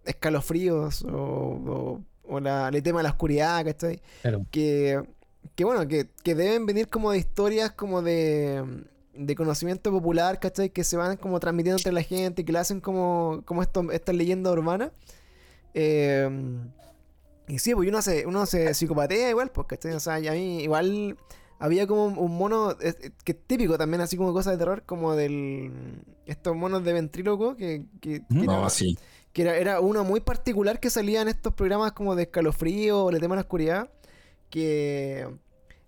[0.09, 4.01] escalofríos o, o, o la, el tema de la oscuridad, ¿cachai?
[4.21, 4.45] Claro.
[4.51, 5.01] que,
[5.55, 8.63] que bueno, que, que deben venir como de historias como de,
[9.13, 10.69] de conocimiento popular, ¿cachai?
[10.69, 14.15] Que se van como transmitiendo entre la gente, que le hacen como, como esto, estas
[14.15, 14.91] leyendas urbanas.
[15.73, 16.29] Eh,
[17.47, 19.93] y sí, pues uno se, uno se psicopatea igual, pues, ¿cachai?
[19.93, 21.17] O sea, y a mí igual
[21.57, 24.83] había como un mono eh, eh, que es típico también, así como cosas de terror,
[24.85, 25.71] como del...
[26.25, 28.43] Estos monos de ventríloco, que, que, que Ujú.
[28.43, 28.97] era- No, sí.
[29.33, 33.09] Que era, era uno muy particular que salía en estos programas como de escalofrío o
[33.11, 33.89] el tema de la oscuridad,
[34.49, 35.27] que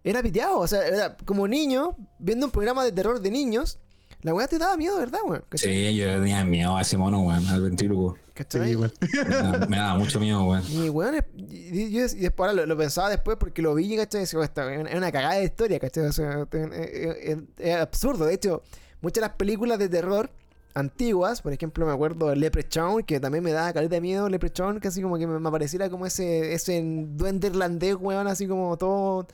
[0.04, 3.80] era piteado, o sea, era como niño, viendo un programa de terror de niños,
[4.24, 5.44] la weá te daba miedo, ¿verdad, weón?
[5.56, 8.18] Sí, yo tenía miedo a ese mono, weón, al ventrílogo.
[8.36, 8.74] ¿Cachai?
[8.74, 8.78] Sí.
[8.78, 10.64] Me daba, me daba mucho miedo, weón.
[10.70, 13.96] Y weón, es- y, y- y después ahora lo, lo pensaba después porque lo vi,
[13.98, 14.22] ¿cachai?
[14.22, 16.06] Y decía, "Oh, esta es una cagada de historia, ¿cachai?
[16.06, 18.26] O sea, es, es- es absurdo.
[18.26, 18.62] De hecho,
[19.02, 20.30] muchas de las películas de terror
[20.74, 24.80] antiguas, por ejemplo, me acuerdo de Leprechaun, que también me daba caleta de miedo Leprechaun,
[24.80, 28.78] que así como que me, me pareciera como ese, ese duende irlandés, weón, así como
[28.78, 29.28] todo,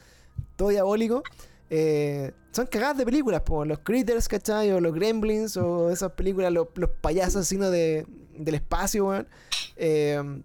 [0.56, 1.24] todo diabólico.
[1.70, 4.72] Eh, son cagadas de películas, po, los Critters, ¿cachai?
[4.72, 7.70] O los Gremlins, o esas películas, los, los payasos así, ¿no?
[7.70, 8.06] de,
[8.36, 9.28] del espacio, weón.
[9.76, 10.42] Eh,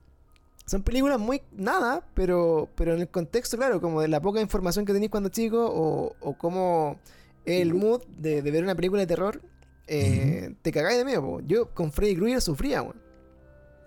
[0.66, 4.84] son películas muy nada, pero, pero en el contexto, claro, como de la poca información
[4.84, 6.98] que tenéis cuando chico, o, o como
[7.44, 9.40] el mood de, de ver una película de terror,
[9.86, 11.22] eh, te cagáis de miedo.
[11.22, 11.40] po.
[11.40, 13.00] Yo con Freddy Krueger sufría, weón.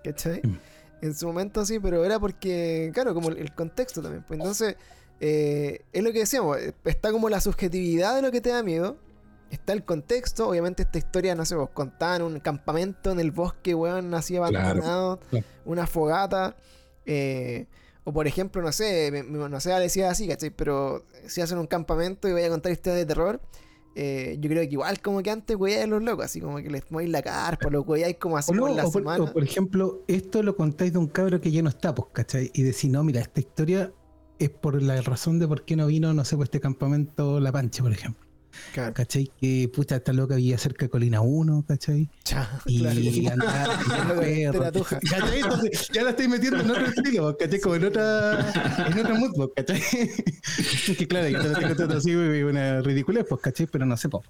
[0.03, 0.41] ¿Cachai?
[0.43, 0.57] Mm.
[1.01, 4.23] En su momento sí, pero era porque, claro, como el, el contexto también.
[4.27, 4.75] Pues entonces,
[5.19, 8.63] eh, es lo que decíamos, eh, está como la subjetividad de lo que te da
[8.63, 8.97] miedo.
[9.51, 13.75] Está el contexto, obviamente esta historia, no sé, vos contaban un campamento en el bosque,
[13.75, 15.45] weón, así abandonado, Claro.
[15.65, 16.55] una fogata,
[17.05, 17.67] eh,
[18.03, 20.49] o por ejemplo, no sé, me- me- no sé, decía así, ¿cachai?
[20.49, 23.39] Pero si hacen un campamento y vaya a contar historias de terror,
[23.95, 26.91] eh, yo creo que igual como que antes a los locos, así como que les
[26.91, 29.23] movéis la carpa, los weáis como así O, no, por la o por, semana.
[29.23, 32.51] o por ejemplo, esto lo contáis de un cabro que ya no está, pues, ¿cachai?
[32.53, 33.93] Y decís, no, mira, esta historia
[34.37, 37.53] es por la razón de por qué no vino, no sé, pues este campamento La
[37.53, 38.24] Pancha, por ejemplo.
[38.73, 38.93] Claro.
[38.93, 39.31] ¿Cachai?
[39.39, 42.09] Que puta, esta loca vivía cerca de Colina 1, ¿cachai?
[42.23, 42.99] Cha, Y claro.
[44.19, 44.99] perro, teratuja.
[44.99, 45.39] ¿Cachai?
[45.39, 47.59] Entonces ya la estoy metiendo en otro estilo, ¿cachai?
[47.59, 49.81] Como en otra, en otra mood, ¿cachai?
[50.97, 53.67] que claro, yo te lo estoy contando así, una ridiculez, pues, ¿cachai?
[53.67, 54.23] Pero no sé, pues,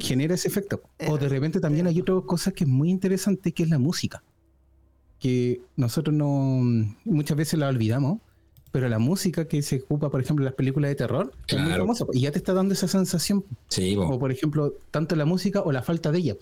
[0.00, 0.82] genera ese efecto.
[1.08, 4.22] O de repente también hay otra cosa que es muy interesante, que es la música.
[5.18, 6.60] Que nosotros no
[7.04, 8.20] muchas veces la olvidamos,
[8.76, 11.64] pero la música que se ocupa, por ejemplo, en las películas de terror, es muy
[11.68, 11.84] Claro.
[11.84, 12.04] famosa.
[12.12, 13.42] Y ya te está dando esa sensación.
[13.68, 14.02] Sí, po.
[14.02, 16.36] O por ejemplo, tanto la música o la falta de ella.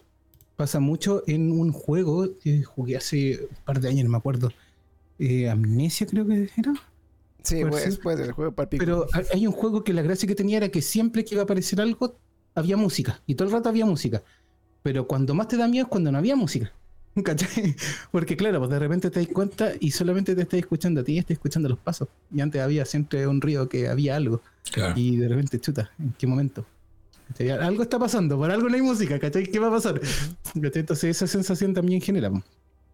[0.57, 4.51] Pasa mucho en un juego que jugué hace un par de años, no me acuerdo.
[5.21, 6.73] Eh, Amnesia creo que era.
[7.45, 8.01] Sí, puede pues, ser.
[8.01, 10.71] puede ser el juego para Pero hay un juego que la gracia que tenía era
[10.71, 12.17] que siempre que iba a aparecer algo,
[12.57, 13.23] había música.
[13.29, 14.25] Y todo el rato había música.
[14.83, 16.73] Pero cuando más te da miedo es cuando no había música.
[17.23, 17.77] ¿Cachai?
[18.11, 21.13] Porque claro, pues de repente te das cuenta y solamente te estás escuchando a ti
[21.13, 22.09] y estás escuchando los pasos.
[22.35, 24.41] Y antes había siempre un río que había algo.
[24.73, 24.95] Claro.
[24.99, 26.67] Y de repente, chuta, ¿en qué momento?
[27.29, 27.51] ¿Cachai?
[27.51, 29.47] Algo está pasando, por algo no hay música, ¿cachai?
[29.47, 30.01] ¿Qué va a pasar?
[30.01, 30.81] ¿Cachai?
[30.81, 32.31] Entonces esa sensación también genera.
[32.31, 32.43] po.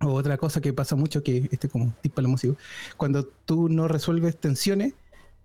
[0.02, 2.54] O otra cosa que pasa mucho, que este como tip para la música,
[2.96, 4.94] cuando tú no resuelves tensiones,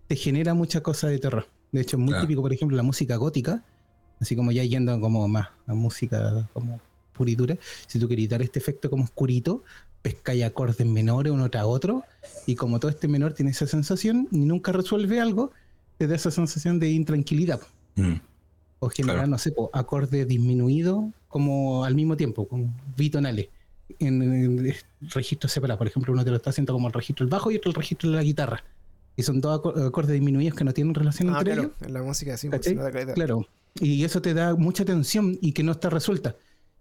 [0.08, 1.48] te genera mucha cosa de terror.
[1.72, 2.22] De hecho, es muy Claro.
[2.24, 3.64] típico, por ejemplo, la música gótica,
[4.22, 6.80] así como ya yendo como más a música como
[7.16, 9.64] puritura, si tú quieres dar este efecto como oscurito,
[10.02, 12.04] pescáis acordes menores uno tras otro,
[12.46, 15.52] y como todo este menor tiene esa sensación y nunca resuelve algo,
[15.98, 17.60] te da esa sensación de intranquilidad.
[17.96, 18.16] Mm.
[18.80, 19.30] O generar, Claro.
[19.32, 23.48] no sé, po, acordes disminuidos como al mismo tiempo, como bitonales,
[24.00, 24.74] en, en
[25.10, 25.78] registros separados.
[25.80, 27.76] Por ejemplo, uno te lo está haciendo como el registro del bajo y otro el
[27.76, 28.64] registro de la guitarra.
[29.16, 31.82] Y son dos acor- acordes disminuidos que no tienen relación Ah, entre claro, ellos.
[31.88, 33.14] en la música sí, pues, caleta.
[33.14, 33.48] Claro.
[33.80, 36.36] Y eso te da mucha tensión y que no está resuelta.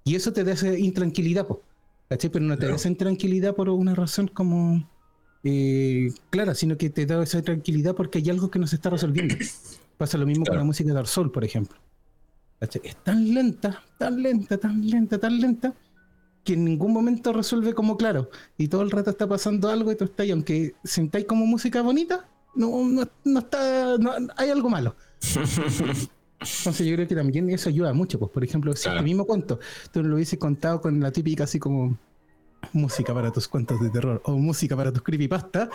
[0.04, 1.62] Y eso te da esa intranquilidad, po.
[2.08, 2.30] ¿Cachai?
[2.30, 4.88] Pero no te da esa intranquilidad por una razón como
[5.42, 8.90] eh, clara, sino que te da esa tranquilidad porque hay algo que no se está
[8.90, 9.34] resolviendo.
[9.96, 11.78] Pasa lo mismo con la música de Dark Soul, por ejemplo.
[12.60, 12.82] ¿Cachai?
[12.84, 15.74] Es tan lenta, tan lenta, tan lenta, tan lenta,
[16.44, 18.28] que en ningún momento resuelve como claro.
[18.58, 21.80] Y todo el rato está pasando algo y tú estás, y aunque sentáis como música
[21.80, 24.94] bonita, no, no, no está, no- hay algo malo.
[26.58, 28.18] Entonces yo creo que también eso ayuda mucho.
[28.18, 28.98] Pues, por ejemplo, si Claro.
[28.98, 29.58] el mismo cuento,
[29.92, 31.96] tú lo hubieses contado con la típica así como
[32.72, 35.68] música para tus cuentos de terror o música para tus creepypasta,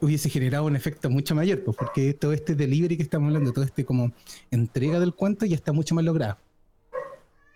[0.00, 3.64] hubiese generado un efecto mucho mayor, pues porque todo este delivery que estamos hablando, todo
[3.64, 4.12] este como
[4.50, 6.38] entrega del cuento ya está mucho más logrado.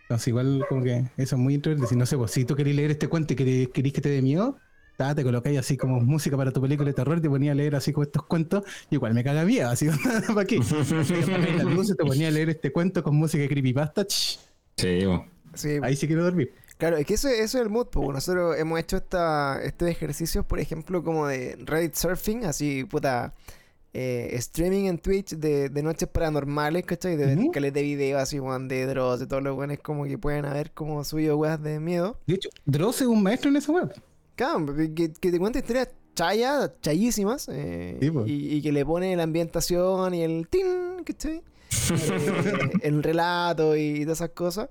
[0.03, 1.89] Entonces igual como que eso es muy interesante.
[1.89, 4.09] Si no sé, pues si tú querés leer este cuento y querés, querés que te
[4.09, 4.57] dé miedo,
[4.97, 7.93] te colocáis así como música para tu película de terror, te ponía a leer así
[7.93, 9.89] como estos cuentos, y igual me caga miedo, así
[10.35, 10.59] ¿para qué?
[10.61, 14.39] Te apagabas las luces, te ponía a leer este cuento con música de creepypasta, ch,
[15.55, 16.53] Sí, ahí sí quiero dormir.
[16.77, 20.45] Claro, es que eso, eso es el mood, pues nosotros hemos hecho esta, estos ejercicios,
[20.45, 23.33] por ejemplo, como de Reddit Surfing, así, puta,
[23.95, 27.17] eh, streaming en Twitch de, de noches paranormales, ¿cachai?
[27.17, 27.51] De Ujú.
[27.51, 30.71] caleta de videos así, weón, de Dross, de todos los buenos como que pueden haber
[30.73, 32.19] como subido weas de miedo.
[32.27, 33.95] De hecho, Dross es un maestro en esa web.
[34.37, 38.29] Claro, que, que te cuenta historias chayas, chayísimas, eh, Sí, pues.
[38.29, 41.43] y, y que le pone la ambientación y el tin, ¿cachai?
[41.91, 44.69] Eh, el relato y todas esas cosas.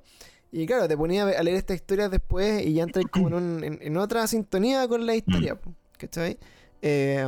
[0.51, 3.63] Y claro, te ponía a leer estas historias después y ya entras como en, un-
[3.63, 6.37] en- en otra sintonía con la historia, po, ¿cachai?
[6.81, 7.27] Eh,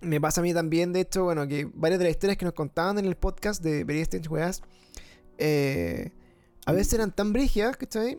[0.00, 2.54] me pasa a mí también, de hecho, bueno, que varias de las historias que nos
[2.54, 4.62] contaban en el podcast de Very Strange Weas,
[5.38, 6.10] eh,
[6.66, 8.18] a veces eran tan brígidas, ¿cachai?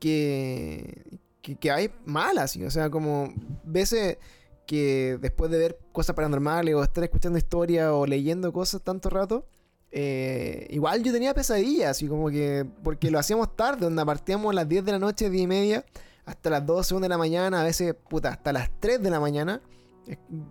[0.00, 1.02] Que,
[1.42, 3.32] que, hay malas, o sea, como
[3.64, 4.18] veces
[4.66, 9.46] que después de ver cosas paranormales o estar escuchando historias o leyendo cosas tanto rato,
[9.90, 14.54] eh, igual yo tenía pesadillas, y como que, porque lo hacíamos tarde, donde partíamos a
[14.54, 15.84] las 10 de la noche, 10 y media,
[16.24, 19.20] hasta las 12, 1 de la mañana, a veces, puta, hasta las 3 de la
[19.20, 19.60] mañana,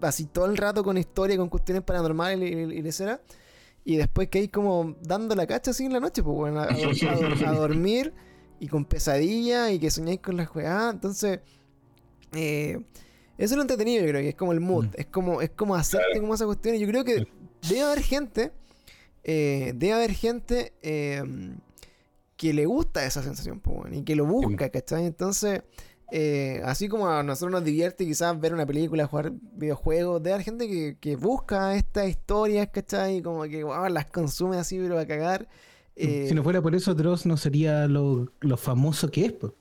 [0.02, 2.84] así todo el rato con historia, con cuestiones paranormales y, y, y
[3.84, 8.14] y después que hay como dando la cacha así en la noche, pues a dormir
[8.62, 11.40] y con pesadillas y que soñáis con la juegada, entonces,
[12.34, 12.78] eh,
[13.38, 14.94] eso es lo entretenido, yo creo que es como el mood, Mm.
[15.02, 17.28] es como, es como hacerte como esa cuestión, y yo creo que
[17.68, 18.52] debe haber gente,
[19.24, 21.24] eh, debe haber gente eh,
[22.38, 23.62] que le gusta esa sensación,
[23.92, 25.06] y que lo busca, ¿cachai?
[25.08, 25.64] Entonces,
[26.12, 30.46] eh, así como a nosotros nos divierte quizás ver una película, jugar videojuegos, debe haber
[30.46, 33.18] gente que, que busca estas historias, ¿cachai?
[33.18, 35.48] Y como que wow, las consume así, pero a cagar.
[35.96, 39.34] Eh, Si no fuera por eso, Dross no sería lo, lo famoso que es.
[39.34, 39.54] pues.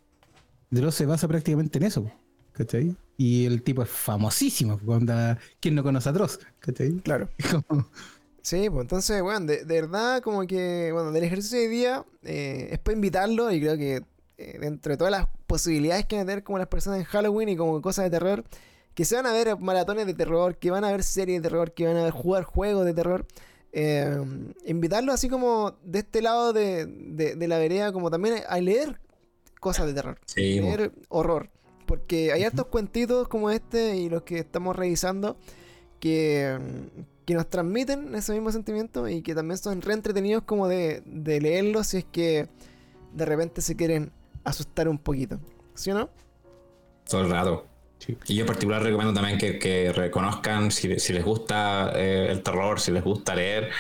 [0.71, 2.11] Dross se basa prácticamente en eso.
[2.53, 2.97] ¿Cachai?
[3.17, 4.79] Y el tipo es famosísimo.
[4.85, 5.15] Cuando,
[5.61, 6.39] ¿Quién no conoce a Dross?
[6.61, 6.93] ¿Cachai?
[7.03, 7.29] Claro.
[8.43, 12.69] Sí, pues entonces, bueno, de, de verdad, como que, bueno, del ejercicio de día eh,
[12.73, 14.03] es para invitarlo y creo que
[14.39, 17.51] eh, dentro de todas las posibilidades que van a tener como las personas en Halloween
[17.51, 18.45] y como cosas de terror,
[18.95, 21.75] que se van a ver maratones de terror, que van a ver series de terror,
[21.75, 23.27] que van a ver jugar juegos de terror,
[23.73, 24.21] eh,
[24.67, 29.01] invitarlo así como de este lado de, de- de la vereda, como también a leer
[29.61, 31.51] cosas de terror Sí, leer horror.
[31.87, 35.37] Porque hay hartos cuentitos como este y los que estamos revisando
[35.99, 36.57] que,
[37.27, 41.41] que nos transmiten ese mismo sentimiento y que también son re entretenidos como de, de
[41.41, 42.49] leerlos si es que
[43.13, 44.13] de repente se quieren
[44.45, 45.39] asustar un poquito.
[45.75, 46.11] ¿Sí o no?
[47.09, 47.67] todo el rato.
[48.27, 52.93] Y yo en particular recomiendo también que, reconozcan si, les gusta eh, el terror, si
[52.93, 53.71] les gusta leer,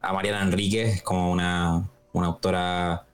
[0.00, 3.06] a Mariana Enríquez, como una, una autora,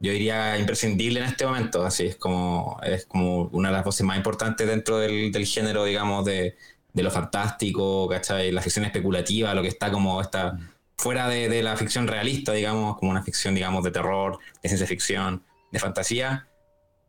[0.00, 1.84] yo diría, imprescindible en este momento.
[1.84, 6.24] Así es como, es como una de las voces más importantes dentro del, género, digamos,
[6.24, 6.56] de,
[6.92, 8.52] de lo fantástico, ¿cachai?
[8.52, 10.58] La ficción especulativa, lo que está como esta
[10.96, 14.86] fuera de, de la ficción realista, digamos, como una ficción, digamos, de terror, de ciencia
[14.86, 16.46] ficción, de fantasía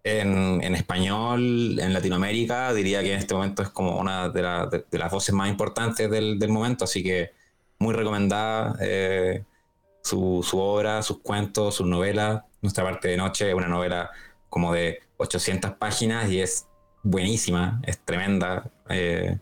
[0.07, 4.85] en, español, en Latinoamérica, diría que en este momento es como una de, la- de-
[4.97, 7.31] las voces más importantes del, momento, así que
[7.79, 9.43] muy recomendada eh,
[10.03, 12.43] su, su obra, sus cuentos, sus novelas.
[12.61, 14.09] Nuestra parte de noche es una novela
[14.49, 16.67] como de 800 páginas y es
[17.03, 19.37] buenísima, es tremenda, eh,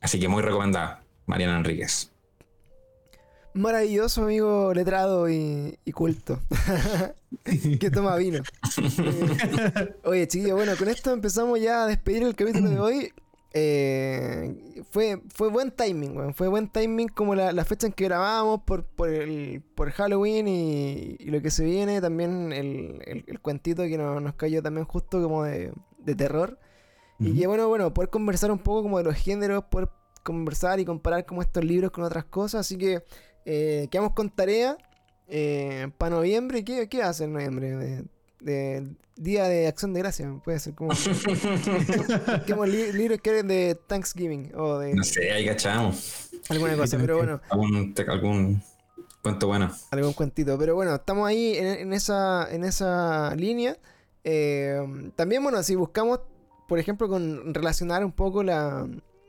[0.00, 2.10] así que muy recomendada, Mariana Enríquez.
[3.58, 6.40] Maravilloso amigo letrado y, y culto.
[7.80, 8.42] que toma vino.
[8.98, 13.12] Eh, oye, chiquillos, bueno, con esto empezamos ya a despedir el capítulo de hoy.
[13.52, 16.34] Eh, fue, fue buen timing, weón.
[16.34, 20.46] Fue buen timing como la, la fecha en que grabábamos por, por, el, por Halloween
[20.46, 22.00] y, y lo que se viene.
[22.00, 26.58] También el, el, el cuentito que nos, nos cayó también justo como de, de terror.
[27.18, 29.88] Y que bueno, bueno, poder conversar un poco como de los géneros, poder
[30.22, 32.60] conversar y comparar como estos libros con otras cosas.
[32.60, 33.02] Así que
[33.50, 34.76] eh, quedamos con tarea
[35.96, 36.64] para noviembre.
[36.64, 37.68] ¿Qué, ¿Qué va a hacer en noviembre?
[37.82, 38.04] Eh,
[38.40, 40.90] de Día de Acción de Gracia, puede ser como.
[42.36, 46.30] Busquemos li- libros que de Thanksgiving o de No sé, ahí cachamos.
[46.48, 48.62] alguna cosa, pero bueno, Algún, algún
[49.22, 49.72] cuento bueno.
[49.90, 50.56] algún cuentito.
[50.58, 53.76] Pero bueno, estamos ahí en, en esa, en esa línea.
[54.24, 56.20] Eh, también, bueno, si buscamos,
[56.68, 58.86] por ejemplo, con relacionar un poco la,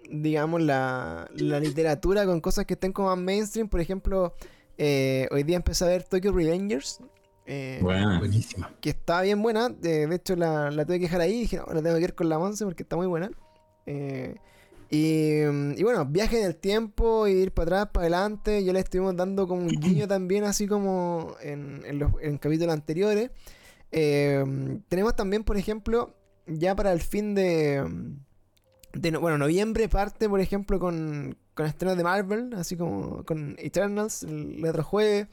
[0.10, 4.34] digamos, la, la literatura con cosas que estén como más mainstream, por ejemplo,
[4.78, 7.00] eh, hoy día empecé a ver Tokyo Revengers.
[7.46, 7.80] eh.
[7.82, 8.72] Buenísima.
[8.82, 9.70] que está bien buena.
[9.70, 11.34] De, de hecho, la, la tuve que dejar ahí.
[11.36, 13.32] y Dije, no, la tengo que ir con la Monse porque está muy buena.
[13.86, 14.36] Eh,
[14.92, 15.42] y,
[15.80, 18.64] y bueno, viaje en el tiempo, ir para atrás, para adelante.
[18.64, 22.74] Ya le estuvimos dando como un guiño también, así como en, en los en capítulos
[22.74, 23.32] anteriores.
[23.92, 24.44] Eh,
[24.88, 26.16] tenemos también, por ejemplo,
[26.48, 27.84] ya para el fin de.
[28.94, 33.56] De no- bueno, noviembre parte, por ejemplo, con, con estrenos de Marvel, así como con
[33.60, 35.28] Eternals el otro jueves.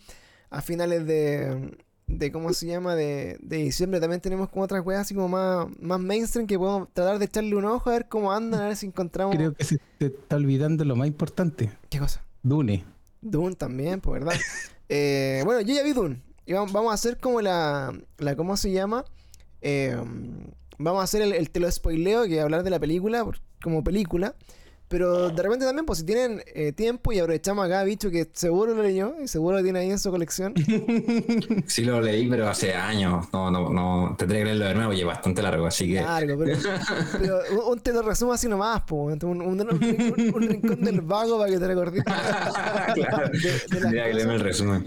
[0.49, 1.77] A finales de,
[2.07, 2.95] de ¿cómo se llama?
[2.95, 6.89] De, de diciembre también tenemos como otras weas así como más, más mainstream que podemos
[6.93, 9.35] tratar de echarle un ojo a ver cómo andan, a ver si encontramos.
[9.35, 11.71] Creo que se te está olvidando lo más importante.
[11.91, 12.23] ¿Qué cosa?
[12.45, 12.85] Dune.
[13.21, 14.39] Dune también, pues verdad.
[14.89, 16.23] Eh, bueno, yo ya vi Dune.
[16.47, 19.05] Y vamos, vamos a hacer como la, la ¿cómo se llama?
[19.63, 19.97] Eh,
[20.79, 23.83] vamos a hacer el, el te lo spoileo, que hablar de la película por- como
[23.85, 24.35] película.
[24.89, 28.73] Pero de repente también, pues si tienen eh, tiempo y aprovechamos acá, bicho, que seguro
[28.73, 30.55] lo leyó y seguro lo tiene ahí en su colección.
[31.67, 33.27] Sí lo leí, pero hace años.
[33.33, 34.15] No, no, no.
[34.17, 36.01] Tendría que leerlo de nuevo y es bastante largo, así que.
[36.01, 36.57] Largo, pero,
[37.21, 39.21] pero un, un te lo resumo así nomás, pues.
[39.25, 42.05] Un, un- un- rincón del vago para que te recordes.
[42.95, 43.31] Claro.
[43.69, 44.85] Tendría que leerme el resumen.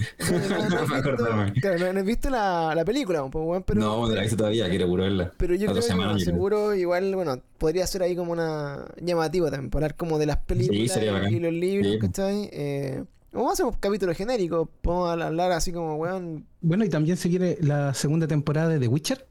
[1.62, 4.24] Claro, no- no has visto la, la película, pues, weón, pero, no, no la he
[4.24, 5.34] visto todavía, quiero puro verla.
[5.38, 9.70] pero yo creo que bueno, seguro igual, bueno, podría ser ahí como una llamativo también,
[9.70, 12.00] para hablar como de las películas sería y- los libros, Sí.
[12.00, 12.50] ¿cachai?
[12.52, 17.18] Eh, vamos a hacer un capítulo genérico, podemos hablar así como, weón, Bueno, y también
[17.18, 19.28] se viene la segunda temporada de The Witcher.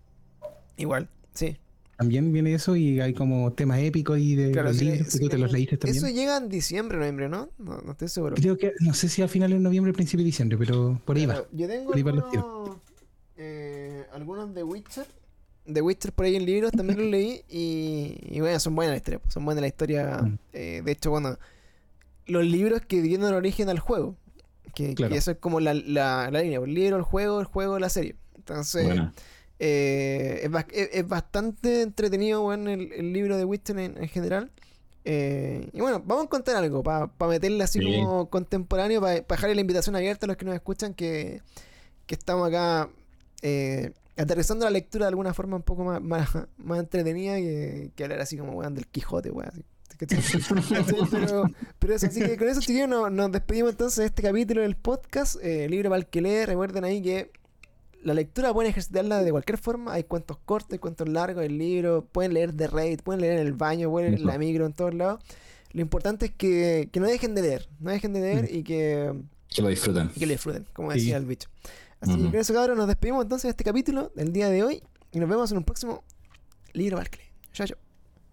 [0.76, 1.56] igual, sí.
[1.96, 5.18] También viene eso y hay como temas épicos y de Claro, los sí, libros sí,
[5.18, 5.96] que tú te los leíste también.
[6.04, 7.48] Eso llega en diciembre, noviembre, ¿no?
[7.58, 8.36] No, no estoy seguro.
[8.36, 11.16] Creo que, no sé si a finales de noviembre o principio de diciembre, pero por
[11.16, 11.42] ahí va.
[11.50, 12.76] Yo tengo Por ahí van los algunos,
[13.36, 15.06] eh, algunos de Witcher.
[15.68, 17.42] De Witcher por ahí en libros también los leí.
[17.48, 19.20] Y, y bueno, son buenas las historias.
[19.22, 20.18] pues, Son buenas la historia.
[20.22, 20.38] Mm.
[20.52, 21.38] eh, de hecho, bueno,
[22.26, 24.16] los libros que dieron origen al juego.
[24.74, 26.58] Que, eso es como la, la, la línea.
[26.60, 28.14] El libro, el juego, el juego, la serie.
[28.36, 29.12] Entonces, Bueno,
[29.58, 34.08] eh, es, bas- es- es bastante entretenido, bueno, el, el libro de Witcher en, en
[34.08, 34.50] general.
[35.04, 37.96] Eh, y bueno, vamos a contar algo para meterle así Sí.
[38.02, 41.40] como contemporáneo, para dejarle la invitación abierta a los que nos escuchan, que,
[42.06, 42.88] que estamos acá
[43.42, 46.28] eh, aterrizando la lectura de alguna forma un poco más, más,
[46.58, 49.64] más entretenida que, que hablar así como weón del Quijote, weón.
[50.16, 50.38] así,
[51.10, 51.44] pero,
[51.78, 54.76] pero eso, así que con eso, chiquillos, nos, nos despedimos entonces de este capítulo del
[54.76, 55.36] podcast.
[55.42, 57.30] Eh, libro para el que lee, recuerden ahí que
[58.02, 59.92] la lectura pueden ejercitarla de cualquier forma.
[59.94, 62.04] Hay cuentos cortos, hay cuentos largos, el libro.
[62.12, 64.72] Pueden leer de raid, pueden leer en el baño, pueden leer en la micro, en
[64.72, 65.20] todos lados.
[65.72, 68.56] Lo importante es que, que no dejen de leer, no dejen de leer Mm.
[68.56, 69.14] y que,
[69.50, 70.10] que lo disfruten.
[70.14, 70.98] y que lo disfruten, como Sí.
[71.00, 71.48] decía el bicho.
[72.00, 74.82] Así que con eso, cabros, nos despedimos entonces de este capítulo del día de hoy
[75.12, 76.04] y nos vemos en un próximo
[76.72, 77.26] libro Barclay.
[77.52, 77.78] Chao, chao.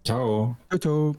[0.04, 0.56] Chao.
[0.78, 1.16] Chau.